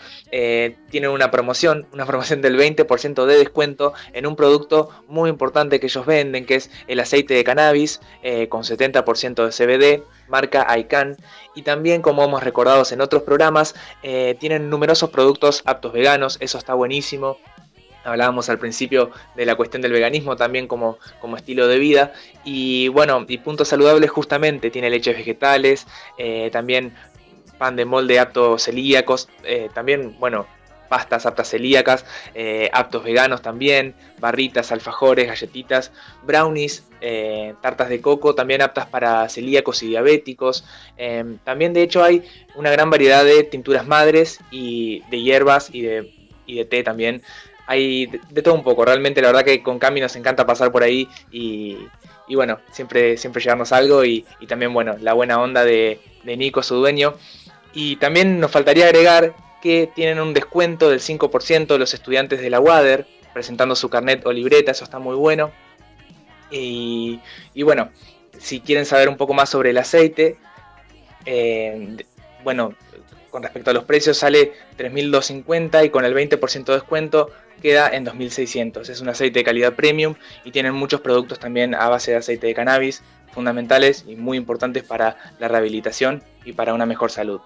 tienen 0.91 1.09
una 1.09 1.31
promoción, 1.31 1.87
una 1.93 2.05
promoción 2.05 2.41
del 2.41 2.57
20% 2.57 3.25
de 3.25 3.37
descuento 3.37 3.93
en 4.13 4.27
un 4.27 4.35
producto 4.35 4.89
muy 5.07 5.29
importante 5.29 5.79
que 5.79 5.87
ellos 5.87 6.05
venden, 6.05 6.45
que 6.45 6.55
es 6.55 6.69
el 6.87 6.99
aceite 6.99 7.33
de 7.33 7.43
cannabis 7.43 8.01
con 8.49 8.63
70% 8.63 9.45
de 9.45 9.51
CBD, 9.51 10.03
marca 10.27 10.67
ICANN. 10.77 11.17
Y 11.55 11.61
también, 11.61 12.01
como 12.01 12.23
hemos 12.23 12.43
recordado 12.43 12.83
en 12.89 13.01
otros 13.01 13.23
programas, 13.23 13.75
eh, 14.03 14.35
tienen 14.39 14.69
numerosos 14.69 15.09
productos 15.09 15.61
aptos 15.65 15.93
veganos, 15.93 16.37
eso 16.39 16.57
está 16.57 16.73
buenísimo. 16.73 17.37
Hablábamos 18.03 18.49
al 18.49 18.59
principio 18.59 19.09
de 19.35 19.45
la 19.47 19.55
cuestión 19.55 19.81
del 19.81 19.91
veganismo 19.91 20.35
también 20.35 20.67
como, 20.67 20.99
como 21.19 21.37
estilo 21.37 21.67
de 21.67 21.79
vida. 21.79 22.13
Y 22.43 22.87
bueno, 22.89 23.25
y 23.27 23.39
Punto 23.39 23.65
Saludable 23.65 24.07
justamente 24.07 24.69
tiene 24.69 24.91
leches 24.91 25.17
vegetales, 25.17 25.87
eh, 26.19 26.49
también 26.51 26.93
pan 27.57 27.75
de 27.75 27.85
molde 27.85 28.19
apto 28.19 28.59
celíacos, 28.59 29.29
eh, 29.43 29.69
también, 29.73 30.15
bueno, 30.19 30.45
pastas 30.87 31.25
aptas 31.25 31.49
celíacas, 31.49 32.05
eh, 32.33 32.69
aptos 32.73 33.03
veganos 33.03 33.41
también, 33.41 33.95
barritas, 34.19 34.71
alfajores, 34.71 35.27
galletitas, 35.27 35.91
brownies, 36.23 36.87
eh, 37.01 37.53
tartas 37.61 37.89
de 37.89 38.01
coco, 38.01 38.35
también 38.35 38.61
aptas 38.61 38.87
para 38.87 39.27
celíacos 39.29 39.83
y 39.83 39.87
diabéticos. 39.87 40.65
Em, 40.97 41.37
también 41.39 41.73
de 41.73 41.83
hecho 41.83 42.03
hay 42.03 42.23
una 42.55 42.71
gran 42.71 42.89
variedad 42.89 43.23
de 43.23 43.43
tinturas 43.43 43.85
madres 43.85 44.39
y 44.51 45.01
de 45.09 45.21
hierbas 45.21 45.69
y 45.71 45.81
de, 45.81 46.13
y 46.45 46.55
de 46.55 46.65
té 46.65 46.83
también. 46.83 47.21
Hay 47.67 48.05
de, 48.05 48.41
todo 48.41 48.53
un 48.53 48.63
poco, 48.63 48.85
realmente 48.85 49.21
la 49.21 49.27
verdad 49.27 49.43
que 49.43 49.63
con 49.63 49.79
Cami 49.79 49.99
nos 49.99 50.15
encanta 50.15 50.45
pasar 50.45 50.71
por 50.71 50.83
ahí 50.83 51.07
y, 51.31 51.77
y 52.27 52.35
bueno, 52.35 52.59
siempre, 52.71 53.17
siempre 53.17 53.41
llevarnos 53.41 53.71
algo 53.71 54.05
y, 54.05 54.25
y 54.39 54.47
también 54.47 54.73
bueno, 54.73 54.95
la 54.99 55.13
buena 55.13 55.39
onda 55.41 55.63
de, 55.63 55.99
de 56.23 56.37
Nico, 56.37 56.61
su 56.63 56.75
dueño. 56.75 57.15
Y 57.73 57.97
también 57.97 58.39
nos 58.39 58.51
faltaría 58.51 58.85
agregar 58.85 59.33
que 59.65 59.89
tienen 59.95 60.19
un 60.19 60.35
descuento 60.35 60.91
del 60.91 60.99
5% 60.99 61.79
los 61.79 61.95
estudiantes 61.95 62.39
de 62.39 62.51
la 62.51 62.59
WADER, 62.59 63.07
presentando 63.33 63.75
su 63.75 63.89
carnet 63.89 64.23
o 64.27 64.31
libreta, 64.31 64.69
eso 64.69 64.83
está 64.83 64.99
muy 64.99 65.15
bueno. 65.15 65.51
Y, 66.51 67.19
bueno, 67.63 67.89
si 68.37 68.59
quieren 68.59 68.85
saber 68.85 69.09
un 69.09 69.17
poco 69.17 69.33
más 69.33 69.49
sobre 69.49 69.71
el 69.71 69.79
aceite, 69.79 70.37
eh, 71.25 71.97
bueno, 72.43 72.75
con 73.31 73.41
respecto 73.41 73.71
a 73.71 73.73
los 73.73 73.85
precios 73.85 74.19
sale 74.19 74.53
3.250 74.77 75.83
y 75.83 75.89
con 75.89 76.05
el 76.05 76.13
20% 76.13 76.65
de 76.65 76.73
descuento 76.73 77.31
queda 77.59 77.89
en 77.89 78.05
2.600. 78.05 78.87
Es 78.87 79.01
un 79.01 79.09
aceite 79.09 79.39
de 79.39 79.45
calidad 79.45 79.73
premium 79.73 80.13
y 80.43 80.51
tienen 80.51 80.75
muchos 80.75 81.01
productos 81.01 81.39
también 81.39 81.73
a 81.73 81.89
base 81.89 82.11
de 82.11 82.17
aceite 82.17 82.45
de 82.45 82.53
cannabis, 82.53 83.01
fundamentales 83.33 84.05
y 84.07 84.15
muy 84.15 84.37
importantes 84.37 84.83
para 84.83 85.17
la 85.39 85.47
rehabilitación 85.47 86.21
y 86.45 86.53
para 86.53 86.75
una 86.75 86.85
mejor 86.85 87.09
salud. 87.09 87.41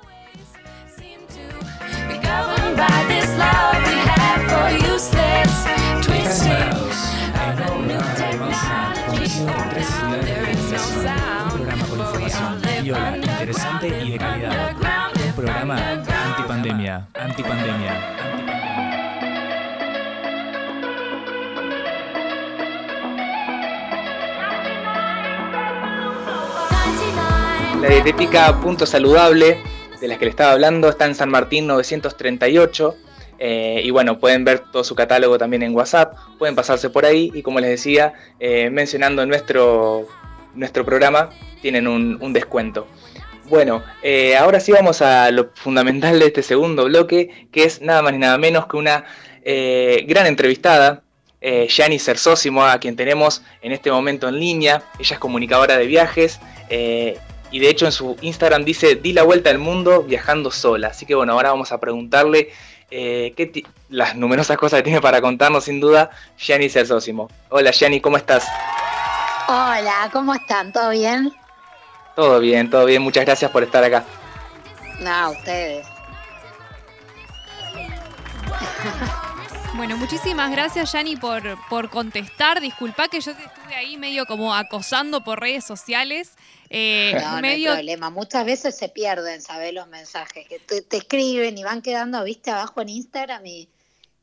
Interesante 13.39 13.87
y 13.87 14.11
de 14.11 14.17
calidad. 14.17 14.75
Un 15.25 15.33
programa 15.33 15.75
antipandemia, 15.77 16.25
antipandemia, 16.27 17.07
antipandemia. 17.15 17.93
La 27.81 27.87
dietética 27.87 28.59
Punto 28.59 28.85
Saludable, 28.85 29.63
de 29.99 30.07
la 30.07 30.17
que 30.17 30.25
le 30.25 30.31
estaba 30.31 30.53
hablando, 30.53 30.89
está 30.89 31.05
en 31.05 31.15
San 31.15 31.29
Martín 31.29 31.67
938. 31.67 32.95
eh, 33.41 33.81
y 33.83 33.89
bueno, 33.91 34.19
pueden 34.19 34.43
ver 34.43 34.59
todo 34.71 34.83
su 34.83 34.95
catálogo 34.95 35.37
también 35.37 35.63
en 35.63 35.75
WhatsApp. 35.75 36.15
Pueden 36.37 36.55
pasarse 36.55 36.89
por 36.89 37.05
ahí 37.05 37.31
y 37.33 37.41
como 37.41 37.59
les 37.59 37.69
decía, 37.69 38.13
eh, 38.39 38.69
mencionando 38.69 39.25
nuestro, 39.25 40.07
nuestro 40.55 40.85
programa, 40.85 41.29
tienen 41.61 41.87
un, 41.87 42.33
descuento. 42.33 42.87
Bueno, 43.45 43.83
eh, 44.03 44.37
ahora 44.37 44.59
sí 44.59 44.71
vamos 44.71 45.01
a 45.01 45.31
lo 45.31 45.51
fundamental 45.55 46.19
de 46.19 46.27
este 46.27 46.43
segundo 46.43 46.85
bloque, 46.85 47.47
que 47.51 47.63
es 47.63 47.81
nada 47.81 48.01
más 48.01 48.13
ni 48.13 48.19
nada 48.19 48.37
menos 48.37 48.67
que 48.67 48.77
una 48.77 49.05
gran 49.43 50.27
entrevistada, 50.27 51.01
Yani 51.41 51.97
Cersósimo, 51.97 52.63
a 52.63 52.77
quien 52.79 52.95
tenemos 52.95 53.41
en 53.61 53.71
este 53.71 53.89
momento 53.89 54.27
en 54.27 54.39
línea. 54.39 54.83
Ella 54.99 55.13
es 55.15 55.19
comunicadora 55.19 55.77
de 55.77 55.87
viajes 55.87 56.39
y 57.51 57.59
de 57.59 57.69
hecho 57.69 57.85
en 57.85 57.91
su 57.91 58.15
Instagram 58.21 58.63
dice, 58.63 58.95
di 58.95 59.13
la 59.13 59.23
vuelta 59.23 59.49
al 59.49 59.57
mundo 59.57 60.03
viajando 60.03 60.51
sola. 60.51 60.89
Así 60.89 61.05
que 61.05 61.15
bueno, 61.15 61.33
ahora 61.33 61.49
vamos 61.49 61.71
a 61.71 61.79
preguntarle 61.79 62.51
eh, 62.91 63.33
qué 63.35 63.63
las 63.89 64.15
numerosas 64.15 64.57
cosas 64.57 64.79
que 64.79 64.83
tiene 64.83 65.01
para 65.01 65.21
contarnos 65.21 65.63
sin 65.63 65.79
duda 65.79 66.11
Yani 66.37 66.69
Cersósimo. 66.69 67.29
Hola 67.49 67.71
Yani, 67.71 68.01
¿cómo 68.01 68.17
estás? 68.17 68.47
Hola, 69.47 70.09
¿cómo 70.11 70.33
están? 70.33 70.71
¿Todo 70.71 70.91
bien? 70.91 71.33
Todo 72.15 72.39
bien, 72.39 72.69
todo 72.69 72.85
bien, 72.85 73.01
muchas 73.01 73.25
gracias 73.25 73.49
por 73.51 73.63
estar 73.63 73.83
acá. 73.83 74.03
No, 74.99 75.31
ustedes. 75.31 75.87
Bueno, 79.75 79.95
muchísimas 79.95 80.51
gracias, 80.51 80.91
Yani, 80.91 81.15
por, 81.15 81.41
por 81.69 81.89
contestar. 81.89 82.59
Disculpa 82.59 83.07
que 83.07 83.21
yo 83.21 83.33
te 83.33 83.43
estuve 83.43 83.75
ahí 83.75 83.95
medio 83.95 84.25
como 84.25 84.53
acosando 84.53 85.23
por 85.23 85.39
redes 85.39 85.63
sociales. 85.63 86.33
Eh, 86.69 87.13
No, 87.15 87.21
no 87.21 87.35
hay 87.35 87.41
medio 87.41 87.73
problema. 87.73 88.09
Muchas 88.09 88.45
veces 88.45 88.75
se 88.77 88.89
pierden, 88.89 89.41
¿sabes? 89.41 89.73
Los 89.73 89.87
mensajes 89.87 90.47
que 90.47 90.59
te, 90.59 90.81
te 90.81 90.97
escriben 90.97 91.57
y 91.57 91.63
van 91.63 91.81
quedando, 91.81 92.23
viste, 92.23 92.51
abajo 92.51 92.81
en 92.81 92.89
Instagram 92.89 93.45
y, 93.45 93.69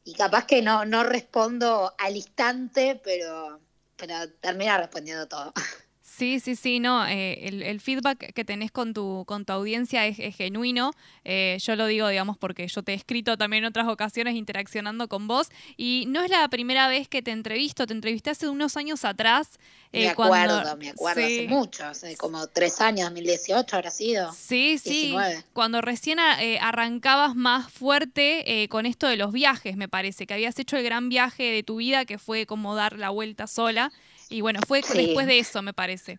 y 0.04 0.14
capaz 0.14 0.46
que 0.46 0.62
no, 0.62 0.84
no 0.84 1.02
respondo 1.02 1.92
al 1.98 2.16
instante, 2.16 3.00
pero, 3.02 3.60
pero 3.96 4.14
termina 4.40 4.78
respondiendo 4.78 5.26
todo. 5.26 5.52
Sí, 6.16 6.40
sí, 6.40 6.56
sí, 6.56 6.80
no, 6.80 7.06
eh, 7.06 7.46
el, 7.46 7.62
el 7.62 7.78
feedback 7.78 8.32
que 8.32 8.42
tenés 8.44 8.70
con 8.70 8.94
tu, 8.94 9.24
con 9.26 9.44
tu 9.44 9.52
audiencia 9.52 10.06
es, 10.06 10.18
es 10.18 10.34
genuino. 10.34 10.92
Eh, 11.24 11.58
yo 11.60 11.76
lo 11.76 11.86
digo, 11.86 12.08
digamos, 12.08 12.38
porque 12.38 12.66
yo 12.68 12.82
te 12.82 12.92
he 12.92 12.94
escrito 12.94 13.36
también 13.36 13.64
en 13.64 13.68
otras 13.68 13.86
ocasiones 13.86 14.34
interaccionando 14.34 15.08
con 15.08 15.28
vos 15.28 15.48
y 15.76 16.04
no 16.08 16.22
es 16.24 16.30
la 16.30 16.48
primera 16.48 16.88
vez 16.88 17.06
que 17.08 17.20
te 17.20 17.32
entrevisto, 17.32 17.86
te 17.86 17.92
entrevisté 17.92 18.30
hace 18.30 18.48
unos 18.48 18.78
años 18.78 19.04
atrás. 19.04 19.58
me 19.92 20.04
eh, 20.04 20.08
acuerdo, 20.08 20.30
cuando- 20.62 20.76
me 20.78 20.88
acuerdo 20.90 21.20
Sí. 21.20 21.38
hace 21.40 21.48
mucho, 21.48 21.84
hace 21.84 22.16
como 22.16 22.46
tres 22.48 22.80
años, 22.80 23.04
2018 23.10 23.76
habrá 23.76 23.90
sido. 23.90 24.32
Sí, 24.32 24.78
sí. 24.78 24.90
19. 25.12 25.44
Cuando 25.52 25.80
recién 25.82 26.18
a- 26.18 26.42
eh, 26.42 26.58
arrancabas 26.60 27.34
más 27.36 27.70
fuerte 27.72 28.62
eh, 28.62 28.68
con 28.68 28.86
esto 28.86 29.06
de 29.06 29.16
los 29.18 29.32
viajes, 29.32 29.76
me 29.76 29.88
parece, 29.88 30.26
que 30.26 30.32
habías 30.34 30.58
hecho 30.58 30.76
el 30.78 30.84
gran 30.84 31.08
viaje 31.10 31.42
de 31.44 31.62
tu 31.62 31.76
vida, 31.76 32.04
que 32.06 32.18
fue 32.18 32.46
como 32.46 32.74
dar 32.74 32.98
la 32.98 33.10
vuelta 33.10 33.46
sola. 33.46 33.92
Y 34.28 34.40
bueno, 34.40 34.60
fue 34.66 34.82
Sí. 34.82 35.06
después 35.06 35.26
de 35.26 35.38
eso, 35.38 35.62
me 35.62 35.72
parece. 35.72 36.18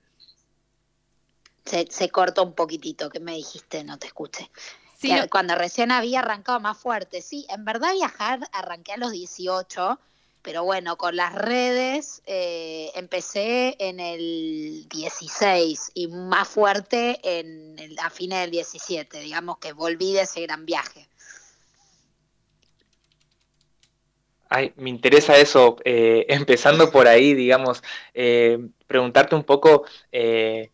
Se, 1.65 1.85
se 1.89 2.09
cortó 2.09 2.43
un 2.43 2.53
poquitito, 2.53 3.09
que 3.09 3.19
me 3.19 3.33
dijiste? 3.35 3.83
No 3.83 3.97
te 3.99 4.07
escuché. 4.07 4.49
Sí, 4.97 5.09
Que 5.09 5.21
no- 5.21 5.29
Cuando 5.29 5.55
recién 5.55 5.91
había 5.91 6.19
arrancado 6.19 6.59
más 6.59 6.77
fuerte. 6.77 7.21
Sí, 7.21 7.45
en 7.49 7.65
verdad 7.65 7.93
viajar 7.93 8.39
arranqué 8.53 8.93
a 8.93 8.97
los 8.97 9.11
18, 9.11 9.99
pero 10.41 10.63
bueno, 10.63 10.97
con 10.97 11.15
las 11.17 11.35
redes 11.35 12.21
eh, 12.25 12.91
empecé 12.95 13.75
en 13.79 13.99
el 13.99 14.87
16 14.89 15.91
y 15.93 16.07
más 16.07 16.47
fuerte 16.47 17.19
en 17.39 17.77
el, 17.77 17.99
a 17.99 18.09
fines 18.09 18.39
del 18.39 18.51
17. 18.51 19.19
Digamos 19.19 19.57
que 19.57 19.73
volví 19.73 20.13
de 20.13 20.21
ese 20.21 20.41
gran 20.41 20.65
viaje. 20.65 21.07
Ay, 24.49 24.73
me 24.77 24.89
interesa 24.89 25.37
eso, 25.37 25.77
eh, 25.83 26.25
empezando 26.29 26.91
por 26.91 27.07
ahí, 27.07 27.33
digamos, 27.33 27.83
eh, 28.13 28.59
preguntarte 28.87 29.35
un 29.35 29.43
poco, 29.43 29.85
eh, 30.11 30.71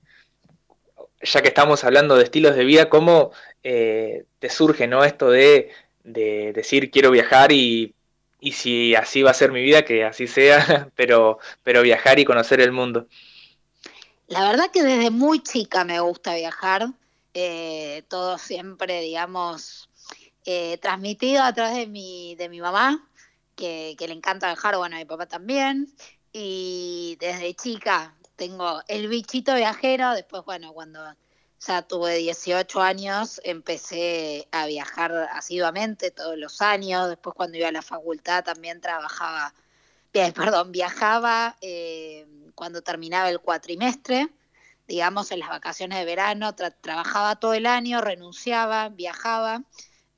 ya 1.22 1.42
que 1.42 1.48
estamos 1.48 1.84
hablando 1.84 2.16
de 2.16 2.24
estilos 2.24 2.56
de 2.56 2.66
vida, 2.66 2.90
¿cómo 2.90 3.32
te 3.62 4.50
surge, 4.50 4.88
¿no? 4.88 5.06
Esto 5.06 5.30
de, 5.30 5.72
de 6.04 6.52
decir 6.52 6.92
quiero 6.92 7.12
viajar 7.12 7.54
y, 7.54 7.96
y 8.42 8.52
si 8.52 8.94
así 8.94 9.24
va 9.24 9.32
a 9.32 9.34
ser 9.34 9.54
mi 9.54 9.64
vida, 9.64 9.86
que 9.86 10.04
así 10.04 10.28
sea, 10.28 10.90
pero, 10.96 11.40
pero 11.64 11.82
viajar 11.82 12.20
y 12.20 12.26
conocer 12.26 12.60
el 12.60 12.74
mundo. 12.74 13.08
La 14.28 14.50
verdad 14.50 14.70
que 14.70 14.84
desde 14.84 15.12
muy 15.12 15.42
chica 15.42 15.86
me 15.86 16.02
gusta 16.02 16.36
viajar, 16.36 16.88
todo 18.10 18.38
siempre, 18.38 19.00
digamos, 19.00 19.90
transmitido 20.82 21.42
a 21.42 21.54
través 21.54 21.78
de 21.78 21.88
mi, 21.88 22.36
de 22.36 22.50
mi 22.50 22.60
mamá, 22.60 23.08
que, 23.56 23.96
le 24.00 24.14
encanta 24.14 24.48
viajar, 24.48 24.78
bueno, 24.78 24.96
a 24.96 25.00
mi 25.00 25.06
papá 25.06 25.26
también, 25.28 25.94
y 26.32 27.18
desde 27.20 27.54
chica 27.56 28.16
tengo 28.36 28.82
el 28.88 29.08
bichito 29.08 29.56
viajero, 29.56 30.12
después, 30.14 30.44
bueno, 30.46 30.74
cuando 30.74 31.00
ya 31.66 31.82
tuve 31.84 32.16
18 32.18 32.82
años 32.82 33.40
empecé 33.44 34.48
a 34.52 34.66
viajar 34.68 35.14
asiduamente 35.32 36.12
todos 36.12 36.38
los 36.38 36.62
años, 36.62 37.10
después 37.10 37.36
cuando 37.36 37.58
iba 37.58 37.70
a 37.70 37.72
la 37.72 37.82
facultad 37.82 38.44
también 38.44 38.82
trabajaba, 38.82 39.54
perdón, 40.12 40.72
viajaba 40.72 41.56
eh, 41.62 42.26
cuando 42.56 42.82
terminaba 42.82 43.30
el 43.30 43.40
cuatrimestre, 43.40 44.30
digamos 44.88 45.32
en 45.32 45.40
las 45.40 45.50
vacaciones 45.50 45.98
de 46.00 46.06
verano, 46.06 46.54
tra- 46.56 46.76
trabajaba 46.82 47.38
todo 47.38 47.54
el 47.54 47.66
año, 47.66 48.02
renunciaba, 48.02 48.90
viajaba 48.90 49.64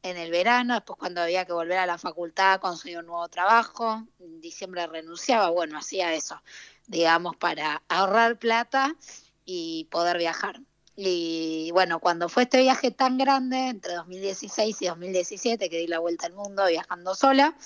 en 0.06 0.18
el 0.18 0.30
verano, 0.30 0.76
después 0.76 1.00
cuando 1.00 1.22
había 1.22 1.46
que 1.46 1.54
volver 1.54 1.80
a 1.80 1.88
la 1.88 1.98
facultad 1.98 2.60
conseguía 2.60 3.00
un 3.00 3.08
nuevo 3.08 3.28
trabajo, 3.28 4.04
en 4.20 4.40
diciembre 4.40 4.86
renunciaba, 4.86 5.50
bueno, 5.50 5.80
hacía 5.80 6.14
eso, 6.14 6.42
digamos, 6.86 7.36
para 7.38 7.82
ahorrar 7.90 8.38
plata 8.38 8.96
y 9.46 9.86
poder 9.86 10.20
viajar. 10.20 10.62
Y 10.96 11.72
bueno, 11.74 12.00
cuando 12.00 12.30
fue 12.30 12.44
este 12.44 12.62
viaje 12.62 12.92
tan 12.92 13.18
grande, 13.18 13.68
entre 13.70 13.96
2016 13.96 14.82
y 14.84 14.86
2017, 14.86 15.70
que 15.72 15.80
di 15.80 15.88
la 15.88 16.00
vuelta 16.00 16.28
al 16.28 16.34
mundo 16.34 16.68
viajando 16.68 17.16
sola, 17.16 17.58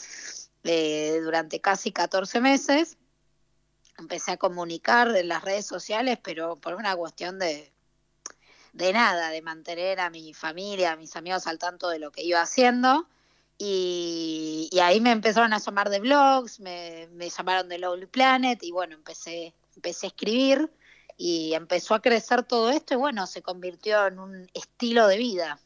eh, 0.64 1.20
durante 1.22 1.60
casi 1.60 1.92
14 1.92 2.40
meses, 2.40 2.98
empecé 3.98 4.32
a 4.32 4.38
comunicar 4.38 5.14
en 5.14 5.28
las 5.28 5.44
redes 5.44 5.66
sociales, 5.66 6.18
pero 6.24 6.56
por 6.56 6.76
una 6.76 6.96
cuestión 6.96 7.38
de, 7.38 7.74
de 8.74 8.94
nada, 8.94 9.30
de 9.30 9.42
mantener 9.42 10.00
a 10.00 10.10
mi 10.10 10.34
familia, 10.34 10.94
a 10.94 10.96
mis 10.96 11.16
amigos 11.16 11.48
al 11.48 11.60
tanto 11.60 11.90
de 11.90 12.00
lo 12.00 12.12
que 12.12 12.24
iba 12.24 12.42
haciendo. 12.42 13.08
Y, 13.58 14.70
ahí 14.82 15.02
me 15.02 15.12
empezaron 15.12 15.52
a 15.54 15.60
llamar 15.60 15.90
de 15.90 16.00
blogs, 16.00 16.60
me, 16.62 17.08
me 17.12 17.30
llamaron 17.30 17.68
de 17.68 17.78
Lonely 17.78 18.06
Planet 18.06 18.64
y 18.64 18.72
bueno, 18.72 18.96
empecé, 18.96 19.54
empecé 19.76 20.08
a 20.08 20.10
escribir 20.10 20.72
y 21.18 21.54
empezó 21.54 21.94
a 21.94 22.02
crecer 22.02 22.44
todo 22.44 22.70
esto 22.70 22.94
y 22.94 22.98
bueno, 22.98 23.28
se 23.28 23.42
convirtió 23.42 24.08
en 24.08 24.20
un 24.20 24.50
estilo 24.54 25.08
de 25.08 25.18
vida. 25.18 25.60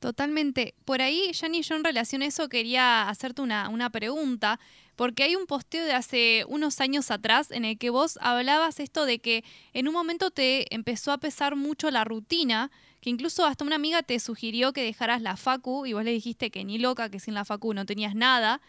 Totalmente. 0.00 0.74
Por 0.84 1.02
ahí, 1.02 1.32
Yanni, 1.32 1.62
yo 1.62 1.74
en 1.74 1.84
relación 1.84 2.22
a 2.22 2.26
eso 2.26 2.48
quería 2.48 3.08
hacerte 3.08 3.42
una, 3.42 3.68
una 3.68 3.90
pregunta, 3.90 4.58
porque 4.96 5.22
hay 5.22 5.36
un 5.36 5.46
posteo 5.46 5.84
de 5.84 5.92
hace 5.92 6.44
unos 6.48 6.80
años 6.80 7.10
atrás 7.10 7.50
en 7.50 7.64
el 7.64 7.78
que 7.78 7.90
vos 7.90 8.18
hablabas 8.20 8.80
esto 8.80 9.04
de 9.04 9.18
que 9.18 9.44
en 9.74 9.88
un 9.88 9.94
momento 9.94 10.30
te 10.30 10.74
empezó 10.74 11.12
a 11.12 11.18
pesar 11.18 11.54
mucho 11.54 11.90
la 11.90 12.04
rutina, 12.04 12.70
que 13.00 13.10
incluso 13.10 13.44
hasta 13.44 13.64
una 13.64 13.76
amiga 13.76 14.02
te 14.02 14.18
sugirió 14.18 14.72
que 14.72 14.82
dejaras 14.82 15.20
la 15.20 15.36
facu 15.36 15.86
y 15.86 15.92
vos 15.92 16.02
le 16.02 16.10
dijiste 16.10 16.50
que 16.50 16.64
ni 16.64 16.78
loca, 16.78 17.10
que 17.10 17.20
sin 17.20 17.34
la 17.34 17.44
facu 17.44 17.74
no 17.74 17.84
tenías 17.84 18.14
nada. 18.14 18.60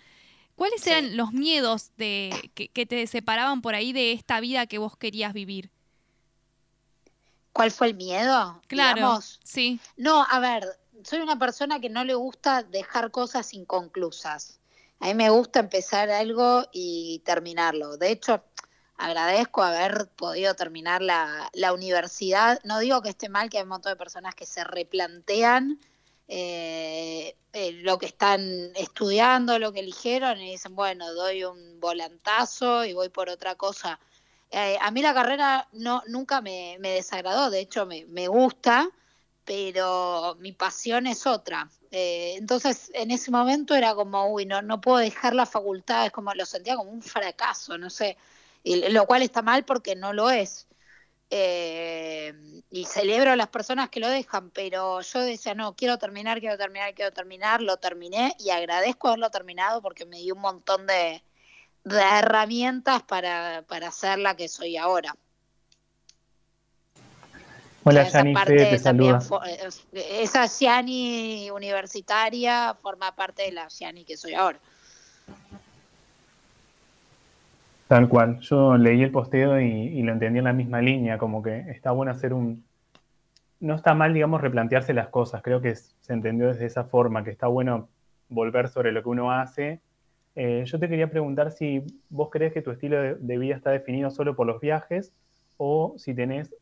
¿Cuáles 0.56 0.86
eran 0.88 1.16
los 1.16 1.34
miedos 1.34 1.92
de, 1.98 2.52
que, 2.56 2.68
que 2.68 2.86
te 2.86 3.06
separaban 3.08 3.62
por 3.62 3.76
ahí 3.76 3.94
de 3.94 4.12
esta 4.12 4.40
vida 4.40 4.66
que 4.68 4.80
vos 4.80 4.98
querías 4.98 5.32
vivir? 5.34 5.70
¿Cuál 7.54 7.72
fue 7.72 7.88
el 7.88 7.94
miedo? 7.96 8.62
Claro, 8.68 8.96
Digamos. 8.96 9.40
sí. 9.44 9.80
No, 9.96 10.26
a 10.30 10.40
ver, 10.40 10.66
soy 11.04 11.20
una 11.22 11.40
persona 11.40 11.80
que 11.80 11.90
no 11.90 12.04
le 12.04 12.16
gusta 12.16 12.64
dejar 12.64 13.12
cosas 13.12 13.54
inconclusas. 13.54 14.60
A 15.00 15.08
mí 15.08 15.14
me 15.14 15.30
gusta 15.30 15.60
empezar 15.60 16.10
algo 16.10 16.66
y 16.72 17.22
terminarlo. 17.26 17.98
De 17.98 18.12
hecho, 18.12 18.44
agradezco 18.98 19.62
haber 19.62 20.10
podido 20.16 20.56
terminar 20.56 21.02
la, 21.02 21.50
universidad. 21.74 22.60
No 22.64 22.80
digo 22.80 23.02
que 23.02 23.10
esté 23.10 23.30
mal, 23.30 23.50
que 23.50 23.58
hay 23.58 23.64
un 23.64 23.70
montón 23.70 23.92
de 23.94 23.98
personas 23.98 24.36
que 24.36 24.46
se 24.46 24.64
replantean 24.64 25.80
eh, 26.28 27.38
eh, 27.54 27.72
lo 27.84 27.98
que 28.00 28.08
están 28.08 28.42
estudiando, 28.76 29.60
lo 29.60 29.72
que 29.72 29.80
eligieron 29.80 30.40
y 30.42 30.52
dicen, 30.52 30.76
bueno, 30.76 31.14
doy 31.14 31.44
un 31.44 31.80
volantazo 31.80 32.84
y 32.86 32.94
voy 32.94 33.10
por 33.10 33.30
otra 33.30 33.56
cosa. 33.56 34.00
Eh, 34.52 34.78
a 34.82 34.92
mí 34.92 35.02
la 35.02 35.14
carrera 35.14 35.68
no 35.74 36.02
nunca 36.08 36.42
me, 36.42 36.78
me 36.80 36.92
desagradó, 36.92 37.50
de 37.50 37.60
hecho 37.60 37.86
me, 37.86 38.06
me 38.06 38.28
gusta, 38.28 38.90
pero 39.48 40.36
mi 40.40 40.52
pasión 40.52 41.08
es 41.08 41.26
otra. 41.26 41.70
Eh, 41.92 42.36
entonces, 42.38 42.92
en 42.94 43.12
ese 43.12 43.32
momento 43.32 43.76
era 43.76 43.96
como, 43.96 44.28
uy, 44.34 44.46
no, 44.46 44.62
no 44.62 44.82
puedo 44.82 44.98
dejar 44.98 45.34
la 45.36 45.46
facultad, 45.46 46.06
es 46.06 46.12
como 46.12 46.34
lo 46.34 46.46
sentía 46.46 46.76
como 46.76 46.92
un 46.92 47.02
fracaso, 47.02 47.78
no 47.78 47.90
sé, 47.90 48.18
lo 48.66 49.06
cual 49.08 49.22
está 49.22 49.42
mal 49.42 49.64
porque 49.66 49.96
no 49.96 50.12
lo 50.12 50.30
es. 50.32 50.68
Eh, 51.30 52.34
y 52.72 52.86
celebro 52.86 53.32
a 53.32 53.36
las 53.38 53.48
personas 53.50 53.90
que 53.90 54.02
lo 54.02 54.10
dejan, 54.10 54.52
pero 54.52 55.02
yo 55.02 55.20
decía, 55.22 55.56
no, 55.56 55.76
quiero 55.78 55.98
terminar, 55.98 56.42
quiero 56.42 56.58
terminar, 56.58 56.94
quiero 56.94 57.14
terminar, 57.14 57.62
lo 57.62 57.78
terminé 57.78 58.36
y 58.40 58.50
agradezco 58.50 59.08
haberlo 59.10 59.32
terminado 59.32 59.82
porque 59.82 60.06
me 60.06 60.18
dio 60.20 60.36
un 60.36 60.42
montón 60.42 60.88
de, 60.88 61.24
de 61.86 62.02
herramientas 62.02 63.04
para, 63.04 63.64
para 63.68 63.92
ser 63.92 64.20
la 64.20 64.36
que 64.36 64.50
soy 64.50 64.78
ahora. 64.78 65.16
Hola, 67.90 68.02
esa 68.02 68.22
parte 68.34 68.66
te 68.66 68.80
también 68.80 69.16
eh, 69.16 70.22
esa 70.22 70.46
Gianni 70.48 71.50
universitaria 71.50 72.74
forma 72.82 73.16
parte 73.16 73.44
de 73.44 73.54
la 73.54 73.70
Gianni 73.70 74.04
que 74.04 74.18
soy 74.18 74.34
ahora. 74.34 74.60
Tal 77.88 78.10
cual. 78.10 78.42
Yo 78.42 78.76
leí 78.76 79.02
el 79.04 79.12
posteo 79.12 79.62
y, 79.62 79.68
y 79.68 80.04
lo 80.04 80.12
entendí 80.12 80.40
en 80.40 80.44
la 80.44 80.52
misma 80.52 80.82
línea, 80.82 81.18
como 81.18 81.42
que 81.42 81.60
está 81.70 81.92
bueno 81.92 82.12
hacer 82.12 82.34
un... 82.34 82.66
No 83.62 83.76
está 83.76 83.94
mal, 83.94 84.14
digamos, 84.14 84.42
replantearse 84.42 84.94
las 84.94 85.08
cosas. 85.08 85.42
Creo 85.42 85.62
que 85.62 85.74
se 85.74 86.12
entendió 86.14 86.48
desde 86.48 86.66
esa 86.66 86.84
forma, 86.84 87.24
que 87.24 87.32
está 87.32 87.48
bueno 87.48 87.88
volver 88.28 88.68
sobre 88.68 88.92
lo 88.92 89.02
que 89.02 89.10
uno 89.10 89.32
hace. 89.32 89.80
Eh, 90.36 90.64
yo 90.66 90.78
te 90.78 90.90
quería 90.90 91.10
preguntar 91.10 91.54
si 91.54 91.84
vos 92.10 92.30
crees 92.32 92.52
que 92.52 92.62
tu 92.62 92.72
estilo 92.72 93.02
de, 93.02 93.16
de 93.16 93.38
vida 93.38 93.56
está 93.56 93.72
definido 93.72 94.12
solo 94.12 94.36
por 94.36 94.46
los 94.46 94.60
viajes 94.60 95.14
o 95.56 95.96
si 95.98 96.14
tenés 96.14 96.54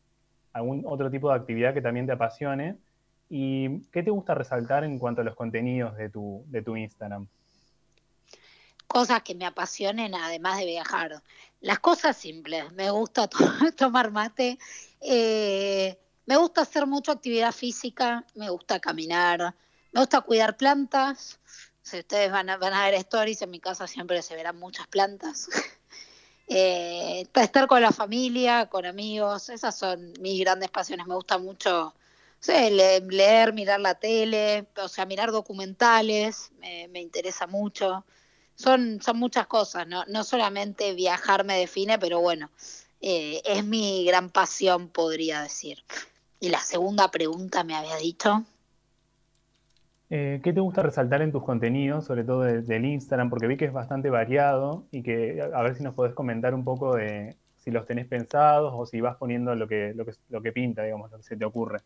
algún 0.56 0.84
otro 0.86 1.10
tipo 1.10 1.28
de 1.28 1.36
actividad 1.36 1.74
que 1.74 1.82
también 1.82 2.06
te 2.06 2.12
apasione. 2.12 2.78
¿Y 3.28 3.80
qué 3.90 4.02
te 4.02 4.10
gusta 4.10 4.34
resaltar 4.34 4.84
en 4.84 4.98
cuanto 4.98 5.20
a 5.20 5.24
los 5.24 5.34
contenidos 5.34 5.96
de 5.96 6.08
tu, 6.08 6.44
de 6.46 6.62
tu 6.62 6.76
Instagram? 6.76 7.26
Cosas 8.86 9.22
que 9.22 9.34
me 9.34 9.44
apasionen 9.44 10.14
además 10.14 10.58
de 10.58 10.64
viajar. 10.64 11.22
Las 11.60 11.80
cosas 11.80 12.16
simples. 12.16 12.72
Me 12.72 12.90
gusta 12.90 13.28
to- 13.28 13.38
tomar 13.76 14.10
mate. 14.12 14.58
eh, 15.00 15.98
me 16.24 16.36
gusta 16.36 16.62
hacer 16.62 16.86
mucha 16.86 17.12
actividad 17.12 17.52
física. 17.52 18.24
Me 18.34 18.48
gusta 18.48 18.80
caminar. 18.80 19.54
Me 19.92 20.00
gusta 20.00 20.22
cuidar 20.22 20.56
plantas. 20.56 21.38
Si 21.82 21.98
ustedes 21.98 22.32
van 22.32 22.48
a, 22.48 22.56
van 22.56 22.72
a 22.72 22.84
ver 22.86 22.94
stories, 22.94 23.42
en 23.42 23.50
mi 23.50 23.60
casa 23.60 23.86
siempre 23.86 24.22
se 24.22 24.34
verán 24.34 24.56
muchas 24.56 24.86
plantas. 24.86 25.48
Eh, 26.48 27.26
estar 27.34 27.66
con 27.66 27.82
la 27.82 27.92
familia, 27.92 28.66
con 28.66 28.86
amigos, 28.86 29.48
esas 29.48 29.76
son 29.76 30.12
mis 30.20 30.40
grandes 30.40 30.70
pasiones. 30.70 31.06
Me 31.06 31.14
gusta 31.14 31.38
mucho 31.38 31.94
sé, 32.40 32.70
le- 32.70 33.00
leer, 33.00 33.52
mirar 33.52 33.80
la 33.80 33.94
tele, 33.94 34.66
o 34.82 34.88
sea, 34.88 35.06
mirar 35.06 35.32
documentales, 35.32 36.52
me, 36.60 36.88
me 36.88 37.00
interesa 37.00 37.46
mucho. 37.46 38.04
Son, 38.54 39.00
son 39.02 39.18
muchas 39.18 39.46
cosas, 39.46 39.86
¿no? 39.86 40.04
no 40.06 40.24
solamente 40.24 40.94
viajar 40.94 41.44
me 41.44 41.58
define, 41.58 41.98
pero 41.98 42.20
bueno, 42.20 42.50
eh, 43.00 43.42
es 43.44 43.64
mi 43.64 44.04
gran 44.04 44.30
pasión, 44.30 44.88
podría 44.88 45.42
decir. 45.42 45.84
Y 46.40 46.48
la 46.50 46.60
segunda 46.60 47.10
pregunta 47.10 47.64
me 47.64 47.74
había 47.74 47.96
dicho. 47.96 48.44
Eh, 50.08 50.40
¿qué 50.44 50.52
te 50.52 50.60
gusta 50.60 50.82
resaltar 50.82 51.20
en 51.22 51.32
tus 51.32 51.42
contenidos, 51.42 52.04
sobre 52.04 52.22
todo 52.24 52.42
de- 52.42 52.62
del 52.62 52.84
Instagram? 52.84 53.28
Porque 53.28 53.48
vi 53.48 53.56
que 53.56 53.64
es 53.64 53.72
bastante 53.72 54.08
variado 54.08 54.84
y 54.92 55.02
que 55.02 55.40
a 55.42 55.58
a 55.58 55.62
ver 55.62 55.74
si 55.76 55.82
nos 55.82 55.94
podés 55.94 56.14
comentar 56.14 56.54
un 56.54 56.64
poco 56.64 56.94
de 56.94 57.36
si 57.56 57.72
los 57.72 57.86
tenés 57.86 58.06
pensados 58.06 58.72
o 58.76 58.86
si 58.86 59.00
vas 59.00 59.16
poniendo 59.16 59.54
lo 59.56 59.66
que, 59.66 59.92
lo 59.96 60.04
que, 60.06 60.12
lo 60.28 60.40
que 60.40 60.52
pinta, 60.52 60.84
digamos, 60.84 61.10
lo 61.10 61.16
que 61.16 61.24
se 61.24 61.36
te 61.36 61.44
ocurre. 61.44 61.80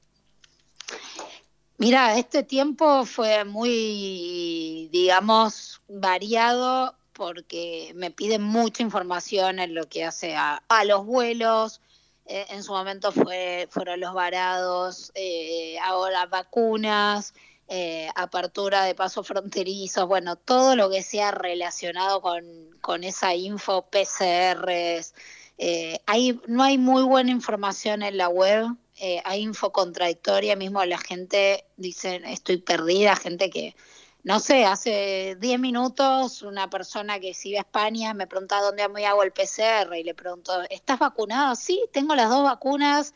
Mira, 1.78 2.18
este 2.18 2.42
tiempo 2.42 3.06
fue 3.06 3.44
muy, 3.46 4.90
digamos, 4.92 5.80
variado 5.88 6.94
porque 7.14 7.92
me 7.94 8.10
piden 8.10 8.42
mucha 8.42 8.82
información 8.82 9.58
en 9.58 9.74
lo 9.74 9.88
que 9.88 10.04
hace 10.04 10.36
a, 10.36 10.62
a 10.68 10.84
los 10.84 11.06
vuelos. 11.06 11.80
eh, 12.26 12.44
en 12.50 12.62
su 12.62 12.72
momento 12.72 13.12
fue, 13.12 13.66
fueron 13.70 13.98
los 14.00 14.12
varados, 14.12 15.10
eh, 15.14 15.78
ahora 15.82 16.26
vacunas, 16.26 17.32
eh, 17.72 18.10
apertura 18.16 18.84
de 18.84 18.96
pasos 18.96 19.28
fronterizos, 19.28 20.08
bueno, 20.08 20.34
todo 20.34 20.74
lo 20.74 20.90
que 20.90 21.04
sea 21.04 21.30
relacionado 21.30 22.20
con, 22.20 22.44
con 22.80 23.04
esa 23.04 23.32
info, 23.36 23.88
PCRs. 23.88 25.14
eh, 25.56 26.00
hay, 26.06 26.40
no 26.48 26.64
hay 26.64 26.78
muy 26.78 27.04
buena 27.04 27.30
información 27.30 28.02
en 28.02 28.16
la 28.16 28.28
web, 28.28 28.66
eh, 28.96 29.22
hay 29.24 29.42
info 29.42 29.70
contradictoria, 29.70 30.56
mismo 30.56 30.84
la 30.84 30.98
gente 30.98 31.64
dice 31.76 32.20
estoy 32.26 32.56
perdida, 32.56 33.14
gente 33.14 33.50
que, 33.50 33.76
no 34.24 34.40
sé, 34.40 34.64
hace 34.64 35.36
10 35.38 35.60
minutos 35.60 36.42
una 36.42 36.68
persona 36.70 37.20
que 37.20 37.34
sigue 37.34 37.58
a 37.58 37.60
España 37.60 38.14
me 38.14 38.26
preguntaba 38.26 38.62
dónde 38.62 38.88
me 38.88 39.06
hago 39.06 39.22
el 39.22 39.30
PCR 39.30 39.96
y 39.96 40.02
le 40.02 40.14
pregunto, 40.14 40.52
¿estás 40.70 40.98
vacunado? 40.98 41.54
Sí, 41.54 41.84
tengo 41.92 42.16
las 42.16 42.30
dos 42.30 42.42
vacunas, 42.42 43.14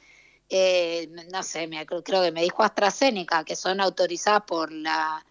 eh, 0.49 1.09
no 1.33 1.43
sé, 1.43 1.67
me, 1.67 1.85
creo 1.87 2.23
que 2.23 2.33
me 2.33 2.43
dijo 2.43 2.63
AstraZeneca, 2.63 3.45
que 3.45 3.57
son 3.57 3.81
autorizadas 3.81 4.43
por 4.47 4.73
la 4.73 5.25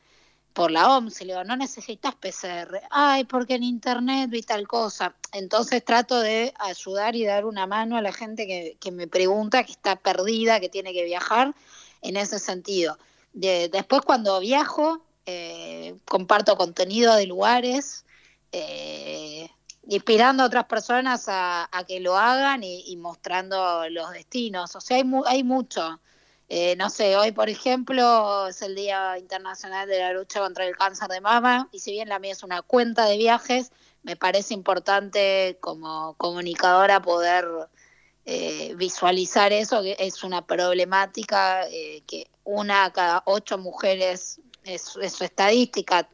por 0.53 0.70
la 0.70 0.95
OMS, 0.97 1.20
y 1.22 1.26
le 1.26 1.34
digo, 1.34 1.43
no 1.43 1.57
necesitas 1.57 2.14
PCR, 2.14 2.82
ay, 2.91 3.24
porque 3.26 3.55
en 3.55 3.64
internet 3.64 4.30
vi 4.30 4.43
tal 4.43 4.68
cosa. 4.68 5.16
Entonces 5.32 5.84
trato 5.84 6.20
de 6.20 6.53
ayudar 6.59 7.16
y 7.16 7.26
dar 7.26 7.45
una 7.45 7.66
mano 7.66 7.97
a 7.97 8.01
la 8.03 8.14
gente 8.14 8.45
que, 8.45 8.78
que 8.80 8.91
me 8.91 9.07
pregunta, 9.07 9.64
que 9.64 9.72
está 9.72 9.95
perdida, 9.95 10.59
que 10.59 10.70
tiene 10.70 10.93
que 10.93 11.05
viajar, 11.05 11.55
en 12.01 12.18
ese 12.18 12.38
sentido. 12.38 12.99
De- 13.34 13.68
después 13.70 14.03
cuando 14.03 14.39
viajo, 14.39 15.03
eh, 15.26 15.95
comparto 16.05 16.55
contenido 16.55 17.16
de 17.16 17.26
lugares, 17.26 18.05
eh, 18.51 19.49
inspirando 19.88 20.43
a 20.43 20.45
otras 20.47 20.65
personas 20.65 21.25
a, 21.27 21.69
que 21.88 21.99
lo 21.99 22.17
hagan 22.17 22.63
y, 22.63 22.84
y 22.88 22.97
mostrando 22.97 23.88
los 23.89 24.11
destinos. 24.11 24.75
O 24.75 24.81
sea, 24.81 24.97
hay, 24.97 25.03
mu- 25.03 25.25
hay 25.25 25.43
mucho. 25.43 25.99
Eh, 26.49 26.75
no 26.75 26.89
sé, 26.89 27.15
hoy 27.17 27.31
por 27.31 27.49
ejemplo 27.49 28.47
es 28.47 28.61
el 28.61 28.75
Día 28.75 29.17
Internacional 29.17 29.88
de 29.88 29.99
la 29.99 30.13
Lucha 30.13 30.39
contra 30.41 30.65
el 30.65 30.75
Cáncer 30.75 31.07
de 31.07 31.21
Mama 31.21 31.69
y 31.71 31.79
si 31.79 31.91
bien 31.93 32.09
la 32.09 32.19
mía 32.19 32.34
es 32.34 32.43
una 32.43 32.61
cuenta 32.61 33.05
de 33.05 33.17
viajes, 33.17 33.71
me 34.03 34.15
parece 34.17 34.53
importante 34.53 35.57
como 35.61 36.13
comunicadora 36.15 37.01
poder 37.01 37.47
eh, 38.25 38.73
visualizar 38.75 39.51
eso, 39.53 39.81
que 39.81 39.95
es 39.99 40.23
una 40.23 40.45
problemática 40.45 41.67
eh, 41.69 42.03
que 42.05 42.27
una 42.43 42.86
a 42.86 42.93
cada 42.93 43.23
ocho 43.25 43.57
mujeres, 43.57 44.39
es, 44.63 44.95
es 45.01 45.13
su 45.13 45.23
estadística, 45.23 46.07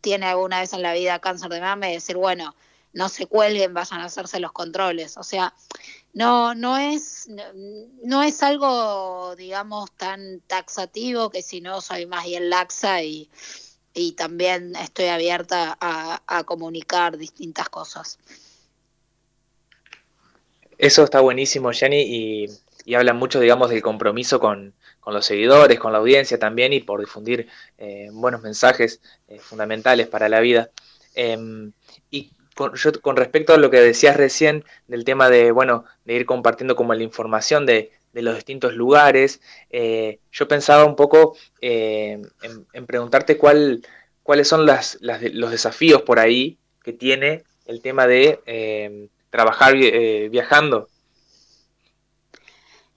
tiene 0.00 0.26
alguna 0.26 0.60
vez 0.60 0.72
en 0.72 0.82
la 0.82 0.92
vida 0.92 1.18
cáncer 1.20 1.50
de 1.50 1.60
mama 1.60 1.88
y 1.88 1.94
decir, 1.94 2.16
bueno, 2.16 2.54
no 2.92 3.08
se 3.08 3.26
cuelguen, 3.26 3.74
vayan 3.74 4.00
a 4.00 4.06
hacerse 4.06 4.40
los 4.40 4.52
controles. 4.52 5.16
O 5.16 5.22
sea, 5.22 5.54
no, 6.12 6.54
no 6.54 6.76
es, 6.78 7.28
no, 7.28 7.42
no 8.02 8.22
es 8.22 8.42
algo, 8.42 9.36
digamos, 9.36 9.90
tan 9.92 10.40
taxativo 10.46 11.30
que 11.30 11.42
si 11.42 11.60
no 11.60 11.80
soy 11.80 12.06
más 12.06 12.24
bien 12.24 12.50
laxa 12.50 13.02
y, 13.02 13.30
y 13.98 14.12
también 14.12 14.76
estoy 14.76 15.06
abierta 15.06 15.76
a, 15.80 16.44
comunicar 16.44 17.18
distintas 17.18 17.68
cosas. 17.68 18.18
Eso 20.78 21.02
está 21.02 21.20
buenísimo, 21.20 21.72
Jenny, 21.72 22.02
y, 22.02 22.46
y 22.84 23.12
mucho, 23.14 23.40
digamos, 23.40 23.70
del 23.70 23.82
compromiso 23.82 24.38
con, 24.38 24.74
con, 25.00 25.14
los 25.14 25.26
seguidores, 25.26 25.80
con 25.80 25.92
la 25.92 25.98
audiencia 25.98 26.38
también, 26.38 26.72
y 26.72 26.80
por 26.80 27.00
difundir 27.00 27.48
eh, 27.76 28.08
buenos 28.12 28.42
mensajes 28.42 29.00
eh, 29.26 29.40
fundamentales 29.40 30.06
para 30.06 30.28
la 30.28 30.38
vida. 30.40 30.70
Y 31.16 31.36
con, 32.58 32.74
yo, 32.74 32.90
con 33.00 33.14
respecto 33.14 33.54
a 33.54 33.56
lo 33.56 33.70
que 33.70 33.80
decías 33.80 34.16
recién 34.16 34.64
del 34.88 35.04
tema 35.04 35.30
de, 35.30 35.52
bueno, 35.52 35.84
de 36.04 36.14
ir 36.14 36.26
compartiendo 36.26 36.74
como 36.74 36.92
la 36.92 37.04
información 37.04 37.66
de, 37.66 37.92
de 38.12 38.22
los 38.22 38.34
distintos 38.34 38.74
lugares, 38.74 39.40
eh, 39.70 40.18
yo 40.32 40.48
pensaba 40.48 40.84
un 40.84 40.96
poco 40.96 41.36
eh, 41.60 42.20
en, 42.42 42.66
en, 42.72 42.86
preguntarte 42.86 43.38
cuál, 43.38 43.86
cuáles 44.24 44.48
son 44.48 44.66
las, 44.66 44.98
las, 45.00 45.22
los 45.22 45.52
desafíos 45.52 46.02
por 46.02 46.18
ahí 46.18 46.58
que 46.82 46.92
tiene 46.92 47.44
el 47.64 47.80
tema 47.80 48.08
de 48.08 48.40
eh, 48.46 49.06
trabajar 49.30 49.76
viajando. 49.76 50.88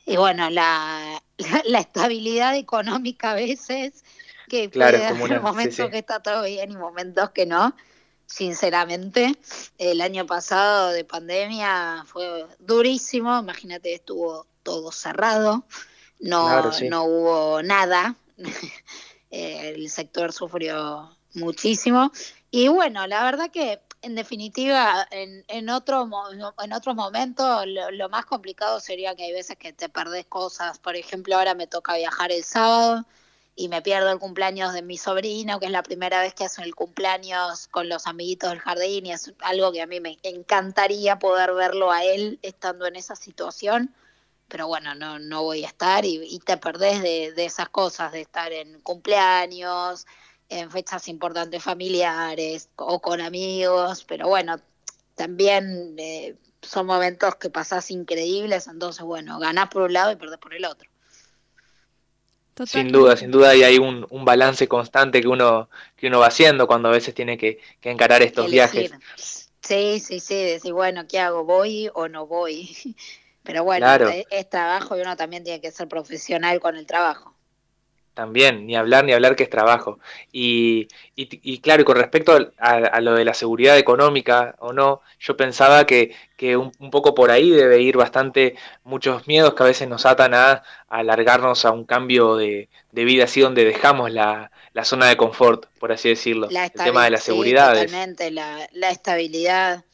Y 0.08 0.18
bueno, 0.18 0.50
la, 0.50 1.22
la, 1.38 1.62
la, 1.66 1.80
estabilidad 1.80 2.58
económica 2.58 3.34
a 3.34 3.36
veces, 3.36 4.04
que 4.50 4.72
claro, 4.72 4.98
puede 4.98 5.40
una, 5.40 5.64
sí, 5.66 5.72
sí. 5.72 5.90
que 5.92 6.00
está 6.00 6.20
todo 6.20 6.46
bien 6.46 6.72
y 6.72 6.78
momentos 6.78 7.30
que 7.30 7.46
no. 7.46 7.76
Sinceramente, 8.32 9.38
el 9.78 10.00
año 10.00 10.26
pasado 10.26 10.92
de 10.92 11.04
pandemia 11.04 12.06
fue 12.08 12.48
durísimo, 12.60 13.38
imagínate, 13.38 13.94
estuvo 13.94 14.48
todo 14.64 14.94
cerrado, 14.94 15.66
no, 16.22 16.46
claro, 16.46 16.72
sí. 16.72 16.88
no 16.88 17.04
hubo 17.04 17.62
nada, 17.62 18.16
el 19.32 19.90
sector 19.90 20.32
sufrió 20.32 21.18
muchísimo. 21.34 22.10
Y 22.52 22.70
bueno, 22.70 23.06
la 23.06 23.26
verdad 23.26 23.52
que 23.52 23.82
en 24.02 24.16
definitiva, 24.16 25.06
en, 25.12 25.44
en, 25.50 25.70
otro, 25.70 26.10
en 26.64 26.74
otro 26.74 26.96
momento, 26.96 27.66
lo, 27.66 27.92
lo, 27.92 28.08
más 28.08 28.26
complicado 28.26 28.80
sería 28.80 29.14
que 29.14 29.26
hay 29.26 29.34
veces 29.34 29.58
que 29.58 29.74
te 29.74 29.90
perdés 29.90 30.26
cosas. 30.26 30.80
Por 30.80 30.96
ejemplo, 30.96 31.36
ahora 31.36 31.54
me 31.54 31.68
toca 31.68 31.98
viajar 31.98 32.32
el 32.32 32.46
sábado 32.46 33.06
y 33.56 33.68
me 33.68 33.82
pierdo 33.82 34.12
el 34.12 34.20
cumpleaños 34.20 34.74
de 34.74 34.82
mi 34.82 34.98
sobrino, 34.98 35.60
que 35.60 35.66
es 35.66 35.72
la 35.72 35.84
primera 35.84 36.22
vez 36.22 36.34
que 36.34 36.46
hacen 36.46 36.64
el 36.64 36.76
cumpleaños 36.76 37.68
con 37.68 37.90
los 37.90 38.08
amiguitos 38.08 38.50
del 38.50 38.60
jardín, 38.60 39.06
y 39.06 39.12
es 39.12 39.34
algo 39.42 39.72
que 39.72 39.82
a 39.82 39.88
mí 39.88 40.00
me 40.00 40.18
encantaría 40.24 41.20
poder 41.20 41.54
verlo 41.54 41.92
a 41.92 42.04
él 42.04 42.40
estando 42.42 42.86
en 42.88 42.96
esa 42.96 43.16
situación. 43.16 43.94
Pero 44.48 44.68
bueno, 44.68 44.96
no, 44.96 45.18
no 45.20 45.44
voy 45.44 45.64
a 45.64 45.68
estar 45.68 46.04
y, 46.06 46.40
te 46.40 46.58
perdés 46.58 47.02
de, 47.02 47.32
de 47.32 47.46
esas 47.46 47.70
cosas, 47.70 48.12
de 48.12 48.22
estar 48.22 48.52
en 48.52 48.82
cumpleaños, 48.82 50.06
en 50.52 50.70
fechas 50.70 51.08
importantes 51.08 51.64
familiares 51.64 52.70
o 52.76 53.02
con 53.02 53.22
amigos, 53.22 54.04
pero 54.04 54.28
bueno, 54.28 54.58
también 55.16 55.96
eh, 55.98 56.36
son 56.62 56.86
momentos 56.86 57.36
que 57.36 57.50
pasás 57.50 57.90
increíbles, 57.90 58.68
entonces 58.68 59.04
bueno, 59.04 59.40
ganás 59.40 59.70
por 59.70 59.84
un 59.84 59.94
lado 59.94 60.12
y 60.12 60.18
perdés 60.18 60.40
por 60.40 60.54
el 60.54 60.66
otro. 60.66 60.91
Totalmente. 62.66 62.94
Sin 62.94 63.02
duda, 63.02 63.18
sin 63.18 63.32
duda, 63.32 63.56
y 63.56 63.64
hay 63.64 63.80
un, 63.80 64.06
un, 64.12 64.24
balance 64.24 64.68
constante 64.68 65.20
que 65.20 65.28
uno, 65.28 65.68
que 65.96 66.08
uno 66.08 66.20
va 66.20 66.28
haciendo 66.28 66.68
cuando 66.68 66.90
a 66.90 66.92
veces 66.92 67.16
tiene 67.16 67.36
que, 67.36 67.60
que 67.80 67.90
encarar 67.90 68.22
estos 68.22 68.46
Elegir. 68.46 68.92
viajes. 68.92 69.50
Sí, 69.62 70.00
sí, 70.00 70.20
sí, 70.20 70.36
decir, 70.36 70.72
bueno, 70.72 71.08
¿qué 71.08 71.20
hago? 71.20 71.44
¿Voy 71.44 71.90
o 71.96 72.08
no 72.08 72.28
voy? 72.28 72.70
Pero 73.44 73.64
bueno, 73.64 73.88
claro. 73.88 74.10
es, 74.10 74.26
es 74.30 74.48
trabajo 74.48 74.96
y 74.96 75.02
uno 75.02 75.16
también 75.16 75.44
tiene 75.44 75.60
que 75.60 75.72
ser 75.72 75.88
profesional 75.88 76.60
con 76.60 76.78
el 76.78 76.86
trabajo. 76.86 77.31
También, 78.14 78.66
ni 78.68 78.76
hablar, 78.76 79.06
ni 79.06 79.14
hablar 79.14 79.38
que 79.38 79.44
es 79.44 79.50
trabajo. 79.50 80.00
Y, 80.34 80.90
y, 81.16 81.30
y 81.44 81.60
claro, 81.60 81.84
y 81.84 81.86
con 81.86 81.96
respecto 81.96 82.38
a, 82.58 82.74
a, 82.76 83.00
lo 83.00 83.14
de 83.14 83.24
la 83.24 83.34
seguridad 83.34 83.78
económica 83.78 84.56
o 84.60 84.74
no, 84.74 85.02
yo 85.18 85.38
pensaba 85.38 85.86
que, 85.86 86.14
que 86.36 86.58
un, 86.58 86.74
un, 86.80 86.92
poco 86.92 87.16
por 87.16 87.32
ahí 87.32 87.50
debe 87.50 87.82
ir 87.82 87.96
bastante 87.96 88.56
muchos 88.84 89.28
miedos 89.28 89.54
que 89.54 89.64
a 89.64 89.68
veces 89.68 89.88
nos 89.88 90.06
atan 90.06 90.34
a, 90.34 90.52
a 90.52 90.64
alargarnos 90.90 91.64
a 91.64 91.72
un 91.72 91.86
cambio 91.86 92.36
de, 92.36 92.68
de, 92.92 93.06
vida 93.06 93.24
así 93.24 93.40
donde 93.40 93.64
dejamos 93.64 94.12
la, 94.12 94.52
la, 94.74 94.84
zona 94.84 95.08
de 95.08 95.16
confort, 95.16 95.68
por 95.80 95.94
así 95.94 96.10
decirlo. 96.10 96.50
el 96.50 96.72
tema 96.72 97.06
de 97.06 97.12
la 97.12 97.18
seguridad. 97.18 97.76
Sí, 97.76 97.86
totalmente, 97.86 98.30
la, 98.32 98.68
la, 98.74 98.90
estabilidad. 98.90 99.86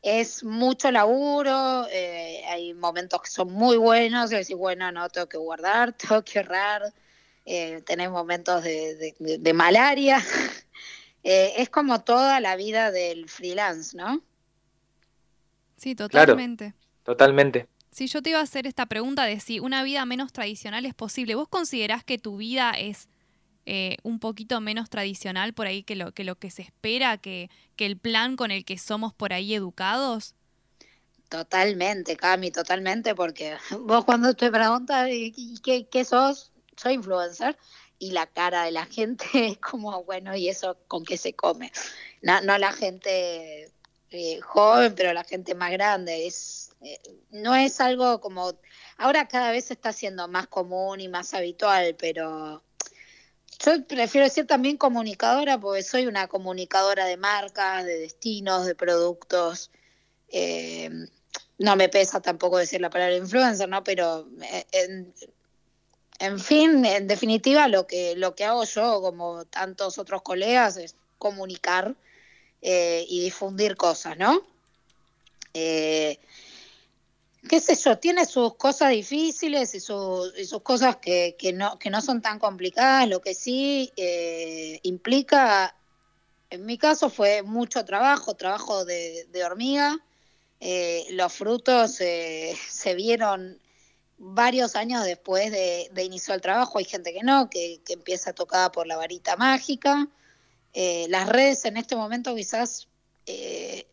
Es 0.00 0.42
mucho 0.42 0.90
laburo, 0.90 1.86
eh, 1.90 2.44
hay 2.48 2.72
momentos 2.72 3.20
que 3.20 3.30
son 3.30 3.52
muy 3.52 3.76
buenos, 3.76 4.32
y 4.32 4.36
decir, 4.36 4.56
bueno, 4.56 4.90
no, 4.90 5.10
tengo 5.10 5.28
que 5.28 5.36
guardar, 5.36 5.92
tengo 6.08 6.22
que 6.22 6.38
ahorrar 6.38 6.94
eh, 7.50 7.82
tenés 7.86 8.10
momentos 8.10 8.62
de, 8.62 9.14
de, 9.18 9.38
de 9.38 9.52
malaria. 9.54 10.22
eh, 11.24 11.54
es 11.56 11.70
como 11.70 12.02
toda 12.02 12.40
la 12.40 12.56
vida 12.56 12.90
del 12.90 13.26
freelance, 13.30 13.96
¿no? 13.96 14.22
Sí, 15.76 15.94
totalmente. 15.94 16.72
Claro, 16.72 17.04
totalmente. 17.04 17.68
Si 17.90 18.06
sí, 18.06 18.12
yo 18.12 18.22
te 18.22 18.30
iba 18.30 18.40
a 18.40 18.42
hacer 18.42 18.66
esta 18.66 18.84
pregunta 18.84 19.24
de 19.24 19.40
si 19.40 19.60
una 19.60 19.82
vida 19.82 20.04
menos 20.04 20.30
tradicional 20.30 20.84
es 20.84 20.94
posible, 20.94 21.36
¿vos 21.36 21.48
considerás 21.48 22.04
que 22.04 22.18
tu 22.18 22.36
vida 22.36 22.72
es 22.72 23.08
eh, 23.64 23.96
un 24.02 24.20
poquito 24.20 24.60
menos 24.60 24.90
tradicional 24.90 25.54
por 25.54 25.66
ahí 25.66 25.82
que 25.82 25.96
lo 25.96 26.12
que, 26.12 26.24
lo 26.24 26.36
que 26.36 26.50
se 26.50 26.60
espera, 26.60 27.16
que, 27.16 27.48
que 27.76 27.86
el 27.86 27.96
plan 27.96 28.36
con 28.36 28.50
el 28.50 28.66
que 28.66 28.76
somos 28.76 29.14
por 29.14 29.32
ahí 29.32 29.54
educados? 29.54 30.34
Totalmente, 31.30 32.16
Cami, 32.16 32.50
totalmente, 32.50 33.14
porque 33.14 33.56
vos 33.80 34.04
cuando 34.04 34.34
te 34.34 34.50
preguntas 34.50 35.08
¿qué, 35.64 35.88
qué 35.90 36.04
sos? 36.04 36.52
Soy 36.78 36.94
influencer 36.94 37.56
y 37.98 38.12
la 38.12 38.26
cara 38.26 38.64
de 38.64 38.70
la 38.70 38.86
gente 38.86 39.26
es 39.34 39.58
como, 39.58 40.04
bueno, 40.04 40.34
¿y 40.36 40.48
eso 40.48 40.76
con 40.86 41.04
qué 41.04 41.16
se 41.16 41.34
come? 41.34 41.72
No, 42.22 42.40
no 42.42 42.58
la 42.58 42.72
gente 42.72 43.72
eh, 44.10 44.40
joven, 44.40 44.94
pero 44.94 45.12
la 45.12 45.24
gente 45.24 45.54
más 45.54 45.72
grande. 45.72 46.26
Es, 46.26 46.70
eh, 46.80 46.98
no 47.30 47.54
es 47.54 47.80
algo 47.80 48.20
como, 48.20 48.54
ahora 48.96 49.28
cada 49.28 49.50
vez 49.50 49.70
está 49.70 49.92
siendo 49.92 50.28
más 50.28 50.46
común 50.46 51.00
y 51.00 51.08
más 51.08 51.34
habitual, 51.34 51.96
pero 51.98 52.62
yo 53.64 53.84
prefiero 53.86 54.24
decir 54.24 54.46
también 54.46 54.76
comunicadora 54.76 55.58
porque 55.58 55.82
soy 55.82 56.06
una 56.06 56.28
comunicadora 56.28 57.06
de 57.06 57.16
marcas, 57.16 57.84
de 57.84 57.98
destinos, 57.98 58.66
de 58.66 58.74
productos. 58.74 59.70
Eh, 60.28 60.90
no 61.58 61.74
me 61.74 61.88
pesa 61.88 62.20
tampoco 62.20 62.58
decir 62.58 62.80
la 62.80 62.90
palabra 62.90 63.16
influencer, 63.16 63.68
¿no? 63.68 63.82
Pero 63.82 64.28
en 66.18 66.40
fin, 66.40 66.84
en 66.84 67.06
definitiva, 67.06 67.68
lo 67.68 67.86
que, 67.86 68.16
lo 68.16 68.34
que 68.34 68.44
hago 68.44 68.64
yo, 68.64 69.00
como 69.00 69.44
tantos 69.44 69.98
otros 69.98 70.22
colegas, 70.22 70.76
es 70.76 70.96
comunicar 71.18 71.94
eh, 72.60 73.06
y 73.08 73.20
difundir 73.20 73.76
cosas, 73.76 74.18
¿no? 74.18 74.42
Eh, 75.54 76.18
qué 77.48 77.60
sé 77.60 77.76
yo, 77.76 77.98
tiene 77.98 78.26
sus 78.26 78.54
cosas 78.56 78.90
difíciles 78.90 79.74
y, 79.74 79.80
su, 79.80 80.32
sus 80.44 80.62
cosas 80.62 80.96
que, 80.96 81.36
no, 81.54 81.78
que 81.78 81.90
no 81.90 82.00
son 82.00 82.20
tan 82.20 82.40
complicadas, 82.40 83.08
lo 83.08 83.20
que 83.20 83.34
sí 83.34 83.92
eh, 83.96 84.80
implica, 84.82 85.76
en 86.50 86.66
mi 86.66 86.78
caso 86.78 87.10
fue 87.10 87.42
mucho 87.42 87.84
trabajo, 87.84 88.34
trabajo 88.34 88.84
de, 88.84 89.26
hormiga, 89.44 89.98
eh, 90.58 91.06
los 91.10 91.32
frutos 91.32 91.92
se 91.92 92.94
vieron 92.96 93.60
varios 94.18 94.76
años 94.76 95.04
después 95.04 95.50
de, 95.50 95.88
de 95.92 96.04
iniciar 96.04 96.36
el 96.36 96.42
trabajo, 96.42 96.78
hay 96.78 96.84
gente 96.84 97.12
que 97.12 97.22
no, 97.22 97.48
que, 97.48 97.80
que 97.84 97.94
empieza 97.94 98.32
tocada 98.32 98.70
por 98.72 98.86
la 98.86 98.96
varita 98.96 99.36
mágica. 99.36 100.08
Eh, 100.74 101.06
las 101.08 101.28
redes 101.28 101.64
en 101.64 101.76
este 101.76 101.96
momento 101.96 102.34
quizás 102.34 102.88
eh, 103.26 103.86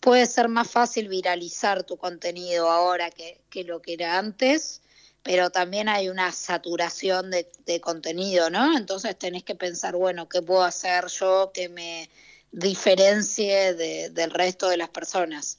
puede 0.00 0.26
ser 0.26 0.48
más 0.48 0.70
fácil 0.70 1.08
viralizar 1.08 1.84
tu 1.84 1.96
contenido 1.96 2.70
ahora 2.70 3.10
que, 3.10 3.40
que, 3.50 3.64
lo 3.64 3.80
que 3.80 3.94
era 3.94 4.18
antes, 4.18 4.82
pero 5.22 5.50
también 5.50 5.88
hay 5.88 6.08
una 6.08 6.32
saturación 6.32 7.30
de, 7.30 7.50
de 7.64 7.80
contenido, 7.80 8.50
¿no? 8.50 8.76
Entonces 8.76 9.18
tenés 9.18 9.44
que 9.44 9.54
pensar, 9.54 9.96
bueno, 9.96 10.28
¿qué 10.28 10.42
puedo 10.42 10.64
hacer 10.64 11.06
yo 11.06 11.50
que 11.54 11.68
me 11.68 12.10
diferencie 12.50 13.74
de, 13.74 14.10
del 14.10 14.30
resto 14.30 14.68
de 14.68 14.76
las 14.76 14.90
personas? 14.90 15.58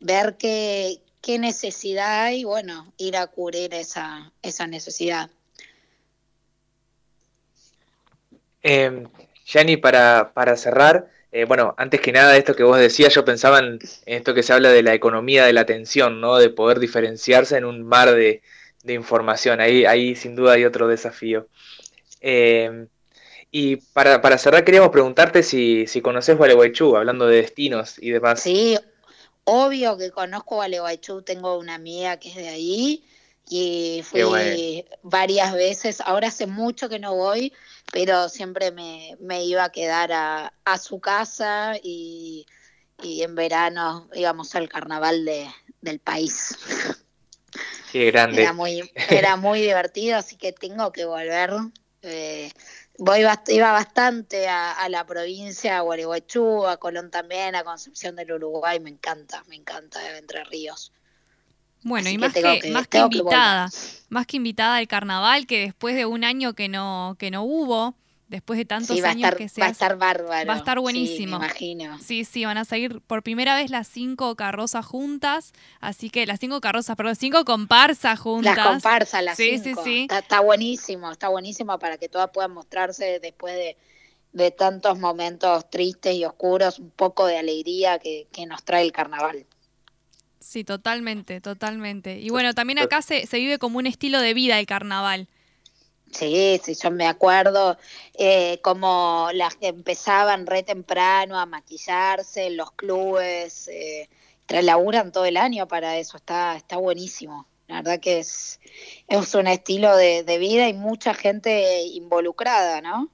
Ver 0.00 0.36
que, 0.36 1.00
qué 1.20 1.38
necesidad 1.38 2.24
hay, 2.24 2.44
bueno, 2.44 2.92
ir 2.96 3.16
a 3.16 3.26
cubrir 3.26 3.74
esa, 3.74 4.32
esa 4.42 4.66
necesidad. 4.66 5.30
Eh, 8.62 9.06
para, 9.80 10.32
para 10.34 10.56
cerrar, 10.56 11.10
eh, 11.32 11.44
bueno, 11.44 11.74
antes 11.78 12.00
que 12.00 12.12
nada, 12.12 12.36
esto 12.36 12.54
que 12.54 12.62
vos 12.62 12.78
decías, 12.78 13.14
yo 13.14 13.24
pensaba 13.24 13.58
en 13.58 13.78
esto 14.06 14.34
que 14.34 14.42
se 14.42 14.52
habla 14.52 14.70
de 14.70 14.82
la 14.82 14.94
economía 14.94 15.46
de 15.46 15.52
la 15.52 15.62
atención, 15.62 16.20
¿no? 16.20 16.36
De 16.36 16.50
poder 16.50 16.78
diferenciarse 16.78 17.56
en 17.56 17.64
un 17.64 17.82
mar 17.82 18.12
de, 18.12 18.42
de 18.82 18.94
información. 18.94 19.60
Ahí, 19.60 19.84
ahí 19.84 20.14
sin 20.14 20.34
duda 20.36 20.54
hay 20.54 20.64
otro 20.64 20.88
desafío. 20.88 21.48
Eh, 22.20 22.86
y 23.50 23.76
para, 23.76 24.20
para 24.20 24.36
cerrar, 24.36 24.64
queríamos 24.64 24.90
preguntarte 24.90 25.42
si, 25.42 25.86
si 25.86 26.02
conoces 26.02 26.36
Gualeguaychú, 26.36 26.96
hablando 26.96 27.26
de 27.26 27.36
destinos 27.36 27.96
y 27.98 28.10
demás. 28.10 28.42
Sí, 28.42 28.78
obvio 29.48 29.96
que 29.96 30.10
conozco 30.10 30.56
Gualeguaychú, 30.56 31.22
tengo 31.22 31.58
una 31.58 31.74
amiga 31.74 32.18
que 32.18 32.28
es 32.28 32.36
de 32.36 32.48
ahí 32.48 33.04
y 33.48 34.02
fui 34.04 34.22
bueno. 34.22 34.84
varias 35.02 35.54
veces. 35.54 36.02
Ahora 36.02 36.28
hace 36.28 36.46
mucho 36.46 36.90
que 36.90 36.98
no 36.98 37.14
voy, 37.14 37.54
pero 37.90 38.28
siempre 38.28 38.72
me, 38.72 39.16
me 39.20 39.42
iba 39.44 39.64
a 39.64 39.72
quedar 39.72 40.12
a, 40.12 40.52
a 40.64 40.78
su 40.78 41.00
casa 41.00 41.76
y, 41.82 42.46
y 43.02 43.22
en 43.22 43.34
verano 43.34 44.10
íbamos 44.12 44.54
al 44.54 44.68
carnaval 44.68 45.24
de, 45.24 45.48
del 45.80 45.98
país. 45.98 46.54
Qué 47.90 48.10
grande. 48.10 48.42
Era 48.42 48.52
muy, 48.52 48.92
era 49.08 49.36
muy 49.36 49.62
divertido, 49.62 50.18
así 50.18 50.36
que 50.36 50.52
tengo 50.52 50.92
que 50.92 51.06
volver. 51.06 51.52
Eh, 52.02 52.52
iba 53.48 53.72
bastante 53.72 54.48
a, 54.48 54.72
a 54.72 54.88
la 54.88 55.06
provincia, 55.06 55.78
a 55.78 55.80
Gualeguaychú, 55.82 56.66
a 56.66 56.76
Colón 56.78 57.10
también, 57.10 57.54
a 57.54 57.64
Concepción 57.64 58.16
del 58.16 58.32
Uruguay, 58.32 58.80
me 58.80 58.90
encanta, 58.90 59.44
me 59.48 59.56
encanta 59.56 60.16
Entre 60.18 60.44
Ríos. 60.44 60.92
Bueno, 61.82 62.06
Así 62.08 62.16
y 62.16 62.18
más 62.18 62.32
que, 62.32 62.40
que- 62.60 62.70
más 62.70 62.88
que 62.88 62.98
invitada, 62.98 63.68
más 64.08 64.26
que 64.26 64.36
invitada 64.36 64.76
al 64.76 64.88
carnaval, 64.88 65.46
que 65.46 65.60
después 65.60 65.94
de 65.94 66.06
un 66.06 66.24
año 66.24 66.54
que 66.54 66.68
no, 66.68 67.14
que 67.18 67.30
no 67.30 67.44
hubo, 67.44 67.94
después 68.28 68.58
de 68.58 68.64
tantos 68.64 68.96
Sí, 68.96 69.00
va 69.00 69.08
a 69.08 69.10
años 69.12 69.32
estar, 69.32 69.36
que 69.36 69.48
se 69.48 69.60
va 69.60 69.66
a 69.66 69.70
estar 69.70 69.96
bárbaro. 69.98 70.46
va 70.48 70.54
a 70.54 70.56
estar 70.56 70.78
sí, 70.78 70.82
buenísimo. 70.82 71.38
me 71.38 71.46
imagino. 71.46 71.98
Sí, 71.98 72.24
sí, 72.24 72.44
van 72.44 72.58
a 72.58 72.64
salir 72.64 73.00
por 73.02 73.22
primera 73.22 73.54
vez 73.56 73.70
las 73.70 73.88
cinco 73.88 74.36
carrozas 74.36 74.86
juntas, 74.86 75.52
así 75.80 76.10
que 76.10 76.26
las 76.26 76.40
cinco 76.40 76.60
carrozas, 76.60 76.96
perdón, 76.96 77.16
cinco 77.16 77.44
comparsas 77.44 78.18
juntas. 78.20 78.56
Las 78.56 78.66
comparsas, 78.66 79.22
las 79.22 79.36
Sí, 79.36 79.58
cinco. 79.62 79.82
sí, 79.82 79.90
sí. 79.90 80.00
Está, 80.02 80.18
está 80.20 80.40
buenísimo, 80.40 81.10
está 81.10 81.28
buenísimo 81.28 81.78
para 81.78 81.98
que 81.98 82.08
todas 82.08 82.30
puedan 82.30 82.52
mostrarse 82.52 83.20
después 83.20 83.54
de, 83.54 83.76
de 84.32 84.50
tantos 84.52 84.98
momentos 84.98 85.68
tristes 85.70 86.14
y 86.14 86.24
oscuros, 86.24 86.78
un 86.78 86.90
poco 86.90 87.26
de 87.26 87.38
alegría 87.38 87.98
que, 87.98 88.28
que 88.32 88.46
nos 88.46 88.64
trae 88.64 88.84
el 88.84 88.92
carnaval. 88.92 89.46
Sí, 90.40 90.62
totalmente, 90.64 91.40
totalmente. 91.40 92.18
Y 92.20 92.30
bueno, 92.30 92.54
también 92.54 92.78
acá 92.78 93.02
se, 93.02 93.26
se 93.26 93.38
vive 93.38 93.58
como 93.58 93.78
un 93.78 93.86
estilo 93.86 94.20
de 94.20 94.34
vida 94.34 94.58
el 94.60 94.66
carnaval. 94.66 95.28
Sí, 96.12 96.60
sí, 96.64 96.74
yo 96.74 96.90
me 96.90 97.06
acuerdo 97.06 97.76
eh, 98.14 98.60
como 98.62 99.28
las 99.34 99.56
que 99.56 99.68
empezaban 99.68 100.46
re 100.46 100.62
temprano 100.62 101.38
a 101.38 101.46
maquillarse 101.46 102.46
en 102.46 102.56
los 102.56 102.72
clubes, 102.72 103.68
eh, 103.68 104.08
todo 105.12 105.26
el 105.26 105.36
año 105.36 105.68
para 105.68 105.98
eso, 105.98 106.16
está, 106.16 106.56
está 106.56 106.78
buenísimo. 106.78 107.46
La 107.68 107.76
verdad 107.76 108.00
que 108.00 108.20
es, 108.20 108.60
es 109.06 109.34
un 109.34 109.46
estilo 109.46 109.94
de, 109.94 110.38
vida 110.38 110.68
y 110.68 110.72
mucha 110.72 111.12
gente 111.12 111.82
involucrada, 111.82 112.80
¿no? 112.80 113.10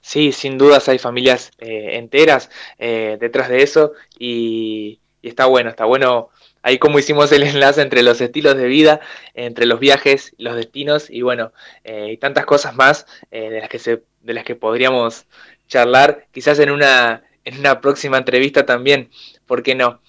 Sí, 0.00 0.32
sin 0.32 0.56
dudas 0.56 0.88
hay 0.88 0.98
familias 0.98 1.50
eh, 1.58 1.96
enteras 1.98 2.50
eh, 2.78 3.18
detrás 3.20 3.48
de 3.50 3.62
eso 3.62 3.92
y 4.18 5.00
está 5.22 5.46
bueno, 5.46 5.70
está 5.70 5.84
bueno 5.84 6.30
ahí 6.64 6.78
como 6.78 6.98
hicimos 6.98 7.30
el 7.30 7.42
enlace 7.42 7.82
entre 7.82 8.02
los 8.02 8.20
estilos 8.22 8.56
de 8.56 8.66
vida, 8.66 9.00
entre 9.34 9.66
los 9.66 9.78
viajes, 9.78 10.34
los 10.38 10.56
destinos 10.56 11.10
y 11.10 11.20
bueno, 11.20 11.52
eh, 11.84 12.12
y 12.12 12.16
tantas 12.16 12.46
cosas 12.46 12.74
más 12.74 13.06
eh, 13.30 13.50
de 13.50 13.60
las 13.60 13.68
que 13.68 13.78
se, 13.78 14.02
de 14.22 14.34
las 14.34 14.44
que 14.44 14.56
podríamos 14.56 15.26
charlar, 15.68 16.26
quizás 16.32 16.58
en 16.58 16.70
una, 16.70 17.22
en 17.44 17.58
una 17.58 17.82
próxima 17.82 18.16
entrevista 18.16 18.64
también, 18.64 19.10
¿por 19.46 19.62
qué 19.62 19.74
no? 19.74 20.00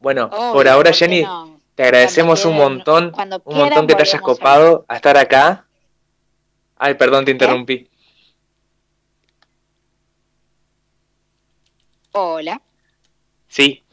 Bueno, 0.00 0.28
Obvio, 0.32 0.52
por 0.52 0.68
ahora 0.68 0.90
¿por 0.90 0.98
qué 0.98 1.04
Jenny, 1.04 1.22
no? 1.22 1.60
te 1.76 1.84
agradecemos 1.84 2.44
un 2.44 2.56
montón, 2.56 3.12
un 3.44 3.56
montón 3.56 3.86
que 3.86 3.94
te 3.94 4.02
hayas 4.02 4.16
a 4.16 4.20
copado 4.20 4.84
a 4.88 4.96
estar 4.96 5.16
acá. 5.16 5.64
Ay, 6.76 6.94
perdón, 6.94 7.22
¿Eh? 7.22 7.26
te 7.26 7.30
interrumpí. 7.30 7.88
Hola. 12.10 12.60
Sí. 13.46 13.84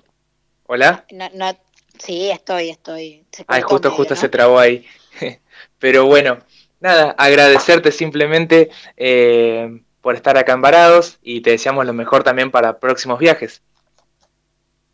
¿Hola? 0.65 1.05
No, 1.11 1.29
no, 1.33 1.55
sí, 1.99 2.29
estoy, 2.29 2.69
estoy. 2.69 3.25
Se 3.31 3.45
Ay, 3.47 3.61
justo, 3.61 3.89
medio, 3.89 3.97
justo 3.97 4.15
¿no? 4.15 4.21
se 4.21 4.29
trabó 4.29 4.59
ahí. 4.59 4.85
Pero 5.79 6.05
bueno, 6.05 6.39
nada, 6.79 7.15
agradecerte 7.17 7.91
simplemente 7.91 8.69
eh, 8.95 9.81
por 10.01 10.15
estar 10.15 10.37
acá 10.37 10.53
en 10.53 10.61
Varados 10.61 11.19
y 11.21 11.41
te 11.41 11.51
deseamos 11.51 11.85
lo 11.85 11.93
mejor 11.93 12.23
también 12.23 12.51
para 12.51 12.79
próximos 12.79 13.19
viajes. 13.19 13.61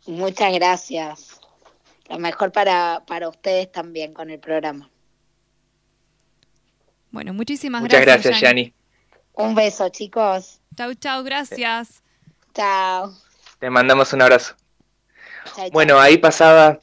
Muchas 0.06 0.52
gracias. 0.52 1.40
Lo 2.08 2.18
mejor 2.18 2.52
para, 2.52 3.02
para 3.06 3.28
ustedes 3.28 3.72
también 3.72 4.12
con 4.12 4.30
el 4.30 4.38
programa. 4.38 4.90
Bueno, 7.10 7.32
muchísimas 7.32 7.80
Muchas 7.80 8.00
gracias. 8.00 8.24
gracias, 8.24 8.40
Yani. 8.40 8.74
Un 9.34 9.54
beso, 9.54 9.88
chicos. 9.88 10.60
Chau, 10.76 10.94
chau, 10.94 11.22
gracias. 11.22 12.02
Chao. 12.54 13.12
Te 13.58 13.70
mandamos 13.70 14.12
un 14.12 14.22
abrazo. 14.22 14.54
Bueno, 15.72 15.98
ahí 15.98 16.18
pasaba, 16.18 16.80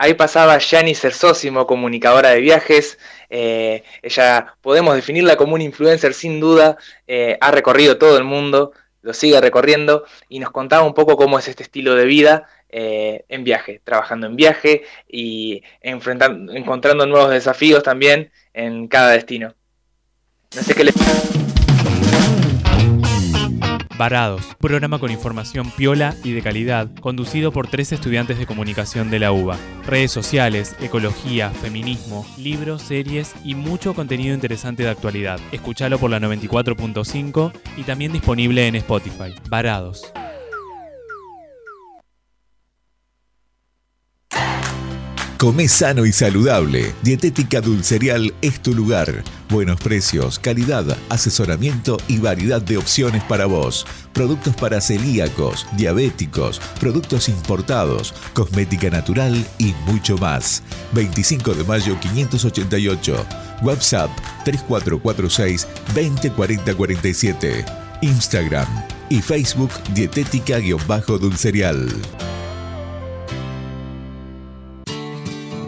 ahí 0.00 0.14
pasaba 0.14 0.56
Yani 0.58 0.94
Cersósimo, 0.94 1.66
comunicadora 1.66 2.30
de 2.30 2.40
viajes. 2.40 2.98
Eh, 3.28 3.84
ella 4.02 4.56
podemos 4.62 4.94
definirla 4.94 5.36
como 5.36 5.54
una 5.54 5.62
influencer 5.62 6.14
sin 6.14 6.40
duda. 6.40 6.78
eh, 7.06 7.36
ha 7.38 7.50
recorrido 7.50 7.98
todo 7.98 8.16
el 8.16 8.24
mundo, 8.24 8.72
lo 9.02 9.12
sigue 9.12 9.38
recorriendo 9.40 10.04
y 10.30 10.38
nos 10.38 10.52
contaba 10.52 10.84
un 10.84 10.94
poco 10.94 11.16
cómo 11.16 11.38
es 11.38 11.48
este 11.48 11.64
estilo 11.64 11.94
de 11.94 12.06
vida 12.06 12.48
eh, 12.70 13.26
en 13.28 13.44
viaje, 13.44 13.82
trabajando 13.84 14.26
en 14.26 14.36
viaje 14.36 14.84
y 15.06 15.62
enfrentando, 15.82 16.52
encontrando 16.54 17.06
nuevos 17.06 17.30
desafíos 17.30 17.82
también 17.82 18.32
en 18.54 18.88
cada 18.88 19.10
destino. 19.10 19.54
No 20.56 20.62
sé 20.62 20.74
qué 20.74 20.84
le 20.84 20.92
Varados, 24.00 24.56
programa 24.58 24.98
con 24.98 25.10
información 25.10 25.70
piola 25.72 26.16
y 26.24 26.32
de 26.32 26.40
calidad, 26.40 26.88
conducido 27.02 27.52
por 27.52 27.68
tres 27.68 27.92
estudiantes 27.92 28.38
de 28.38 28.46
comunicación 28.46 29.10
de 29.10 29.18
la 29.18 29.30
UBA. 29.30 29.58
Redes 29.86 30.10
sociales, 30.10 30.74
ecología, 30.80 31.50
feminismo, 31.50 32.24
libros, 32.38 32.80
series 32.80 33.34
y 33.44 33.54
mucho 33.54 33.92
contenido 33.92 34.34
interesante 34.34 34.84
de 34.84 34.88
actualidad. 34.88 35.38
Escuchalo 35.52 35.98
por 35.98 36.10
la 36.10 36.18
94.5 36.18 37.52
y 37.76 37.82
también 37.82 38.10
disponible 38.10 38.66
en 38.66 38.76
Spotify. 38.76 39.34
Varados. 39.50 40.10
Come 45.40 45.68
sano 45.68 46.04
y 46.04 46.12
saludable. 46.12 46.92
Dietética 47.00 47.62
Dulcerial 47.62 48.34
es 48.42 48.60
tu 48.60 48.74
lugar. 48.74 49.24
Buenos 49.48 49.80
precios, 49.80 50.38
calidad, 50.38 50.84
asesoramiento 51.08 51.96
y 52.08 52.18
variedad 52.18 52.60
de 52.60 52.76
opciones 52.76 53.24
para 53.24 53.46
vos. 53.46 53.86
Productos 54.12 54.54
para 54.54 54.82
celíacos, 54.82 55.66
diabéticos, 55.78 56.60
productos 56.78 57.30
importados, 57.30 58.12
cosmética 58.34 58.90
natural 58.90 59.42
y 59.56 59.72
mucho 59.86 60.18
más. 60.18 60.62
25 60.92 61.54
de 61.54 61.64
mayo 61.64 61.98
588. 61.98 63.24
WhatsApp 63.62 64.10
3446 64.44 65.66
204047. 65.94 67.64
Instagram 68.02 68.68
y 69.08 69.22
Facebook 69.22 69.70
Dietética-Dulcerial. 69.94 71.88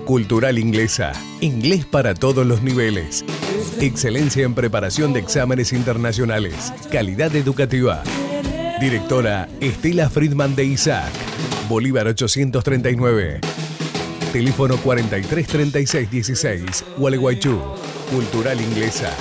Cultural 0.05 0.59
Inglesa. 0.59 1.12
Inglés 1.40 1.86
para 1.86 2.14
todos 2.14 2.44
los 2.44 2.61
niveles. 2.62 3.24
Excelencia 3.80 4.44
en 4.44 4.55
preparación 4.55 5.12
de 5.12 5.20
exámenes 5.20 5.72
internacionales. 5.72 6.72
Calidad 6.90 7.36
educativa. 7.36 8.03
Directora 8.80 9.48
Estela 9.61 10.11
Friedman 10.11 10.57
de 10.57 10.64
Isaac. 10.64 11.12
Bolívar 11.68 12.09
839. 12.09 13.40
Teléfono 14.32 14.76
433616. 14.78 16.84
Gualeguaychú. 16.98 17.61
Cultural 18.11 18.61
Inglesa. 18.61 19.14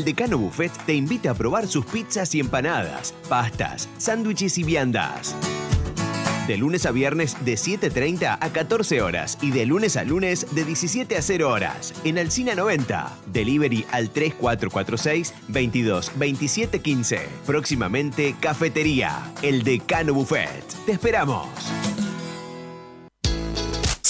El 0.00 0.06
Decano 0.06 0.38
Buffet 0.38 0.72
te 0.86 0.94
invita 0.94 1.32
a 1.32 1.34
probar 1.34 1.68
sus 1.68 1.84
pizzas 1.84 2.34
y 2.34 2.40
empanadas, 2.40 3.12
pastas, 3.28 3.86
sándwiches 3.98 4.56
y 4.56 4.64
viandas. 4.64 5.36
De 6.46 6.56
lunes 6.56 6.86
a 6.86 6.90
viernes 6.90 7.36
de 7.44 7.52
7.30 7.52 8.38
a 8.40 8.48
14 8.50 9.02
horas 9.02 9.36
y 9.42 9.50
de 9.50 9.66
lunes 9.66 9.98
a 9.98 10.04
lunes 10.04 10.46
de 10.54 10.64
17 10.64 11.18
a 11.18 11.20
0 11.20 11.50
horas 11.50 11.92
en 12.02 12.18
Alcina 12.18 12.54
90. 12.54 13.14
Delivery 13.30 13.84
al 13.92 14.08
3446 14.08 15.34
22 15.48 16.12
27 16.14 16.80
15. 16.80 17.20
Próximamente 17.44 18.34
Cafetería, 18.40 19.34
el 19.42 19.64
Decano 19.64 20.14
Buffet. 20.14 20.64
Te 20.86 20.92
esperamos. 20.92 21.46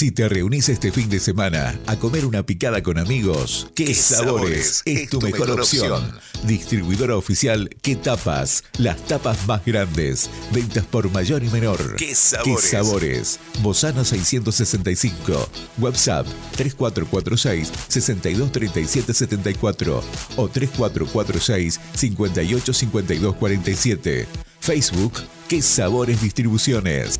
Si 0.00 0.10
te 0.10 0.26
reunís 0.30 0.70
este 0.70 0.90
fin 0.90 1.10
de 1.10 1.20
semana 1.20 1.78
a 1.86 1.96
comer 1.96 2.24
una 2.24 2.42
picada 2.42 2.82
con 2.82 2.96
amigos, 2.96 3.70
¿qué, 3.74 3.92
sabores, 3.92 4.80
es 4.86 5.10
tu 5.10 5.20
mejor, 5.20 5.50
opción? 5.50 6.18
Distribuidora 6.44 7.18
oficial 7.18 7.68
¿Qué 7.82 7.96
tapas? 7.96 8.64
Las 8.78 8.96
tapas 9.04 9.46
más 9.46 9.62
grandes. 9.62 10.30
Ventas 10.52 10.86
por 10.86 11.10
mayor 11.10 11.44
y 11.44 11.50
menor. 11.50 11.96
¿Qué 11.96 12.14
sabores? 12.14 12.62
¿Qué 12.62 12.68
sabores? 12.70 13.38
Bozano 13.60 14.02
665. 14.02 15.50
WhatsApp 15.76 16.26
3446 16.56 17.70
623774 17.88 20.02
o 20.36 20.48
3446 20.48 21.78
585247. 21.94 24.26
Facebook 24.60 25.12
¿Qué 25.46 25.60
sabores 25.60 26.22
distribuciones? 26.22 27.18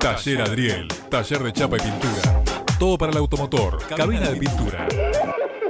Taller 0.00 0.40
Adriel, 0.40 0.88
taller 1.10 1.42
de 1.42 1.52
chapa 1.52 1.76
y 1.76 1.80
pintura. 1.80 2.42
Todo 2.78 2.96
para 2.96 3.12
el 3.12 3.18
automotor, 3.18 3.78
cabina 3.86 4.30
de 4.30 4.36
pintura. 4.36 4.88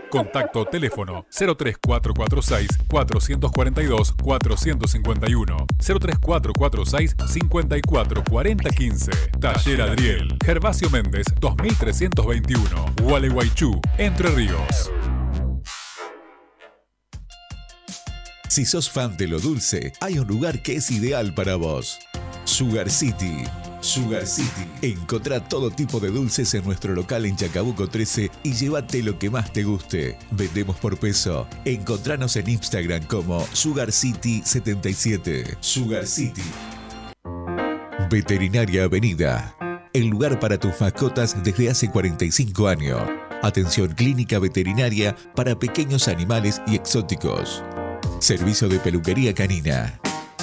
Contacto 0.09 0.65
teléfono 0.67 1.27
03446 1.31 2.69
442 2.89 4.15
451 4.23 5.67
03446 5.79 7.17
544015 7.29 9.11
Taller 9.41 9.83
Adriel 9.83 10.37
Gervasio 10.45 10.91
Méndez 10.91 11.27
2321 11.39 12.87
Gualeguaychú 13.03 13.81
Entre 13.99 14.29
Ríos 14.31 14.91
Si 18.49 18.65
sos 18.65 18.91
fan 18.91 19.17
de 19.17 19.29
lo 19.29 19.39
dulce, 19.39 19.93
hay 20.01 20.19
un 20.19 20.27
lugar 20.27 20.61
que 20.61 20.75
es 20.75 20.91
ideal 20.91 21.33
para 21.35 21.55
vos. 21.55 22.01
Sugar 22.45 22.91
City. 22.91 23.45
Sugar 23.81 24.27
City. 24.27 24.67
Encontrá 24.83 25.41
todo 25.41 25.71
tipo 25.71 26.01
de 26.01 26.11
dulces 26.11 26.55
en 26.55 26.65
nuestro 26.65 26.95
local 26.95 27.27
en 27.27 27.37
Chacabuco 27.37 27.89
13 27.89 28.31
y 28.43 28.53
llévate 28.53 29.03
lo 29.03 29.19
que 29.19 29.31
más 29.31 29.53
te 29.53 29.65
guste. 29.65 30.19
Vendemos 30.31 30.77
por 30.77 30.99
peso. 30.99 31.47
Encontranos 31.65 32.37
en 32.37 32.49
Instagram 32.51 33.05
como 33.05 33.47
Sugar 33.53 33.93
City 33.93 34.43
77. 34.45 35.57
Sugar 35.61 36.07
City. 36.07 36.43
Veterinaria 38.11 38.85
Avenida. 38.85 39.57
El 39.93 40.07
lugar 40.07 40.39
para 40.39 40.59
tus 40.59 40.81
mascotas 40.81 41.43
desde 41.43 41.71
hace 41.71 41.91
45 41.91 42.69
años. 42.69 43.01
Atención 43.43 43.95
clínica 43.95 44.39
veterinaria 44.39 45.17
para 45.35 45.59
pequeños 45.59 46.09
animales 46.09 46.61
y 46.67 46.77
exóticos. 46.77 47.65
Servicio 48.19 48.69
de 48.69 48.79
peluquería 48.79 49.35
canina. 49.35 49.99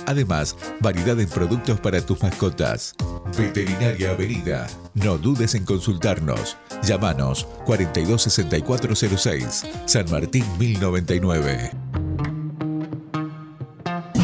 Además, 0.07 0.55
variedad 0.79 1.19
en 1.19 1.27
productos 1.27 1.79
para 1.81 2.01
tus 2.01 2.23
mascotas. 2.23 2.95
Veterinaria 3.37 4.11
Avenida. 4.11 4.65
No 4.93 5.17
dudes 5.17 5.53
en 5.53 5.65
consultarnos. 5.65 6.55
Llámanos 6.81 7.45
426406, 7.65 9.65
San 9.85 10.09
Martín 10.09 10.45
1099. 10.57 11.71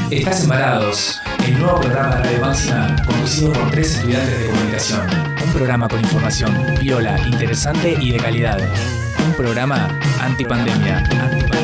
Estás 0.09 0.43
embarados, 0.43 1.19
el 1.45 1.59
nuevo 1.59 1.81
programa 1.81 2.15
de 2.15 2.37
Radio 2.37 3.05
conducido 3.05 3.51
por 3.51 3.69
tres 3.71 3.97
estudiantes 3.97 4.39
de 4.39 4.47
comunicación. 4.47 5.01
Un 5.45 5.51
programa 5.51 5.89
con 5.89 5.99
información 5.99 6.55
viola, 6.81 7.19
interesante 7.27 7.97
y 7.99 8.13
de 8.13 8.19
calidad. 8.19 8.57
Un 9.25 9.33
programa 9.33 9.99
antipandemia. 10.21 10.99
antipandemia. 10.99 11.62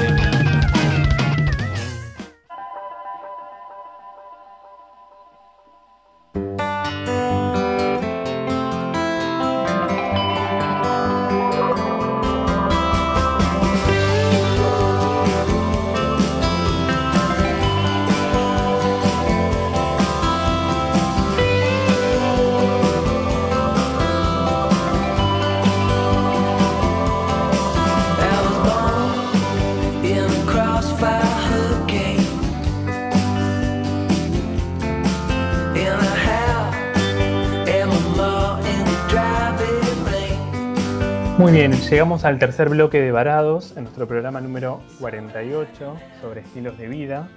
Muy 41.40 41.54
bien, 41.54 41.72
llegamos 41.72 42.26
al 42.26 42.38
tercer 42.38 42.68
bloque 42.68 43.00
de 43.00 43.14
Varados 43.14 43.74
en 43.78 43.84
nuestro 43.86 44.06
programa 44.06 44.42
número 44.42 44.82
48 45.00 45.96
sobre 46.20 46.42
estilos 46.42 46.78
de 46.78 46.90
vida. 46.90 47.30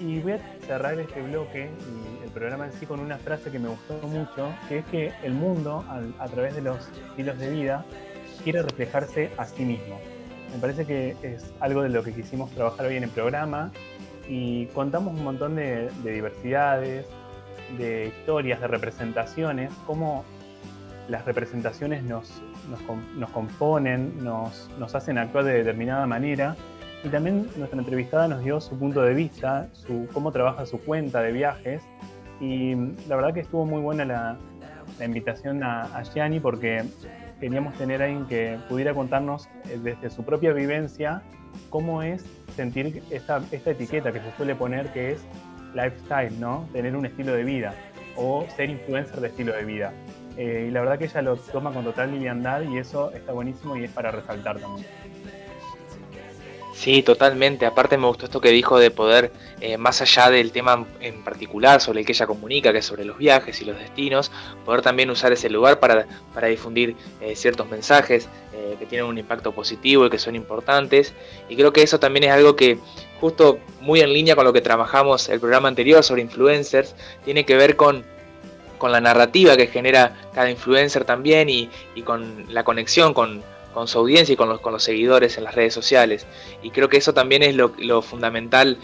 Y 0.00 0.20
voy 0.20 0.32
a 0.32 0.40
cerrar 0.66 0.98
este 0.98 1.20
bloque 1.20 1.68
y 1.68 2.24
el 2.24 2.30
programa 2.30 2.64
en 2.64 2.72
sí 2.72 2.86
con 2.86 3.00
una 3.00 3.18
frase 3.18 3.50
que 3.50 3.58
me 3.58 3.68
gustó 3.68 4.00
mucho, 4.08 4.50
que 4.66 4.78
es 4.78 4.84
que 4.86 5.12
el 5.22 5.34
mundo, 5.34 5.84
a 6.18 6.28
través 6.28 6.54
de 6.54 6.62
los 6.62 6.88
estilos 7.10 7.38
de 7.38 7.50
vida, 7.50 7.84
quiere 8.42 8.62
reflejarse 8.62 9.30
a 9.36 9.44
sí 9.44 9.66
mismo. 9.66 10.00
Me 10.54 10.58
parece 10.58 10.86
que 10.86 11.16
es 11.22 11.52
algo 11.60 11.82
de 11.82 11.90
lo 11.90 12.02
que 12.02 12.14
quisimos 12.14 12.50
trabajar 12.52 12.86
hoy 12.86 12.96
en 12.96 13.04
el 13.04 13.10
programa 13.10 13.72
y 14.26 14.68
contamos 14.68 15.12
un 15.12 15.22
montón 15.22 15.54
de 15.56 15.90
diversidades, 16.02 17.04
de 17.76 18.06
historias, 18.06 18.58
de 18.58 18.66
representaciones, 18.68 19.70
cómo 19.86 20.24
las 21.08 21.24
representaciones 21.24 22.02
nos, 22.02 22.42
nos, 22.70 22.80
nos 23.16 23.30
componen, 23.30 24.24
nos, 24.24 24.70
nos 24.78 24.94
hacen 24.94 25.18
actuar 25.18 25.44
de 25.44 25.54
determinada 25.54 26.06
manera. 26.06 26.56
Y 27.04 27.08
también 27.08 27.48
nuestra 27.56 27.78
entrevistada 27.78 28.28
nos 28.28 28.42
dio 28.42 28.60
su 28.60 28.78
punto 28.78 29.02
de 29.02 29.14
vista, 29.14 29.68
su, 29.72 30.08
cómo 30.12 30.32
trabaja 30.32 30.66
su 30.66 30.80
cuenta 30.80 31.20
de 31.22 31.32
viajes. 31.32 31.82
Y 32.40 32.74
la 33.08 33.16
verdad 33.16 33.32
que 33.32 33.40
estuvo 33.40 33.64
muy 33.64 33.80
buena 33.80 34.04
la, 34.04 34.36
la 34.98 35.04
invitación 35.04 35.62
a, 35.62 35.82
a 35.82 36.02
Gianni 36.02 36.40
porque 36.40 36.84
queríamos 37.40 37.74
tener 37.74 38.02
a 38.02 38.06
alguien 38.06 38.26
que 38.26 38.58
pudiera 38.68 38.94
contarnos 38.94 39.48
eh, 39.68 39.78
desde 39.82 40.10
su 40.10 40.24
propia 40.24 40.52
vivencia 40.52 41.22
cómo 41.70 42.02
es 42.02 42.24
sentir 42.54 43.02
esta, 43.10 43.42
esta 43.50 43.70
etiqueta 43.70 44.12
que 44.12 44.20
se 44.20 44.32
suele 44.36 44.54
poner 44.54 44.92
que 44.92 45.12
es 45.12 45.24
lifestyle, 45.74 46.38
¿no? 46.40 46.68
Tener 46.72 46.96
un 46.96 47.06
estilo 47.06 47.32
de 47.32 47.44
vida 47.44 47.74
o 48.16 48.46
ser 48.56 48.70
influencer 48.70 49.20
de 49.20 49.28
estilo 49.28 49.52
de 49.52 49.64
vida. 49.64 49.92
Eh, 50.36 50.66
y 50.68 50.70
la 50.70 50.80
verdad 50.80 50.98
que 50.98 51.06
ella 51.06 51.22
lo 51.22 51.36
toma 51.36 51.72
con 51.72 51.84
total 51.84 52.12
liviandad 52.12 52.62
y 52.62 52.78
eso 52.78 53.10
está 53.12 53.32
buenísimo 53.32 53.76
y 53.76 53.84
es 53.84 53.90
para 53.90 54.10
resaltar 54.10 54.58
también. 54.58 54.86
Sí, 56.74 57.02
totalmente. 57.02 57.64
Aparte 57.64 57.96
me 57.96 58.06
gustó 58.06 58.26
esto 58.26 58.38
que 58.38 58.50
dijo 58.50 58.78
de 58.78 58.90
poder, 58.90 59.32
eh, 59.62 59.78
más 59.78 60.02
allá 60.02 60.30
del 60.30 60.52
tema 60.52 60.84
en 61.00 61.24
particular 61.24 61.80
sobre 61.80 62.00
el 62.00 62.06
que 62.06 62.12
ella 62.12 62.26
comunica, 62.26 62.70
que 62.70 62.78
es 62.78 62.84
sobre 62.84 63.06
los 63.06 63.16
viajes 63.16 63.62
y 63.62 63.64
los 63.64 63.78
destinos, 63.78 64.30
poder 64.66 64.82
también 64.82 65.08
usar 65.08 65.32
ese 65.32 65.48
lugar 65.48 65.80
para, 65.80 66.06
para 66.34 66.48
difundir 66.48 66.94
eh, 67.22 67.34
ciertos 67.34 67.68
mensajes 67.68 68.28
que 68.80 68.84
tienen 68.84 69.06
un 69.06 69.16
impacto 69.16 69.52
positivo 69.52 70.04
y 70.04 70.10
que 70.10 70.18
son 70.18 70.34
importantes. 70.34 71.14
Y 71.48 71.56
creo 71.56 71.72
que 71.72 71.82
eso 71.82 71.98
también 71.98 72.24
es 72.24 72.32
algo 72.32 72.56
que 72.56 72.78
justo 73.20 73.58
muy 73.80 74.00
en 74.00 74.12
línea 74.12 74.36
con 74.36 74.44
lo 74.44 74.52
que 74.52 74.60
trabajamos 74.60 75.28
el 75.28 75.40
programa 75.40 75.68
anterior 75.68 76.02
sobre 76.02 76.22
influencers, 76.22 76.94
tiene 77.24 77.46
que 77.46 77.56
ver 77.56 77.76
con, 77.76 78.04
con 78.78 78.92
la 78.92 79.00
narrativa 79.00 79.56
que 79.56 79.66
genera 79.66 80.16
cada 80.34 80.50
influencer 80.50 81.04
también 81.04 81.48
y, 81.48 81.70
y 81.94 82.02
con 82.02 82.46
la 82.52 82.62
conexión 82.64 83.14
con, 83.14 83.42
con 83.72 83.88
su 83.88 83.98
audiencia 83.98 84.32
y 84.32 84.36
con 84.36 84.48
los, 84.48 84.60
con 84.60 84.72
los 84.72 84.82
seguidores 84.82 85.36
en 85.38 85.44
las 85.44 85.54
redes 85.54 85.74
sociales. 85.74 86.26
Y 86.62 86.70
creo 86.70 86.88
que 86.88 86.96
eso 86.96 87.12
también 87.12 87.42
es 87.42 87.54
lo, 87.54 87.72
lo 87.78 88.00
fundamental 88.02 88.78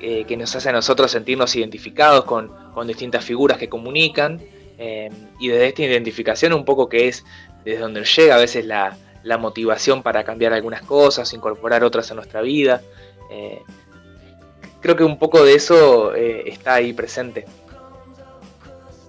eh, 0.00 0.24
que 0.26 0.36
nos 0.36 0.54
hace 0.54 0.68
a 0.68 0.72
nosotros 0.72 1.10
sentirnos 1.10 1.56
identificados 1.56 2.24
con, 2.24 2.52
con 2.74 2.86
distintas 2.86 3.24
figuras 3.24 3.56
que 3.58 3.68
comunican. 3.68 4.40
eh, 4.78 5.10
y 5.38 5.48
desde 5.48 5.68
esta 5.68 5.82
identificación 5.82 6.52
un 6.52 6.64
poco 6.64 6.88
que 6.88 7.08
es 7.08 7.24
desde 7.64 7.80
donde 7.80 8.04
llega 8.04 8.34
a 8.36 8.38
veces 8.38 8.64
la, 8.64 8.96
la 9.22 9.38
motivación 9.38 10.02
para 10.02 10.22
cambiar 10.24 10.52
algunas 10.52 10.82
cosas, 10.82 11.32
incorporar 11.32 11.82
otras 11.82 12.10
a 12.10 12.14
nuestra 12.14 12.42
vida. 12.42 12.82
Eh, 13.30 13.60
creo 14.80 14.96
que 14.96 15.04
un 15.04 15.18
poco 15.18 15.44
de 15.44 15.54
eso 15.54 16.14
está 16.14 16.74
ahí 16.74 16.92
presente. 16.92 17.44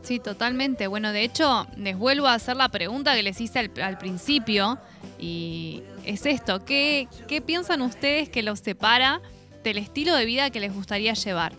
Sí, 0.07 0.19
totalmente. 0.19 0.87
Bueno, 0.87 1.11
de 1.11 1.25
hecho, 1.25 1.67
les 1.75 1.97
vuelvo 1.97 2.27
a 2.27 2.35
hacer 2.35 2.55
la 2.55 2.69
pregunta 2.69 3.13
que 3.13 3.23
les 3.23 3.41
hice 3.41 3.69
al, 3.81 3.97
principio 3.97 4.77
y 5.19 5.83
es 6.05 6.25
esto, 6.25 6.63
¿qué, 6.63 7.09
¿qué 7.27 7.41
piensan 7.41 7.81
ustedes 7.81 8.29
que 8.29 8.41
los 8.41 8.59
separa 8.59 9.19
del 9.65 9.77
estilo 9.77 10.15
de 10.15 10.23
vida 10.25 10.49
que 10.49 10.61
les 10.61 10.73
gustaría 10.73 11.11
llevar? 11.11 11.51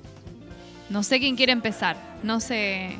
No 0.88 1.02
sé 1.02 1.18
quién 1.18 1.36
quiere 1.36 1.52
empezar, 1.52 1.98
no 2.22 2.40
sé. 2.40 2.96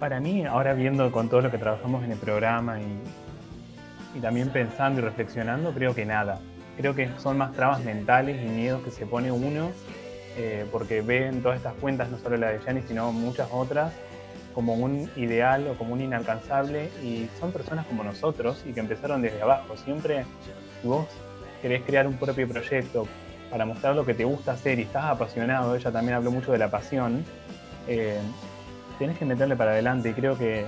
Para 0.00 0.18
mí, 0.18 0.44
ahora 0.44 0.74
viendo 0.74 1.12
con 1.12 1.28
todo 1.28 1.42
lo 1.42 1.52
que 1.52 1.58
trabajamos 1.58 2.02
en 2.02 2.10
el 2.10 2.18
programa 2.18 2.80
y 2.80 4.18
también 4.18 4.48
pensando 4.48 5.02
y 5.02 5.04
reflexionando, 5.04 5.72
creo 5.72 5.94
que 5.94 6.04
nada. 6.04 6.40
Creo 6.76 6.96
que 6.96 7.10
son 7.22 7.38
más 7.38 7.52
trabas 7.52 7.78
mentales 7.84 8.44
y 8.44 8.48
miedos 8.48 8.82
que 8.82 8.90
se 8.90 9.06
pone 9.06 9.30
uno, 9.30 9.70
eh, 10.36 10.66
porque 10.70 11.00
ve 11.00 11.28
en 11.28 11.42
todas 11.42 11.58
estas 11.58 11.74
cuentas, 11.74 12.10
no 12.10 12.18
solo 12.18 12.36
la 12.36 12.50
de 12.50 12.60
Gianni, 12.60 12.82
sino 12.82 13.12
muchas 13.12 13.48
otras, 13.52 13.92
como 14.54 14.74
un 14.74 15.10
ideal 15.16 15.66
o 15.68 15.74
como 15.76 15.94
un 15.94 16.00
inalcanzable 16.00 16.90
y 17.02 17.28
son 17.40 17.52
personas 17.52 17.86
como 17.86 18.04
nosotros 18.04 18.62
y 18.66 18.72
que 18.72 18.80
empezaron 18.80 19.20
desde 19.20 19.42
abajo. 19.42 19.76
Siempre, 19.76 20.24
si 20.80 20.88
vos 20.88 21.06
querés 21.60 21.82
crear 21.82 22.06
un 22.06 22.16
propio 22.16 22.48
proyecto 22.48 23.06
para 23.50 23.66
mostrar 23.66 23.94
lo 23.94 24.04
que 24.04 24.14
te 24.14 24.24
gusta 24.24 24.52
hacer 24.52 24.78
y 24.78 24.82
estás 24.82 25.04
apasionado, 25.04 25.74
ella 25.74 25.90
también 25.90 26.16
habló 26.16 26.30
mucho 26.30 26.52
de 26.52 26.58
la 26.58 26.70
pasión, 26.70 27.24
eh, 27.88 28.20
tenés 28.98 29.18
que 29.18 29.24
meterle 29.24 29.56
para 29.56 29.72
adelante 29.72 30.10
y 30.10 30.12
creo 30.12 30.38
que 30.38 30.64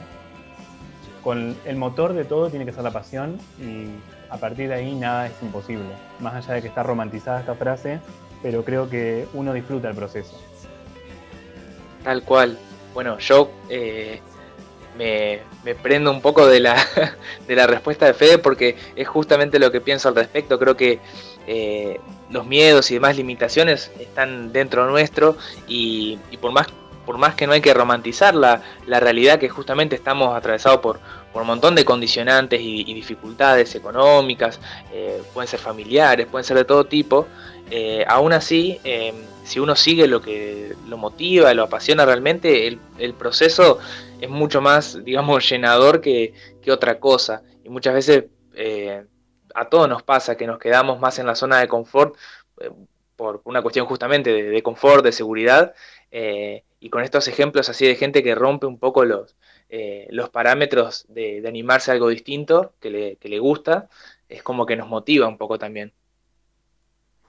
con 1.23 1.57
el 1.65 1.77
motor 1.77 2.13
de 2.13 2.25
todo 2.25 2.51
tiene 2.51 2.65
que 2.65 2.73
ser 2.73 2.85
la 2.85 2.93
pasión 2.93 3.39
y 3.61 3.89
a 4.31 4.37
partir 4.37 4.69
de 4.69 4.75
ahí 4.75 4.95
nada 4.95 5.27
es 5.27 5.33
imposible. 5.43 5.89
Más 6.21 6.35
allá 6.35 6.55
de 6.55 6.63
que 6.63 6.69
está 6.69 6.83
romantizada 6.83 7.41
esta 7.41 7.55
frase, 7.55 8.01
pero 8.43 8.65
creo 8.65 8.89
que 8.89 9.27
uno 9.35 9.53
disfruta 9.53 9.89
el 9.89 9.95
proceso. 9.95 10.39
Tal 12.05 12.23
cual. 12.23 12.59
Bueno, 12.95 13.19
yo 13.19 13.51
eh, 13.69 14.21
me, 14.97 15.41
me 15.65 15.75
prendo 15.75 16.11
un 16.11 16.21
poco 16.21 16.47
de 16.47 16.61
la, 16.61 16.77
de 17.47 17.57
la 17.57 17.67
respuesta 17.67 18.07
de 18.07 18.15
Fede 18.15 18.39
porque 18.39 18.77
es 18.95 19.09
justamente 19.09 19.59
lo 19.59 19.71
que 19.71 19.81
pienso 19.81 20.09
al 20.09 20.15
respecto. 20.15 20.59
Creo 20.59 20.77
que 20.77 21.01
eh, 21.47 22.01
los 22.31 22.47
miedos 22.47 22.91
y 22.91 22.95
demás 22.95 23.17
limitaciones 23.17 23.91
están 23.99 24.53
dentro 24.53 24.89
nuestro 24.91 25.37
y, 25.69 26.19
y 26.31 26.37
por 26.37 26.53
más 26.53 26.67
por 27.07 27.19
más 27.19 27.37
que 27.37 27.47
no 27.47 27.53
hay 27.53 27.61
que 27.61 27.73
romantizar 27.73 28.35
la, 28.35 28.61
realidad 28.87 29.39
que 29.39 29.49
justamente 29.49 29.95
estamos 29.95 30.37
atravesados 30.37 30.81
por, 30.81 30.99
por 31.33 31.43
un 31.43 31.47
montón 31.49 31.77
de 31.77 31.85
condicionantes 31.85 32.61
y, 32.61 32.81
y 32.81 32.95
dificultades 32.95 33.77
económicas, 33.77 34.61
eh, 34.93 35.23
pueden 35.33 35.47
ser 35.49 35.61
familiares, 35.61 36.27
pueden 36.27 36.45
ser 36.45 36.57
de 36.57 36.65
todo 36.65 36.85
tipo, 36.85 37.29
eh, 37.71 38.05
aún 38.09 38.33
así, 38.33 38.81
eh, 38.85 39.13
si 39.45 39.61
uno 39.61 39.77
sigue 39.77 40.07
lo 40.09 40.21
que 40.21 40.75
lo 40.89 40.97
motiva, 40.99 41.55
lo 41.55 41.65
apasiona 41.65 42.05
realmente, 42.05 42.67
el, 42.67 43.15
proceso 43.15 43.79
es 44.21 44.29
mucho 44.29 44.61
más, 44.61 45.03
digamos, 45.05 45.49
llenador 45.49 46.01
que, 46.01 46.35
que 46.63 46.73
otra 46.73 46.99
cosa. 46.99 47.43
Y 47.65 47.69
muchas 47.69 47.95
veces 47.95 48.25
eh, 48.55 49.05
a 49.55 49.69
todos 49.69 49.89
nos 49.89 50.03
pasa 50.03 50.37
que 50.37 50.47
nos 50.47 50.59
quedamos 50.59 50.99
más 51.01 51.19
en 51.19 51.27
la 51.27 51.35
zona 51.35 51.61
de 51.61 51.69
confort 51.69 52.17
eh, 52.61 52.71
por 53.17 53.41
una 53.45 53.63
cuestión 53.63 53.87
justamente 53.87 54.31
de, 54.31 54.63
confort, 54.63 55.05
de 55.05 55.13
seguridad, 55.13 55.75
eh, 56.11 56.65
y 56.81 56.91
con 56.91 57.03
estos 57.03 57.29
ejemplos 57.29 57.69
así 57.69 57.87
de 57.87 57.97
gente 57.97 58.23
que 58.23 58.35
rompe 58.35 58.67
un 58.67 58.79
poco 58.79 59.05
los, 59.05 59.37
los 60.11 60.29
parámetros 60.29 61.07
de, 61.09 61.41
de 61.41 61.49
animarse 61.49 61.91
a 61.91 61.95
algo 61.95 62.09
distinto, 62.09 62.75
que 62.79 62.91
le, 62.91 63.17
que 63.17 63.31
le 63.31 63.39
gusta, 63.39 63.89
es 64.29 64.43
como 64.43 64.67
que 64.67 64.77
nos 64.77 64.89
motiva 64.89 65.27
un 65.29 65.39
poco 65.39 65.59
también. 65.59 65.95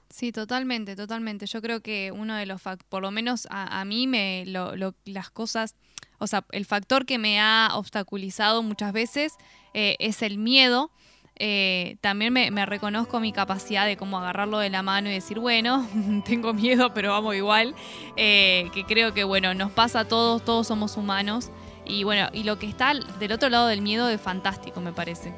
Sí, 0.10 0.32
totalmente, 0.32 0.96
totalmente. 0.96 1.46
Yo 1.48 1.62
creo 1.62 1.82
que 1.82 2.12
uno 2.12 2.36
de 2.36 2.46
los 2.46 2.62
factores, 2.62 2.88
por 2.90 3.02
lo 3.02 3.12
menos 3.12 3.48
a, 3.52 3.82
a 3.82 3.86
mí, 3.86 4.08
me, 4.08 4.46
lo, 4.48 4.76
lo- 4.76 4.96
las 5.06 5.30
cosas, 5.30 5.76
o 6.18 6.28
sea, 6.28 6.46
el 6.52 6.66
factor 6.66 7.06
que 7.06 7.18
me 7.18 7.40
ha 7.40 7.70
obstaculizado 7.74 8.64
muchas 8.64 8.94
veces 8.94 9.34
eh, 9.74 9.96
es 10.00 10.22
el 10.22 10.38
miedo. 10.38 10.92
Eh, 11.40 11.98
también 12.02 12.34
me, 12.34 12.50
me 12.50 12.66
reconozco 12.66 13.20
mi 13.20 13.32
capacidad 13.32 13.86
de 13.86 13.96
como 13.96 14.18
agarrarlo 14.18 14.58
de 14.58 14.70
la 14.72 14.82
mano 14.82 15.10
y 15.10 15.14
decir, 15.14 15.40
bueno, 15.40 15.86
tengo 16.26 16.54
miedo, 16.54 16.94
pero 16.94 17.12
vamos 17.12 17.36
igual. 17.36 17.76
Eh, 18.16 18.70
que 18.74 18.86
creo 18.86 19.14
que, 19.14 19.24
bueno, 19.26 19.54
nos 19.54 19.72
pasa 19.72 20.00
a 20.02 20.06
todos, 20.08 20.44
todos 20.44 20.66
somos 20.68 20.96
humanos. 20.98 21.52
Y 21.86 22.04
bueno, 22.06 22.30
y 22.34 22.44
lo 22.44 22.58
que 22.60 22.68
está 22.68 22.94
del 23.20 23.32
otro 23.34 23.50
lado 23.50 23.68
del 23.68 23.82
miedo 23.82 24.10
es 24.10 24.20
fantástico, 24.20 24.82
me 24.82 24.94
parece. 24.94 25.34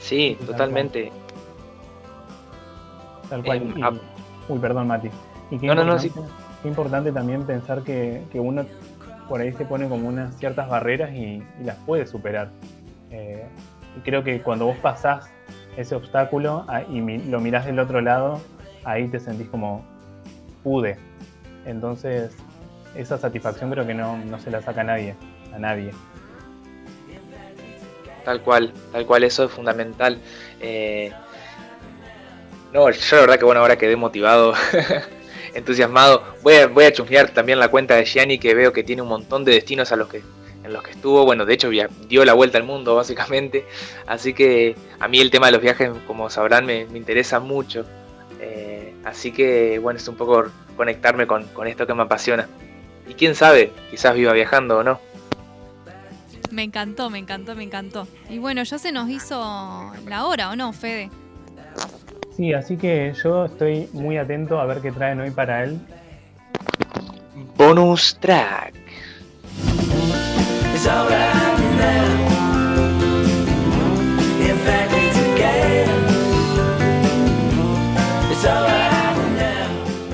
Sí, 0.00 0.36
totalmente. 0.46 1.10
Tal 3.28 3.42
cual. 3.44 3.72
Y- 3.76 3.82
ah. 3.82 3.92
uy, 4.48 4.58
perdón, 4.58 4.86
Mati. 4.88 5.08
Y 5.50 5.58
qué 5.58 5.66
No, 5.66 5.74
no, 5.74 5.84
no, 5.84 5.92
importante, 6.02 6.30
qué 6.62 6.68
importante 6.68 7.12
también 7.12 7.42
pensar 7.44 7.82
que, 7.82 8.22
que 8.32 8.40
uno 8.40 8.64
por 9.28 9.40
ahí 9.40 9.52
se 9.52 9.64
pone 9.64 9.88
como 9.88 10.08
unas 10.08 10.36
ciertas 10.38 10.68
barreras 10.68 11.12
y, 11.12 11.42
y 11.60 11.64
las 11.64 11.76
puede 11.78 12.06
superar. 12.06 12.50
Eh, 13.10 13.44
y 13.96 14.00
creo 14.00 14.22
que 14.24 14.40
cuando 14.42 14.66
vos 14.66 14.76
pasás 14.78 15.28
ese 15.76 15.94
obstáculo 15.94 16.64
ah, 16.68 16.82
y 16.88 17.00
mi- 17.00 17.18
lo 17.18 17.40
mirás 17.40 17.66
del 17.66 17.78
otro 17.78 18.00
lado, 18.00 18.40
ahí 18.84 19.08
te 19.08 19.18
sentís 19.20 19.48
como 19.48 19.84
pude. 20.62 20.96
Entonces, 21.64 22.36
esa 22.94 23.18
satisfacción 23.18 23.70
creo 23.70 23.86
que 23.86 23.94
no, 23.94 24.16
no 24.16 24.38
se 24.38 24.50
la 24.50 24.62
saca 24.62 24.80
a 24.82 24.84
nadie, 24.84 25.14
a 25.54 25.58
nadie. 25.58 25.90
Tal 28.24 28.40
cual, 28.42 28.72
tal 28.92 29.06
cual, 29.06 29.22
eso 29.22 29.44
es 29.44 29.50
fundamental. 29.52 30.18
Eh, 30.60 31.12
no, 32.72 32.90
yo 32.90 33.16
la 33.16 33.20
verdad 33.20 33.38
que 33.38 33.44
bueno, 33.44 33.60
ahora 33.60 33.76
quedé 33.76 33.96
motivado, 33.96 34.54
entusiasmado. 35.54 36.22
Voy 36.42 36.54
a, 36.54 36.66
voy 36.66 36.84
a 36.84 37.26
también 37.32 37.58
la 37.58 37.68
cuenta 37.68 37.94
de 37.94 38.04
Gianni 38.04 38.38
que 38.38 38.54
veo 38.54 38.72
que 38.72 38.82
tiene 38.84 39.02
un 39.02 39.08
montón 39.08 39.44
de 39.44 39.52
destinos 39.52 39.92
a 39.92 39.96
los 39.96 40.08
que, 40.08 40.22
en 40.64 40.72
los 40.72 40.82
que 40.82 40.90
estuvo. 40.90 41.24
Bueno, 41.24 41.46
de 41.46 41.54
hecho 41.54 41.70
dio 41.70 42.24
la 42.24 42.34
vuelta 42.34 42.58
al 42.58 42.64
mundo 42.64 42.94
básicamente. 42.94 43.64
Así 44.06 44.34
que 44.34 44.76
a 44.98 45.08
mí 45.08 45.20
el 45.20 45.30
tema 45.30 45.46
de 45.46 45.52
los 45.52 45.62
viajes, 45.62 45.90
como 46.06 46.28
sabrán, 46.28 46.66
me, 46.66 46.86
me 46.86 46.98
interesa 46.98 47.40
mucho. 47.40 47.86
Eh, 48.40 48.94
así 49.04 49.32
que 49.32 49.78
bueno, 49.78 49.98
es 49.98 50.06
un 50.08 50.16
poco 50.16 50.44
conectarme 50.76 51.26
con, 51.26 51.44
con 51.48 51.66
esto 51.66 51.86
que 51.86 51.94
me 51.94 52.02
apasiona. 52.02 52.48
Y 53.08 53.14
quién 53.14 53.34
sabe, 53.34 53.72
quizás 53.90 54.14
viva 54.14 54.32
viajando 54.32 54.78
o 54.78 54.82
no. 54.82 55.00
Me 56.50 56.62
encantó, 56.62 57.10
me 57.10 57.18
encantó, 57.18 57.54
me 57.54 57.64
encantó. 57.64 58.06
Y 58.28 58.38
bueno, 58.38 58.62
ya 58.62 58.78
se 58.78 58.92
nos 58.92 59.08
hizo 59.10 59.92
la 60.06 60.26
hora, 60.26 60.50
¿o 60.50 60.56
no, 60.56 60.72
Fede? 60.72 61.10
Sí, 62.36 62.52
así 62.52 62.76
que 62.76 63.14
yo 63.24 63.46
estoy 63.46 63.88
muy 63.94 64.18
atento 64.18 64.60
a 64.60 64.66
ver 64.66 64.82
qué 64.82 64.92
traen 64.92 65.20
hoy 65.20 65.30
para 65.30 65.64
él. 65.64 65.78
Bonus 67.56 68.18
track. 68.20 68.74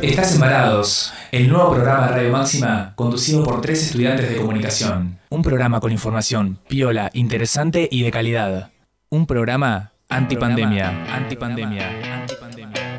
Estás 0.01 0.35
embarados. 0.35 1.13
El 1.33 1.49
nuevo 1.49 1.73
programa 1.73 2.07
de 2.07 2.13
Radio 2.13 2.33
Máxima, 2.33 2.93
conducido 2.95 3.43
por 3.43 3.61
tres 3.61 3.87
estudiantes 3.87 4.29
de 4.29 4.37
comunicación. 4.37 5.19
Un 5.31 5.43
programa 5.43 5.81
con 5.81 5.91
información 5.91 6.59
piola, 6.69 7.11
interesante 7.15 7.89
y 7.91 8.03
de 8.03 8.11
calidad. 8.11 8.71
Un 9.09 9.27
programa 9.27 9.92
antipandemia. 10.13 10.89
Antipandemia. 11.09 11.89
Antipandemia. 12.21 12.99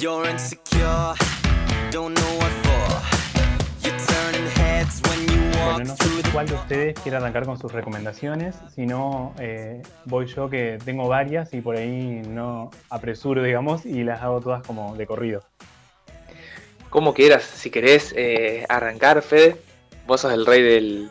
You're 0.00 0.28
insecure, 0.28 1.14
don't 1.90 2.14
know 2.14 2.32
what 2.38 2.52
for. 2.66 2.86
You're 3.82 3.98
turning 4.06 4.46
heads 4.56 5.00
when 5.08 5.20
you 5.22 5.36
Bueno, 5.72 5.84
no 5.84 5.96
sé 5.96 6.30
cuál 6.32 6.48
de 6.48 6.54
ustedes 6.54 7.00
quiere 7.00 7.16
arrancar 7.16 7.46
con 7.46 7.58
sus 7.58 7.72
recomendaciones, 7.72 8.56
si 8.74 8.86
no 8.86 9.34
eh, 9.38 9.82
voy 10.04 10.26
yo 10.26 10.50
que 10.50 10.78
tengo 10.84 11.08
varias 11.08 11.54
y 11.54 11.60
por 11.60 11.76
ahí 11.76 12.22
no 12.26 12.70
apresuro, 12.90 13.42
digamos, 13.42 13.86
y 13.86 14.02
las 14.02 14.22
hago 14.22 14.40
todas 14.40 14.66
como 14.66 14.96
de 14.96 15.06
corrido. 15.06 15.44
Como 16.90 17.14
quieras, 17.14 17.44
si 17.44 17.70
querés 17.70 18.12
eh, 18.16 18.66
arrancar, 18.68 19.22
Fede, 19.22 19.56
vos 20.06 20.20
sos 20.20 20.32
el 20.32 20.44
rey 20.44 20.62
del, 20.62 21.10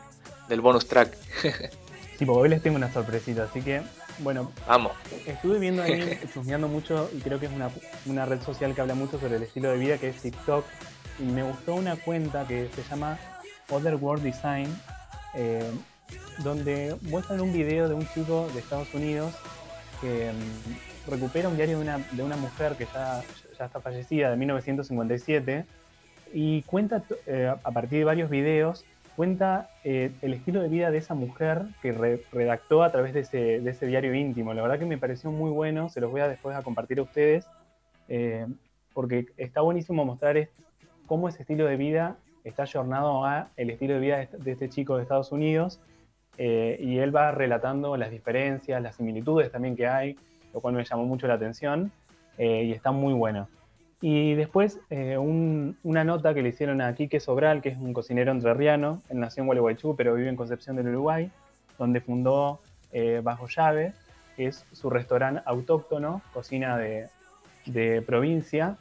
del 0.49 0.61
bonus 0.61 0.87
track. 0.87 1.15
Tipo, 2.17 2.33
hoy 2.33 2.49
les 2.49 2.61
tengo 2.61 2.77
una 2.77 2.91
sorpresita, 2.91 3.43
así 3.43 3.61
que, 3.61 3.81
bueno, 4.19 4.51
Vamos. 4.67 4.93
estuve 5.25 5.59
viendo 5.59 5.83
ahí, 5.83 6.17
chusmeando 6.33 6.67
mucho, 6.67 7.09
y 7.13 7.19
creo 7.19 7.39
que 7.39 7.47
es 7.47 7.51
una, 7.51 7.69
una 8.05 8.25
red 8.25 8.41
social 8.41 8.73
que 8.73 8.81
habla 8.81 8.95
mucho 8.95 9.19
sobre 9.19 9.35
el 9.35 9.43
estilo 9.43 9.69
de 9.69 9.77
vida, 9.77 9.97
que 9.97 10.09
es 10.09 10.21
TikTok, 10.21 10.65
y 11.19 11.23
me 11.23 11.43
gustó 11.43 11.75
una 11.75 11.97
cuenta 11.97 12.47
que 12.47 12.69
se 12.73 12.83
llama 12.83 13.17
Other 13.69 13.95
World 13.95 14.23
Design, 14.23 14.67
eh, 15.35 15.69
donde 16.39 16.95
muestran 17.01 17.41
un 17.41 17.51
video 17.51 17.89
de 17.89 17.95
un 17.95 18.07
chico 18.07 18.47
de 18.53 18.59
Estados 18.59 18.93
Unidos 18.93 19.33
que 19.99 20.31
mm, 20.31 21.09
recupera 21.11 21.49
un 21.49 21.57
diario 21.57 21.77
de 21.77 21.83
una, 21.83 21.97
de 21.97 22.23
una 22.23 22.37
mujer 22.37 22.75
que 22.77 22.85
ya, 22.93 23.23
ya 23.57 23.65
está 23.65 23.81
fallecida, 23.81 24.29
de 24.29 24.37
1957, 24.37 25.65
y 26.33 26.61
cuenta 26.63 27.03
eh, 27.27 27.53
a 27.63 27.71
partir 27.71 27.99
de 27.99 28.05
varios 28.05 28.29
videos, 28.29 28.85
cuenta 29.15 29.69
eh, 29.83 30.11
el 30.21 30.33
estilo 30.33 30.61
de 30.61 30.69
vida 30.69 30.91
de 30.91 30.97
esa 30.97 31.13
mujer 31.13 31.63
que 31.81 31.91
re- 31.91 32.21
redactó 32.31 32.83
a 32.83 32.91
través 32.91 33.13
de 33.13 33.21
ese, 33.21 33.59
de 33.61 33.69
ese 33.69 33.87
diario 33.87 34.13
íntimo. 34.13 34.53
La 34.53 34.61
verdad 34.61 34.79
que 34.79 34.85
me 34.85 34.97
pareció 34.97 35.31
muy 35.31 35.51
bueno, 35.51 35.89
se 35.89 36.01
los 36.01 36.11
voy 36.11 36.21
a 36.21 36.27
después 36.27 36.55
a 36.55 36.61
compartir 36.61 36.99
a 36.99 37.03
ustedes, 37.03 37.47
eh, 38.09 38.45
porque 38.93 39.27
está 39.37 39.61
buenísimo 39.61 40.05
mostrar 40.05 40.49
cómo 41.05 41.29
ese 41.29 41.43
estilo 41.43 41.65
de 41.65 41.77
vida 41.77 42.17
está 42.43 42.63
ayornado 42.63 43.25
a 43.25 43.49
el 43.57 43.69
estilo 43.69 43.95
de 43.95 43.99
vida 43.99 44.17
de 44.17 44.23
este, 44.23 44.37
de 44.37 44.51
este 44.51 44.69
chico 44.69 44.97
de 44.97 45.03
Estados 45.03 45.31
Unidos, 45.31 45.79
eh, 46.37 46.77
y 46.79 46.97
él 46.97 47.15
va 47.15 47.31
relatando 47.31 47.97
las 47.97 48.11
diferencias, 48.11 48.81
las 48.81 48.95
similitudes 48.95 49.51
también 49.51 49.75
que 49.75 49.87
hay, 49.87 50.15
lo 50.53 50.61
cual 50.61 50.75
me 50.75 50.83
llamó 50.83 51.05
mucho 51.05 51.27
la 51.27 51.35
atención, 51.35 51.91
eh, 52.37 52.63
y 52.65 52.71
está 52.71 52.91
muy 52.91 53.13
bueno. 53.13 53.47
Y 54.01 54.35
después 54.35 54.79
eh, 54.89 55.17
un- 55.17 55.77
una 55.83 56.03
nota 56.03 56.33
que 56.33 56.41
le 56.41 56.49
hicieron 56.49 56.81
a 56.81 56.93
Quique 56.93 57.19
Sobral, 57.19 57.61
que 57.61 57.69
es 57.69 57.77
un 57.77 57.93
cocinero 57.93 58.31
entrerriano, 58.31 59.01
él 59.09 59.19
nació 59.19 59.41
en 59.41 59.47
Gualeguaychú, 59.47 59.95
pero 59.95 60.13
vive 60.13 60.29
en 60.29 60.35
Concepción 60.35 60.75
del 60.75 60.89
Uruguay, 60.89 61.31
donde 61.79 62.01
fundó 62.01 62.59
eh, 62.91 63.21
Bajo 63.23 63.47
Llave, 63.47 63.93
que 64.35 64.47
es 64.47 64.65
su 64.71 64.89
restaurante 64.89 65.41
autóctono, 65.45 66.21
cocina 66.33 66.77
de, 66.77 67.07
de 67.65 68.01
provincia. 68.01 68.77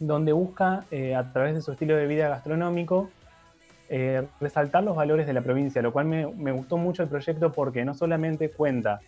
donde 0.00 0.32
busca, 0.32 0.84
eh, 0.90 1.14
a 1.14 1.32
través 1.32 1.54
de 1.54 1.62
su 1.62 1.72
estilo 1.72 1.96
de 1.96 2.06
vida 2.06 2.28
gastronómico, 2.28 3.10
eh, 3.88 4.26
resaltar 4.40 4.82
los 4.82 4.96
valores 4.96 5.26
de 5.26 5.32
la 5.32 5.40
provincia, 5.40 5.80
lo 5.82 5.92
cual 5.92 6.06
me, 6.06 6.26
me 6.26 6.52
gustó 6.52 6.76
mucho 6.76 7.02
el 7.02 7.08
proyecto 7.08 7.52
porque 7.52 7.84
no 7.84 7.94
solamente 7.94 8.50
cuenta 8.50 9.00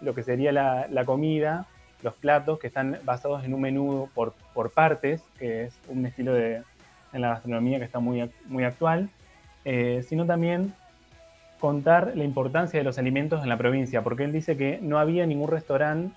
lo 0.00 0.14
que 0.14 0.22
sería 0.22 0.50
la, 0.52 0.86
la 0.88 1.04
comida, 1.04 1.66
los 2.02 2.14
platos 2.14 2.58
que 2.58 2.66
están 2.66 2.98
basados 3.04 3.44
en 3.44 3.54
un 3.54 3.60
menú 3.60 4.08
por, 4.14 4.34
por 4.54 4.70
partes, 4.70 5.22
que 5.38 5.64
es 5.64 5.78
un 5.88 6.06
estilo 6.06 6.32
de, 6.32 6.62
en 7.12 7.20
la 7.20 7.28
gastronomía 7.28 7.78
que 7.78 7.84
está 7.84 8.00
muy, 8.00 8.30
muy 8.46 8.64
actual, 8.64 9.08
eh, 9.64 10.04
sino 10.08 10.26
también 10.26 10.74
contar 11.58 12.12
la 12.14 12.24
importancia 12.24 12.80
de 12.80 12.84
los 12.84 12.98
alimentos 12.98 13.42
en 13.42 13.48
la 13.48 13.58
provincia, 13.58 14.02
porque 14.02 14.24
él 14.24 14.32
dice 14.32 14.56
que 14.56 14.78
no 14.80 14.98
había 14.98 15.26
ningún 15.26 15.50
restaurante 15.50 16.14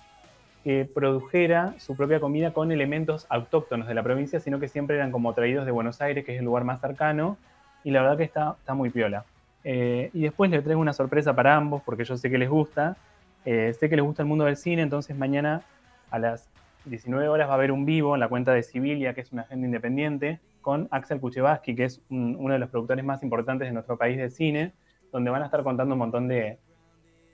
que 0.64 0.88
produjera 0.92 1.74
su 1.78 1.94
propia 1.94 2.20
comida 2.20 2.52
con 2.54 2.72
elementos 2.72 3.26
autóctonos 3.28 3.86
de 3.86 3.92
la 3.92 4.02
provincia, 4.02 4.40
sino 4.40 4.58
que 4.58 4.68
siempre 4.68 4.96
eran 4.96 5.12
como 5.12 5.34
traídos 5.34 5.66
de 5.66 5.72
Buenos 5.72 6.00
Aires, 6.00 6.24
que 6.24 6.32
es 6.32 6.38
el 6.38 6.46
lugar 6.46 6.64
más 6.64 6.80
cercano, 6.80 7.36
y 7.84 7.90
la 7.90 8.00
verdad 8.00 8.16
que 8.16 8.24
está, 8.24 8.56
está 8.58 8.72
muy 8.72 8.88
piola. 8.88 9.26
Eh, 9.62 10.08
y 10.14 10.22
después 10.22 10.50
les 10.50 10.64
traigo 10.64 10.80
una 10.80 10.94
sorpresa 10.94 11.34
para 11.34 11.54
ambos, 11.54 11.82
porque 11.84 12.04
yo 12.04 12.16
sé 12.16 12.30
que 12.30 12.38
les 12.38 12.48
gusta, 12.48 12.96
eh, 13.44 13.72
sé 13.78 13.88
que 13.88 13.96
les 13.96 14.04
gusta 14.04 14.22
el 14.22 14.28
mundo 14.28 14.44
del 14.44 14.56
cine, 14.56 14.82
entonces 14.82 15.16
mañana 15.16 15.62
a 16.10 16.18
las 16.18 16.48
19 16.86 17.28
horas 17.28 17.48
va 17.48 17.52
a 17.52 17.54
haber 17.56 17.72
un 17.72 17.84
vivo 17.86 18.14
en 18.14 18.20
la 18.20 18.28
cuenta 18.28 18.52
de 18.52 18.62
Sibilia, 18.62 19.14
que 19.14 19.20
es 19.22 19.32
una 19.32 19.42
agenda 19.42 19.66
independiente, 19.66 20.40
con 20.60 20.88
Axel 20.90 21.20
Kuchevaski, 21.20 21.74
que 21.74 21.84
es 21.84 22.00
un- 22.10 22.36
uno 22.38 22.52
de 22.54 22.58
los 22.58 22.70
productores 22.70 23.04
más 23.04 23.22
importantes 23.22 23.68
de 23.68 23.72
nuestro 23.72 23.96
país 23.98 24.16
de 24.16 24.30
cine, 24.30 24.72
donde 25.12 25.30
van 25.30 25.42
a 25.42 25.46
estar 25.46 25.62
contando 25.62 25.94
un 25.94 25.98
montón 25.98 26.28
de, 26.28 26.58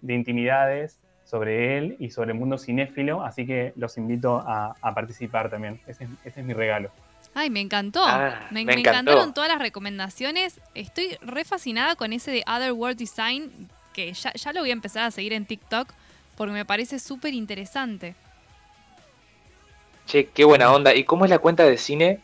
de 0.02 0.14
intimidades 0.14 1.00
sobre 1.24 1.78
él 1.78 1.96
y 2.00 2.10
sobre 2.10 2.32
el 2.32 2.38
mundo 2.38 2.58
cinéfilo, 2.58 3.22
así 3.24 3.46
que 3.46 3.72
los 3.76 3.96
invito 3.98 4.38
a, 4.44 4.74
a 4.80 4.94
participar 4.94 5.48
también. 5.50 5.80
Ese, 5.86 6.04
es- 6.04 6.10
ese 6.24 6.40
es 6.40 6.46
mi 6.46 6.54
regalo. 6.54 6.90
Ay, 7.34 7.50
me 7.50 7.60
encantó. 7.60 8.02
Ah, 8.04 8.48
me, 8.50 8.60
me 8.64 8.74
me 8.74 8.80
encantó. 8.80 8.90
encantaron 9.12 9.34
todas 9.34 9.48
las 9.50 9.60
recomendaciones. 9.60 10.60
Estoy 10.74 11.16
re 11.22 11.44
fascinada 11.44 11.94
con 11.94 12.12
ese 12.12 12.30
de 12.32 12.42
Other 12.48 12.72
World 12.72 12.98
Design, 12.98 13.68
que 13.92 14.12
ya, 14.12 14.32
ya 14.32 14.52
lo 14.52 14.60
voy 14.60 14.70
a 14.70 14.72
empezar 14.72 15.04
a 15.04 15.10
seguir 15.12 15.32
en 15.32 15.44
TikTok, 15.46 15.92
porque 16.40 16.54
me 16.54 16.64
parece 16.64 16.98
súper 16.98 17.34
interesante. 17.34 18.14
Che, 20.06 20.28
qué 20.28 20.44
buena 20.46 20.72
onda. 20.72 20.94
¿Y 20.94 21.04
cómo 21.04 21.26
es 21.26 21.30
la 21.30 21.38
cuenta 21.38 21.64
de 21.64 21.76
cine? 21.76 22.20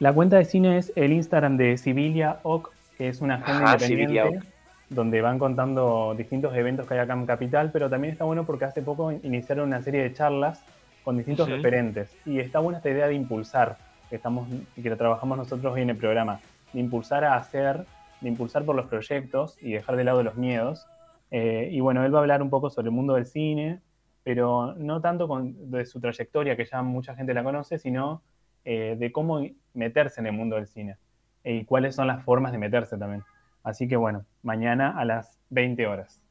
La 0.00 0.12
cuenta 0.12 0.38
de 0.38 0.44
cine 0.44 0.78
es 0.78 0.92
el 0.96 1.12
Instagram 1.12 1.56
de 1.56 1.78
Sibilia 1.78 2.40
Oc, 2.42 2.72
que 2.98 3.06
es 3.06 3.20
una 3.20 3.36
agenda 3.36 3.74
Ajá, 3.74 3.86
independiente, 3.86 4.40
donde 4.88 5.22
van 5.22 5.38
contando 5.38 6.16
distintos 6.18 6.52
eventos 6.56 6.88
que 6.88 6.94
hay 6.94 7.00
acá 7.00 7.12
en 7.12 7.26
Capital, 7.26 7.70
pero 7.72 7.88
también 7.88 8.10
está 8.12 8.24
bueno 8.24 8.44
porque 8.44 8.64
hace 8.64 8.82
poco 8.82 9.12
iniciaron 9.12 9.68
una 9.68 9.80
serie 9.80 10.02
de 10.02 10.12
charlas 10.12 10.60
con 11.04 11.16
distintos 11.16 11.48
referentes. 11.48 12.10
Y 12.26 12.40
está 12.40 12.58
buena 12.58 12.78
esta 12.78 12.90
idea 12.90 13.06
de 13.06 13.14
impulsar, 13.14 13.78
que, 14.10 14.16
estamos, 14.16 14.48
que 14.74 14.90
lo 14.90 14.96
trabajamos 14.96 15.38
nosotros 15.38 15.72
hoy 15.72 15.82
en 15.82 15.90
el 15.90 15.96
programa, 15.96 16.40
de 16.72 16.80
impulsar 16.80 17.24
a 17.24 17.36
hacer, 17.36 17.86
de 18.20 18.28
impulsar 18.28 18.64
por 18.64 18.74
los 18.74 18.86
proyectos 18.86 19.56
y 19.60 19.74
dejar 19.74 19.94
de 19.94 20.02
lado 20.02 20.24
los 20.24 20.34
miedos. 20.34 20.88
Eh, 21.36 21.68
y 21.72 21.80
bueno, 21.80 22.04
él 22.04 22.14
va 22.14 22.18
a 22.18 22.22
hablar 22.22 22.42
un 22.42 22.48
poco 22.48 22.70
sobre 22.70 22.90
el 22.90 22.94
mundo 22.94 23.14
del 23.14 23.26
cine, 23.26 23.80
pero 24.22 24.72
no 24.76 25.00
tanto 25.00 25.26
con, 25.26 25.68
de 25.68 25.84
su 25.84 25.98
trayectoria, 26.00 26.56
que 26.56 26.64
ya 26.64 26.80
mucha 26.82 27.16
gente 27.16 27.34
la 27.34 27.42
conoce, 27.42 27.76
sino 27.80 28.22
eh, 28.64 28.94
de 28.96 29.10
cómo 29.10 29.44
meterse 29.72 30.20
en 30.20 30.28
el 30.28 30.32
mundo 30.32 30.54
del 30.54 30.68
cine 30.68 30.96
eh, 31.42 31.54
y 31.54 31.64
cuáles 31.64 31.96
son 31.96 32.06
las 32.06 32.22
formas 32.22 32.52
de 32.52 32.58
meterse 32.58 32.96
también. 32.96 33.24
Así 33.64 33.88
que 33.88 33.96
bueno, 33.96 34.24
mañana 34.44 34.96
a 34.96 35.04
las 35.04 35.40
20 35.50 35.84
horas. 35.88 36.22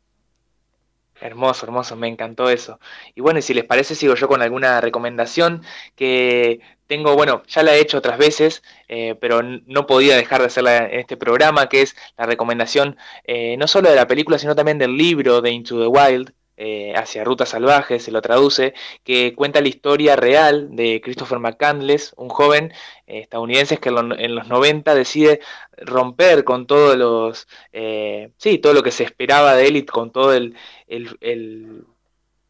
Hermoso, 1.20 1.66
hermoso, 1.66 1.98
me 1.98 2.08
encantó 2.08 2.50
eso. 2.50 2.80
Y 3.14 3.20
bueno, 3.20 3.40
y 3.40 3.42
si 3.42 3.54
les 3.54 3.66
parece, 3.66 3.96
sigo 3.96 4.16
yo 4.16 4.30
con 4.30 4.42
alguna 4.42 4.80
recomendación 4.80 5.64
que 5.98 6.62
tengo, 6.94 7.16
bueno, 7.16 7.42
ya 7.48 7.64
la 7.64 7.74
he 7.76 7.80
hecho 7.82 7.98
otras 7.98 8.20
veces, 8.20 8.62
eh, 8.88 9.16
pero 9.20 9.42
no 9.42 9.88
podía 9.88 10.16
dejar 10.16 10.42
de 10.42 10.48
hacerla 10.48 10.78
en 10.90 11.00
este 11.00 11.18
programa, 11.18 11.68
que 11.68 11.82
es 11.82 11.96
la 12.18 12.26
recomendación 12.28 12.98
eh, 13.24 13.58
no 13.58 13.68
solo 13.68 13.90
de 13.90 13.96
la 13.96 14.08
película, 14.08 14.38
sino 14.38 14.56
también 14.56 14.78
del 14.78 14.96
libro 14.96 15.42
de 15.42 15.50
Into 15.52 15.80
the 15.82 15.88
Wild, 15.88 16.34
eh, 16.56 16.94
hacia 16.96 17.24
Rutas 17.24 17.50
Salvajes, 17.50 18.04
se 18.04 18.12
lo 18.12 18.22
traduce, 18.22 18.76
que 19.04 19.34
cuenta 19.34 19.60
la 19.60 19.70
historia 19.70 20.16
real 20.16 20.76
de 20.76 21.02
Christopher 21.04 21.40
McCandless, 21.40 22.14
un 22.16 22.30
joven 22.30 22.72
estadounidense 23.08 23.78
que 23.80 23.90
en 23.90 23.96
lo- 24.10 24.18
en 24.20 24.36
los 24.36 24.48
90 24.48 24.94
decide 24.94 25.40
romper 25.78 26.44
con 26.44 26.68
todos 26.68 26.96
los, 26.96 27.48
sí, 28.38 28.60
todo 28.60 28.74
lo 28.74 28.84
que 28.84 28.92
se 28.92 29.04
esperaba 29.04 29.56
de 29.56 29.66
él 29.68 29.78
y 29.78 29.86
con 29.86 30.12
todo 30.12 30.32
el- 30.34 30.56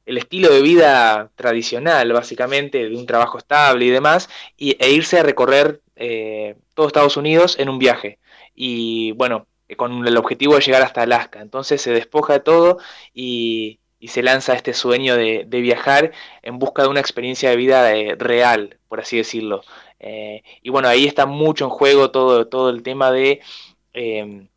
el 0.06 0.18
estilo 0.18 0.50
de 0.50 0.62
vida 0.62 1.32
tradicional, 1.36 2.12
básicamente, 2.14 2.90
de 2.90 2.96
un 2.96 3.06
trabajo 3.06 3.38
estable 3.38 3.86
y 3.86 3.90
demás, 3.90 4.30
y, 4.58 4.76
e 4.84 4.92
irse 4.92 5.20
a 5.20 5.24
recorrer 5.24 5.82
eh, 5.96 6.56
todo 6.74 6.88
Estados 6.88 7.18
Unidos 7.18 7.58
en 7.60 7.70
un 7.70 7.80
viaje. 7.80 8.20
Y 8.56 9.12
bueno, 9.14 9.48
eh, 9.68 9.76
con 9.76 10.06
el 10.08 10.18
objetivo 10.18 10.56
de 10.56 10.62
llegar 10.62 10.82
hasta 10.82 11.04
Alaska. 11.04 11.42
Entonces 11.42 11.82
se 11.82 11.92
despoja 11.92 12.34
de 12.34 12.40
todo 12.42 12.78
y, 13.14 13.80
se 14.08 14.22
lanza 14.22 14.54
este 14.54 14.74
sueño 14.74 15.16
de, 15.16 15.46
viajar 15.50 16.12
en 16.42 16.60
busca 16.60 16.82
de 16.84 16.90
una 16.90 17.00
experiencia 17.00 17.50
de 17.50 17.56
vida 17.56 17.96
eh, 17.96 18.16
real, 18.18 18.78
por 18.90 19.00
así 19.00 19.16
decirlo. 19.18 19.64
Eh, 20.00 20.44
y 20.62 20.70
bueno, 20.70 20.90
ahí 20.90 21.06
está 21.06 21.26
mucho 21.26 21.64
en 21.66 21.72
juego 21.72 22.12
todo, 22.12 22.48
todo 22.48 22.70
el 22.70 22.84
tema 22.84 23.12
de 23.12 23.40
eh, 23.94 24.48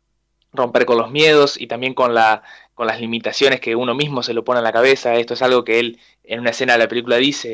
romper 0.51 0.85
con 0.85 0.97
los 0.97 1.11
miedos 1.11 1.59
y 1.59 1.67
también 1.67 1.93
con 1.93 2.13
la 2.13 2.43
con 2.77 2.85
las 2.87 3.01
limitaciones 3.01 3.59
que 3.59 3.75
uno 3.75 3.95
mismo 3.95 4.21
se 4.21 4.35
lo 4.35 4.43
pone 4.43 4.59
en 4.59 4.63
la 4.65 4.71
cabeza. 4.71 5.15
Esto 5.15 5.33
es 5.33 5.41
algo 5.41 5.63
que 5.63 5.79
él 5.79 5.99
en 6.23 6.39
una 6.41 6.51
escena 6.51 6.73
de 6.73 6.79
la 6.79 6.87
película 6.87 7.17
dice, 7.17 7.49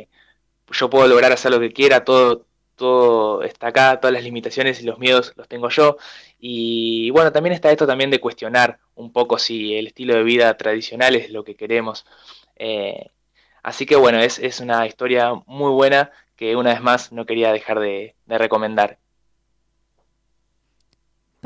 eh, 0.00 0.08
yo 0.70 0.90
puedo 0.90 1.08
lograr 1.08 1.32
hacer 1.32 1.50
lo 1.50 1.60
que 1.60 1.72
quiera, 1.72 2.04
todo, 2.04 2.46
todo 2.76 3.42
está 3.42 3.68
acá, 3.68 3.98
todas 4.00 4.12
las 4.12 4.22
limitaciones 4.24 4.82
y 4.82 4.84
los 4.84 4.98
miedos 4.98 5.32
los 5.36 5.48
tengo 5.48 5.70
yo. 5.70 5.96
Y 6.38 7.08
bueno, 7.10 7.32
también 7.32 7.54
está 7.54 7.70
esto 7.70 7.86
también 7.86 8.10
de 8.10 8.20
cuestionar 8.20 8.78
un 8.94 9.12
poco 9.12 9.38
si 9.38 9.74
el 9.76 9.86
estilo 9.88 10.14
de 10.14 10.24
vida 10.24 10.54
tradicional 10.58 11.16
es 11.16 11.30
lo 11.30 11.42
que 11.44 11.54
queremos. 11.56 12.04
Eh, 12.56 13.10
así 13.62 13.86
que 13.86 13.96
bueno, 13.96 14.20
es, 14.20 14.38
es 14.38 14.60
una 14.60 14.86
historia 14.86 15.32
muy 15.46 15.70
buena 15.72 16.12
que 16.36 16.54
una 16.56 16.72
vez 16.74 16.82
más 16.82 17.12
no 17.12 17.24
quería 17.26 17.50
dejar 17.52 17.80
de, 17.80 18.14
de 18.26 18.38
recomendar. 18.38 18.98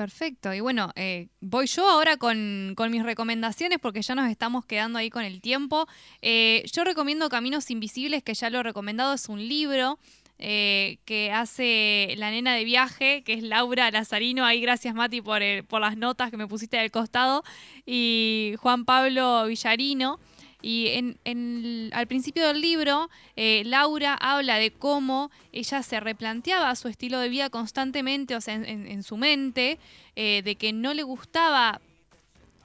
Perfecto. 0.00 0.54
Y 0.54 0.60
bueno, 0.60 0.92
eh, 0.96 1.28
voy 1.42 1.66
yo 1.66 1.86
ahora 1.86 2.16
con, 2.16 2.72
con 2.74 2.90
mis 2.90 3.02
recomendaciones 3.02 3.78
porque 3.82 4.00
ya 4.00 4.14
nos 4.14 4.30
estamos 4.30 4.64
quedando 4.64 4.98
ahí 4.98 5.10
con 5.10 5.24
el 5.24 5.42
tiempo. 5.42 5.86
Eh, 6.22 6.64
yo 6.72 6.84
recomiendo 6.84 7.28
Caminos 7.28 7.70
Invisibles, 7.70 8.22
que 8.22 8.32
ya 8.32 8.48
lo 8.48 8.60
he 8.60 8.62
recomendado, 8.62 9.12
es 9.12 9.28
un 9.28 9.46
libro 9.46 9.98
eh, 10.38 11.00
que 11.04 11.32
hace 11.32 12.14
la 12.16 12.30
nena 12.30 12.54
de 12.54 12.64
viaje, 12.64 13.22
que 13.24 13.34
es 13.34 13.42
Laura 13.42 13.90
Lazarino. 13.90 14.46
Ahí 14.46 14.62
gracias 14.62 14.94
Mati 14.94 15.20
por, 15.20 15.42
el- 15.42 15.64
por 15.64 15.82
las 15.82 15.98
notas 15.98 16.30
que 16.30 16.38
me 16.38 16.46
pusiste 16.48 16.78
del 16.78 16.90
costado. 16.90 17.44
Y 17.84 18.54
Juan 18.60 18.86
Pablo 18.86 19.44
Villarino. 19.48 20.18
Y 20.62 20.88
en, 20.88 21.18
en- 21.24 21.90
al 21.92 22.06
principio 22.06 22.46
del 22.46 22.60
libro, 22.60 23.08
eh, 23.36 23.62
Laura 23.64 24.14
habla 24.14 24.56
de 24.56 24.70
cómo 24.70 25.30
ella 25.52 25.82
se 25.82 26.00
replanteaba 26.00 26.74
su 26.76 26.88
estilo 26.88 27.18
de 27.18 27.28
vida 27.28 27.50
constantemente, 27.50 28.36
o 28.36 28.40
sea, 28.40 28.54
en, 28.54 29.02
su 29.02 29.16
mente, 29.16 29.78
eh, 30.16 30.42
de 30.44 30.56
que 30.56 30.72
no 30.72 30.92
le 30.94 31.02
gustaba 31.02 31.80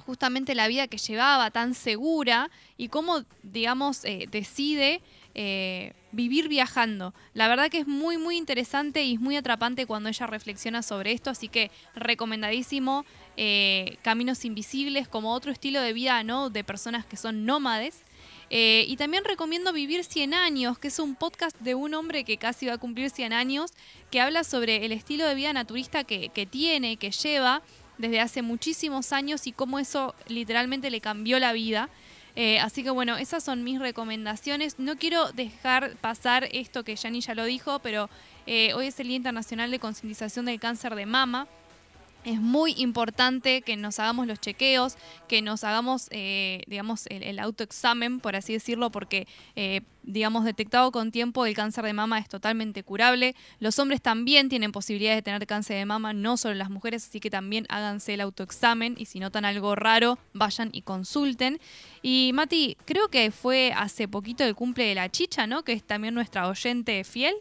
justamente 0.06 0.54
la 0.56 0.68
vida 0.68 0.88
que 0.88 0.98
llevaba 0.98 1.50
tan 1.52 1.74
segura 1.74 2.50
y 2.78 2.90
cómo, 2.90 3.24
digamos, 3.44 4.06
eh, 4.06 4.28
decide 4.30 5.02
eh, 5.34 5.94
vivir 6.12 6.48
viajando. 6.48 7.14
La 7.34 7.48
verdad 7.48 7.70
que 7.70 7.80
es 7.80 7.88
muy, 7.88 8.18
muy 8.18 8.38
interesante 8.38 9.04
y 9.04 9.16
es 9.16 9.20
muy 9.20 9.36
atrapante 9.36 9.86
cuando 9.86 10.10
ella 10.10 10.28
reflexiona 10.28 10.82
sobre 10.84 11.12
esto, 11.12 11.30
así 11.30 11.48
que 11.50 11.72
recomendadísimo 11.96 13.06
eh, 13.38 13.98
Caminos 14.02 14.46
Invisibles 14.46 15.08
como 15.08 15.34
otro 15.34 15.52
estilo 15.52 15.82
de 15.82 15.94
vida. 15.94 16.24
De 16.52 16.64
personas 16.64 17.06
que 17.06 17.18
son 17.18 17.46
nómades. 17.46 18.04
Eh, 18.50 18.86
y 18.88 18.96
también 18.96 19.26
recomiendo 19.26 19.74
Vivir 19.74 20.04
100 20.04 20.34
años, 20.34 20.78
que 20.78 20.88
es 20.88 21.00
un 21.00 21.16
podcast 21.16 21.58
de 21.60 21.76
un 21.76 21.94
hombre 21.94 22.24
que 22.24 22.38
casi 22.38 22.68
va 22.68 22.74
a 22.74 22.78
cumplir 22.78 23.10
100 23.10 23.34
años, 23.34 23.72
que 24.12 24.22
habla 24.22 24.44
sobre 24.44 24.86
el 24.86 24.92
estilo 24.92 25.28
de 25.28 25.36
vida 25.36 25.52
naturista 25.52 26.04
que, 26.04 26.30
que 26.30 26.46
tiene, 26.46 26.98
que 26.98 27.12
lleva 27.12 27.62
desde 27.98 28.20
hace 28.20 28.42
muchísimos 28.42 29.14
años 29.14 29.48
y 29.48 29.52
cómo 29.52 29.80
eso 29.80 30.16
literalmente 30.28 30.90
le 30.90 31.02
cambió 31.02 31.40
la 31.40 31.54
vida. 31.54 31.90
Eh, 32.36 32.60
así 32.60 32.84
que 32.84 32.92
bueno, 32.92 33.18
esas 33.18 33.44
son 33.44 33.64
mis 33.64 33.80
recomendaciones. 33.80 34.80
No 34.80 34.96
quiero 34.98 35.32
dejar 35.32 35.96
pasar 35.98 36.48
esto 36.52 36.84
que 36.84 36.96
Yani 36.96 37.22
ya 37.22 37.34
lo 37.34 37.46
dijo, 37.46 37.80
pero 37.80 38.10
hoy 38.48 38.88
es 38.88 39.00
el 39.00 39.08
Día 39.08 39.18
Internacional 39.18 39.72
de 39.72 39.80
Concientización 39.80 40.46
del 40.46 40.60
Cáncer 40.60 40.96
de 40.96 41.06
Mama. 41.06 41.48
Es 42.26 42.42
muy 42.42 42.74
importante 42.78 43.62
que 43.62 43.78
nos 43.78 44.00
hagamos 44.00 44.26
los 44.28 44.42
chequeos, 44.42 44.98
que 45.28 45.42
nos 45.42 45.64
hagamos, 45.64 46.08
eh, 46.10 46.64
digamos, 46.68 47.06
el, 47.08 47.40
autoexamen, 47.40 48.20
por 48.20 48.36
así 48.36 48.54
decirlo, 48.54 48.90
porque, 48.90 49.28
eh, 49.56 49.82
digamos, 50.02 50.44
detectado 50.44 50.92
con 50.92 51.12
tiempo, 51.12 51.46
el 51.46 51.54
cáncer 51.54 51.86
de 51.86 51.94
mama 51.94 52.18
es 52.18 52.28
totalmente 52.28 52.84
curable. 52.84 53.36
Los 53.60 53.78
hombres 53.78 54.02
también 54.02 54.50
tienen 54.50 54.72
posibilidades 54.72 55.20
de 55.20 55.22
tener 55.22 55.46
cáncer 55.46 55.78
de 55.78 55.86
mama, 55.86 56.14
no 56.14 56.36
solo 56.38 56.56
las 56.56 56.72
mujeres, 56.72 57.06
así 57.08 57.20
que 57.20 57.30
también 57.30 57.68
háganse 57.70 58.16
el 58.16 58.22
autoexamen 58.22 58.96
y 58.98 59.06
si 59.06 59.20
notan 59.20 59.46
algo 59.46 59.76
raro, 59.76 60.18
vayan 60.34 60.70
y 60.74 60.82
consulten. 60.82 61.60
Y 62.02 62.32
Mati, 62.34 62.78
creo 62.86 63.10
que 63.10 63.30
fue 63.30 63.72
hace 63.76 64.08
poquito 64.08 64.44
el 64.44 64.56
cumple 64.56 64.86
de 64.86 64.96
la 64.96 65.10
chicha, 65.10 65.46
¿no? 65.46 65.64
Que 65.64 65.74
es 65.74 65.84
también 65.84 66.16
nuestra 66.16 66.48
oyente 66.48 67.04
fiel. 67.04 67.36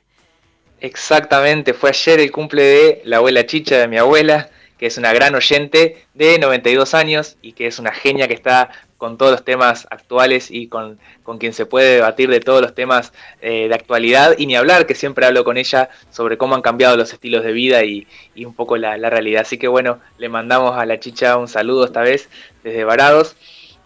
Exactamente, 0.81 1.73
fue 1.73 1.91
ayer 1.91 2.21
el 2.21 2.31
cumple 2.31 2.63
de 2.63 3.03
la 3.05 3.17
abuela 3.17 3.47
Chicha 3.47 3.79
de 3.79 3.89
mi 3.89 3.97
abuela, 3.97 4.51
que 4.79 4.87
es 4.87 4.99
una 4.99 5.13
gran 5.13 5.35
oyente 5.35 6.05
de 6.15 6.39
92 6.39 6.95
años 6.95 7.37
y 7.43 7.53
que 7.53 7.67
es 7.67 7.79
una 7.79 7.93
genia 7.93 8.27
que 8.29 8.35
está 8.35 8.71
con 8.99 9.19
todos 9.19 9.33
los 9.33 9.45
temas 9.45 9.87
actuales 9.91 10.51
y 10.51 10.67
con, 10.69 10.99
con 11.23 11.37
quien 11.39 11.53
se 11.53 11.67
puede 11.67 11.97
debatir 11.97 12.31
de 12.31 12.41
todos 12.41 12.63
los 12.63 12.75
temas 12.75 13.13
eh, 13.43 13.69
de 13.69 13.75
actualidad 13.75 14.35
y 14.39 14.47
ni 14.47 14.57
hablar, 14.57 14.87
que 14.87 14.95
siempre 14.95 15.27
hablo 15.27 15.45
con 15.45 15.57
ella 15.59 15.91
sobre 16.11 16.39
cómo 16.39 16.55
han 16.55 16.63
cambiado 16.63 16.97
los 16.97 17.13
estilos 17.13 17.45
de 17.45 17.53
vida 17.53 17.85
y, 17.85 18.07
y 18.35 18.45
un 18.47 18.55
poco 18.55 18.77
la, 18.79 18.97
la 18.97 19.11
realidad. 19.11 19.43
Así 19.43 19.59
que 19.59 19.69
bueno, 19.69 20.01
le 20.19 20.29
mandamos 20.29 20.77
a 20.79 20.87
la 20.87 20.99
chicha 21.01 21.37
un 21.37 21.49
saludo 21.49 21.85
esta 21.85 22.01
vez 22.01 22.29
desde 22.63 22.85
Varados. 22.85 23.37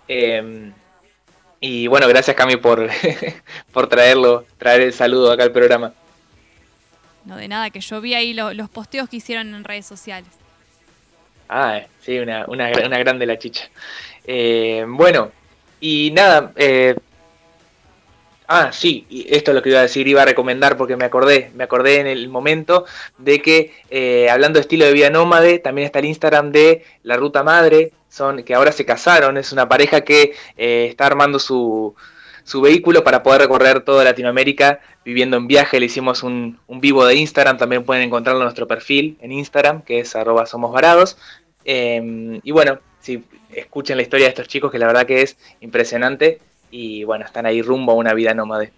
Eh, 0.07 0.71
y 1.61 1.89
bueno, 1.89 2.07
gracias 2.07 2.37
Cami 2.37 2.57
por, 2.57 2.89
por 3.73 3.89
traerlo, 3.89 4.45
traer 4.59 4.83
el 4.83 4.93
saludo 4.93 5.33
acá 5.33 5.43
al 5.43 5.53
programa. 5.53 5.93
No, 7.25 7.37
de 7.37 7.49
nada, 7.49 7.71
que 7.71 7.81
yo 7.81 8.01
vi 8.01 8.15
ahí 8.15 8.33
lo- 8.35 8.55
los 8.55 8.71
posteos 8.71 9.09
que 9.09 9.17
hicieron 9.17 9.53
en 9.55 9.65
redes 9.65 9.85
sociales. 9.87 10.29
Ah, 11.49 11.81
sí, 12.01 12.19
una, 12.19 12.45
una, 12.47 12.71
una 12.85 12.99
grande 12.99 13.27
la 13.27 13.39
chicha. 13.39 13.69
Eh, 14.25 14.85
bueno, 14.87 15.33
y 15.81 16.11
nada, 16.13 16.53
eh, 16.57 16.95
ah, 18.47 18.71
sí, 18.73 19.07
esto 19.31 19.51
es 19.51 19.55
lo 19.55 19.63
que 19.63 19.71
iba 19.71 19.79
a 19.79 19.83
decir, 19.83 20.07
iba 20.09 20.23
a 20.23 20.27
recomendar 20.27 20.77
porque 20.77 20.97
me 20.97 21.05
acordé, 21.05 21.51
me 21.55 21.65
acordé 21.65 22.01
en 22.01 22.07
el 22.07 22.29
momento 22.29 22.85
de 23.17 23.41
que 23.41 23.73
eh, 23.91 24.29
hablando 24.31 24.59
de 24.59 24.63
estilo 24.63 24.85
de 24.85 24.93
vida 24.93 25.09
nómade, 25.11 25.59
también 25.59 25.87
está 25.87 26.01
el 26.01 26.07
Instagram 26.07 26.53
de 26.53 26.85
La 27.03 27.17
Ruta 27.17 27.43
Madre, 27.43 27.93
son 28.09 28.43
que 28.43 28.55
ahora 28.55 28.73
se 28.73 28.85
casaron, 28.85 29.37
es 29.39 29.53
una 29.53 29.69
pareja 29.69 30.03
que 30.03 30.35
eh, 30.57 30.87
está 30.91 31.07
armando 31.07 31.39
su, 31.39 31.95
su 32.45 32.61
vehículo 32.61 33.05
para 33.05 33.23
poder 33.23 33.43
recorrer 33.43 33.81
toda 33.81 34.05
Latinoamérica 34.05 34.81
viviendo 35.05 35.37
en 35.37 35.47
viaje. 35.47 35.79
Le 35.79 35.87
hicimos 35.87 36.23
un, 36.23 36.59
un 36.67 36.81
vivo 36.81 37.05
de 37.07 37.15
Instagram, 37.15 37.59
también 37.59 37.85
pueden 37.85 38.03
encontrarlo 38.03 38.41
en 38.41 38.45
nuestro 38.45 38.67
perfil 38.67 39.17
en 39.21 39.33
Instagram, 39.33 39.83
que 39.83 40.01
es 40.01 40.17
arroba 40.17 40.47
somos 40.47 40.73
varados. 40.73 41.17
Eh, 41.71 42.41
y 42.43 42.51
bueno, 42.51 42.79
si 42.99 43.23
escuchen 43.55 43.99
la 43.99 44.03
historia 44.03 44.25
de 44.25 44.31
estos 44.31 44.49
chicos, 44.49 44.73
que 44.73 44.79
la 44.79 44.87
verdad 44.87 45.05
que 45.05 45.21
es 45.21 45.37
impresionante. 45.61 46.41
Y 46.71 47.05
bueno, 47.05 47.27
están 47.27 47.45
ahí 47.45 47.61
rumbo 47.61 47.93
a 47.93 47.95
una 47.95 48.15
vida 48.15 48.33
nómade. 48.33 48.73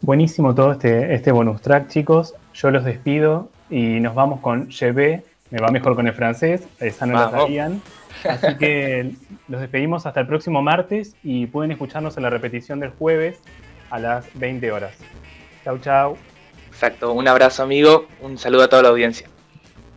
Buenísimo 0.00 0.54
todo 0.56 0.72
este, 0.72 1.14
este 1.14 1.30
bonus 1.30 1.62
track, 1.62 1.88
chicos. 1.88 2.34
Yo 2.52 2.72
los 2.72 2.84
despido 2.84 3.48
y 3.70 4.00
nos 4.00 4.16
vamos 4.16 4.40
con 4.40 4.68
vais. 4.94 5.22
Me 5.50 5.58
va 5.60 5.68
mejor 5.68 5.94
con 5.94 6.06
el 6.08 6.14
francés, 6.14 6.66
esa 6.80 7.06
no 7.06 7.12
la 7.12 7.30
sabían. 7.30 7.80
Así 8.24 8.56
que 8.56 9.12
los 9.48 9.60
despedimos 9.60 10.06
hasta 10.06 10.20
el 10.20 10.26
próximo 10.26 10.62
martes 10.62 11.14
y 11.22 11.46
pueden 11.46 11.70
escucharnos 11.72 12.16
en 12.16 12.24
la 12.24 12.30
repetición 12.30 12.80
del 12.80 12.90
jueves 12.90 13.38
a 13.90 13.98
las 13.98 14.26
20 14.34 14.72
horas. 14.72 14.94
Chau, 15.62 15.78
chau. 15.78 16.16
Exacto, 16.70 17.12
un 17.12 17.28
abrazo 17.28 17.62
amigo, 17.62 18.06
un 18.22 18.38
saludo 18.38 18.62
a 18.62 18.68
toda 18.68 18.82
la 18.82 18.88
audiencia. 18.88 19.28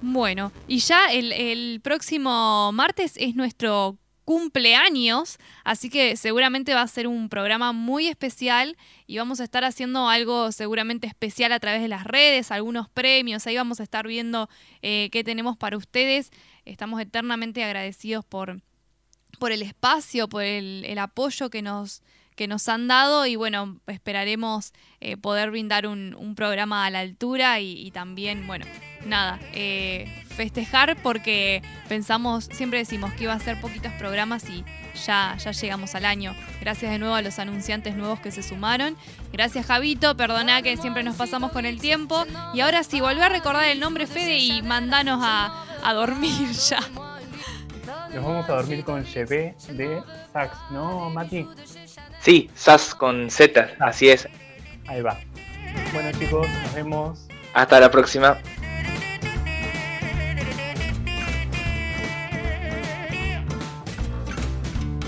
Bueno, 0.08 0.52
y 0.68 0.78
ya 0.78 1.12
el, 1.12 1.82
próximo 1.82 2.72
martes 2.72 3.14
es 3.18 3.36
nuestro 3.36 3.98
cumpleaños, 4.24 5.40
así 5.64 5.90
que 5.90 6.16
seguramente 6.16 6.76
va 6.76 6.84
a 6.84 6.88
ser 6.88 7.08
un 7.08 7.28
programa 7.28 7.72
muy 7.72 8.06
especial 8.08 8.78
y 9.08 9.18
vamos 9.18 9.40
a 9.40 9.44
estar 9.44 9.64
haciendo 9.64 10.08
algo 10.08 10.52
seguramente 10.52 11.08
especial 11.08 11.52
a 11.54 11.60
través 11.60 11.82
de 11.82 11.88
las 11.88 12.04
redes, 12.04 12.52
algunos 12.52 12.88
premios, 12.88 13.48
ahí 13.48 13.56
vamos 13.56 13.80
a 13.80 13.84
estar 13.84 14.06
viendo 14.06 14.48
eh, 14.84 15.10
qué 15.12 15.24
tenemos 15.24 15.58
para 15.58 15.76
ustedes. 15.76 16.30
Estamos 16.66 17.02
eternamente 17.02 17.64
agradecidos 17.64 18.24
por, 18.24 18.62
por 19.40 19.52
el 19.52 19.64
espacio, 19.64 20.30
por 20.30 20.44
el, 20.44 20.86
el 20.86 21.00
apoyo 21.00 21.50
que 21.50 21.64
nos, 21.64 22.04
que 22.36 22.48
nos 22.48 22.70
han 22.70 22.88
dado 22.88 23.26
y 23.26 23.38
bueno, 23.38 23.80
esperaremos 23.88 24.72
eh, 25.02 25.18
poder 25.18 25.50
brindar 25.50 25.88
un, 25.88 26.36
programa 26.36 26.86
a 26.86 26.92
la 26.92 27.00
altura 27.00 27.60
y 27.60 27.90
también, 27.90 28.46
bueno, 28.46 28.68
nada, 29.06 29.40
eh, 29.54 30.12
festejar 30.28 30.98
porque 31.02 31.62
pensamos, 31.88 32.46
siempre 32.52 32.80
decimos 32.80 33.14
que 33.14 33.24
iba 33.24 33.34
a 33.34 33.40
ser 33.40 33.60
poquitos 33.62 33.92
programas 33.94 34.50
y 34.50 34.64
ya, 35.06 35.36
ya 35.38 35.52
llegamos 35.52 35.96
al 35.96 36.06
año. 36.06 36.36
Gracias 36.62 36.92
de 36.92 37.00
nuevo 37.00 37.16
a 37.16 37.22
los 37.22 37.40
anunciantes 37.40 37.96
nuevos 37.96 38.20
que 38.20 38.32
se 38.32 38.44
sumaron. 38.44 38.96
Gracias 39.32 39.66
Javito, 39.66 40.16
perdona 40.18 40.62
que 40.62 40.78
siempre 40.78 41.04
nos 41.04 41.16
pasamos 41.16 41.52
con 41.52 41.66
el 41.66 41.80
tiempo. 41.80 42.26
Y 42.54 42.62
ahora 42.62 42.84
sí, 42.84 43.02
volví 43.02 43.22
a 43.22 43.30
recordar 43.30 43.66
el 43.66 43.80
nombre 43.80 44.08
Fede 44.08 44.38
y 44.38 44.62
mandanos 44.62 45.20
a, 45.24 45.64
a 45.84 45.94
dormir 45.94 46.52
ya. 46.70 46.80
Nos 48.14 48.24
vamos 48.24 48.50
a 48.50 48.54
dormir 48.54 48.84
con 48.86 49.04
vais 49.04 49.28
de 49.28 50.02
Sax, 50.32 50.58
¿no, 50.72 51.10
Mati? 51.10 51.46
Sí, 52.22 52.50
SAS 52.56 52.96
con 52.96 53.30
Z, 53.30 53.76
así 53.80 54.10
es. 54.10 54.28
Ahí 54.88 55.02
va. 55.02 55.20
Bueno, 55.94 56.18
chicos, 56.18 56.48
nos 56.64 56.74
vemos. 56.74 57.28
Hasta 57.54 57.80
la 57.80 57.92
próxima. 57.92 58.38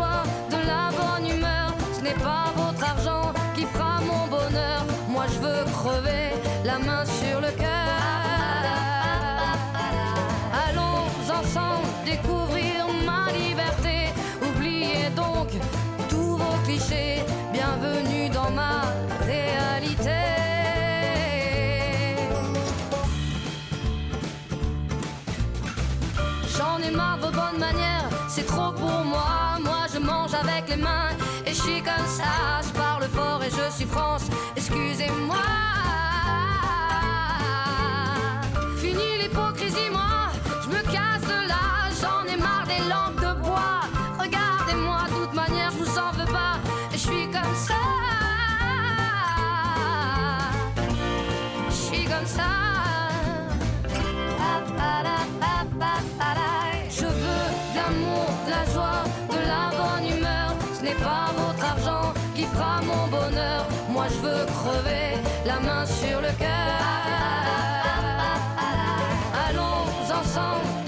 De 0.00 0.66
la 0.66 0.90
bonne 0.90 1.26
humeur. 1.28 1.74
Ce 1.92 2.02
n'est 2.02 2.14
pas 2.14 2.61
et 31.46 31.50
je 31.50 31.60
suis 31.62 31.82
comme 31.82 32.06
ça. 32.06 32.60
Je 32.62 32.72
parle 32.72 33.04
fort 33.04 33.42
et 33.42 33.50
je 33.50 33.74
suis 33.76 33.86
France, 33.86 34.24
excusez-moi. 34.56 35.71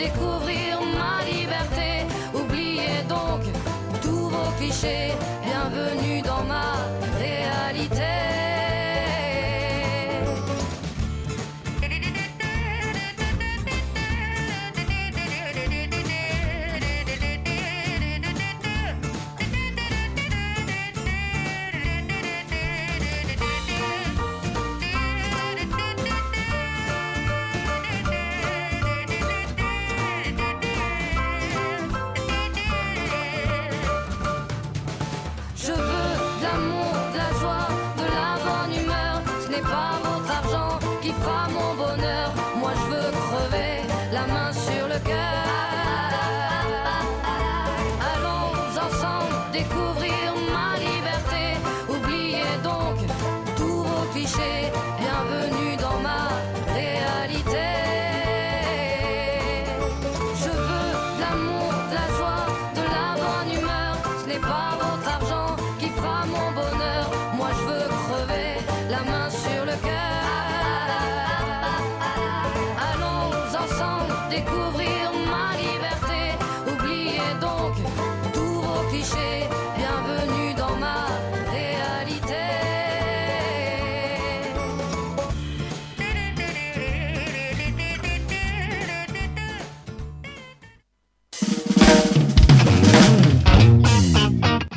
Découvrir 0.04 0.80
ma 0.98 1.24
liberté. 1.24 2.04
Oubliez 2.34 3.02
donc 3.08 3.42
tous 4.02 4.28
vos 4.28 4.50
clichés. 4.58 5.12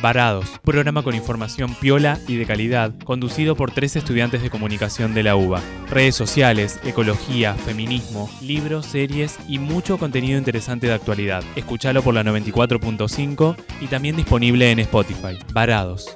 Varados, 0.07 0.47
programa 0.63 1.03
con 1.03 1.15
información 1.15 1.75
piola 1.75 2.17
y 2.29 2.37
de 2.37 2.45
calidad, 2.45 2.93
conducido 3.03 3.57
por 3.57 3.71
tres 3.71 3.97
estudiantes 3.97 4.41
de 4.41 4.49
comunicación 4.49 5.13
de 5.13 5.21
la 5.21 5.35
UBA. 5.35 5.61
Redes 5.89 6.15
sociales, 6.15 6.79
ecología, 6.85 7.55
feminismo, 7.55 8.29
libros, 8.41 8.85
series 8.85 9.37
y 9.49 9.59
mucho 9.59 9.97
contenido 9.97 10.37
interesante 10.37 10.87
de 10.87 10.93
actualidad. 10.93 11.43
Escuchalo 11.57 12.03
por 12.03 12.13
la 12.13 12.23
94.5 12.23 13.57
y 13.81 13.87
también 13.87 14.15
disponible 14.15 14.71
en 14.71 14.79
Spotify. 14.79 15.37
Varados. 15.51 16.15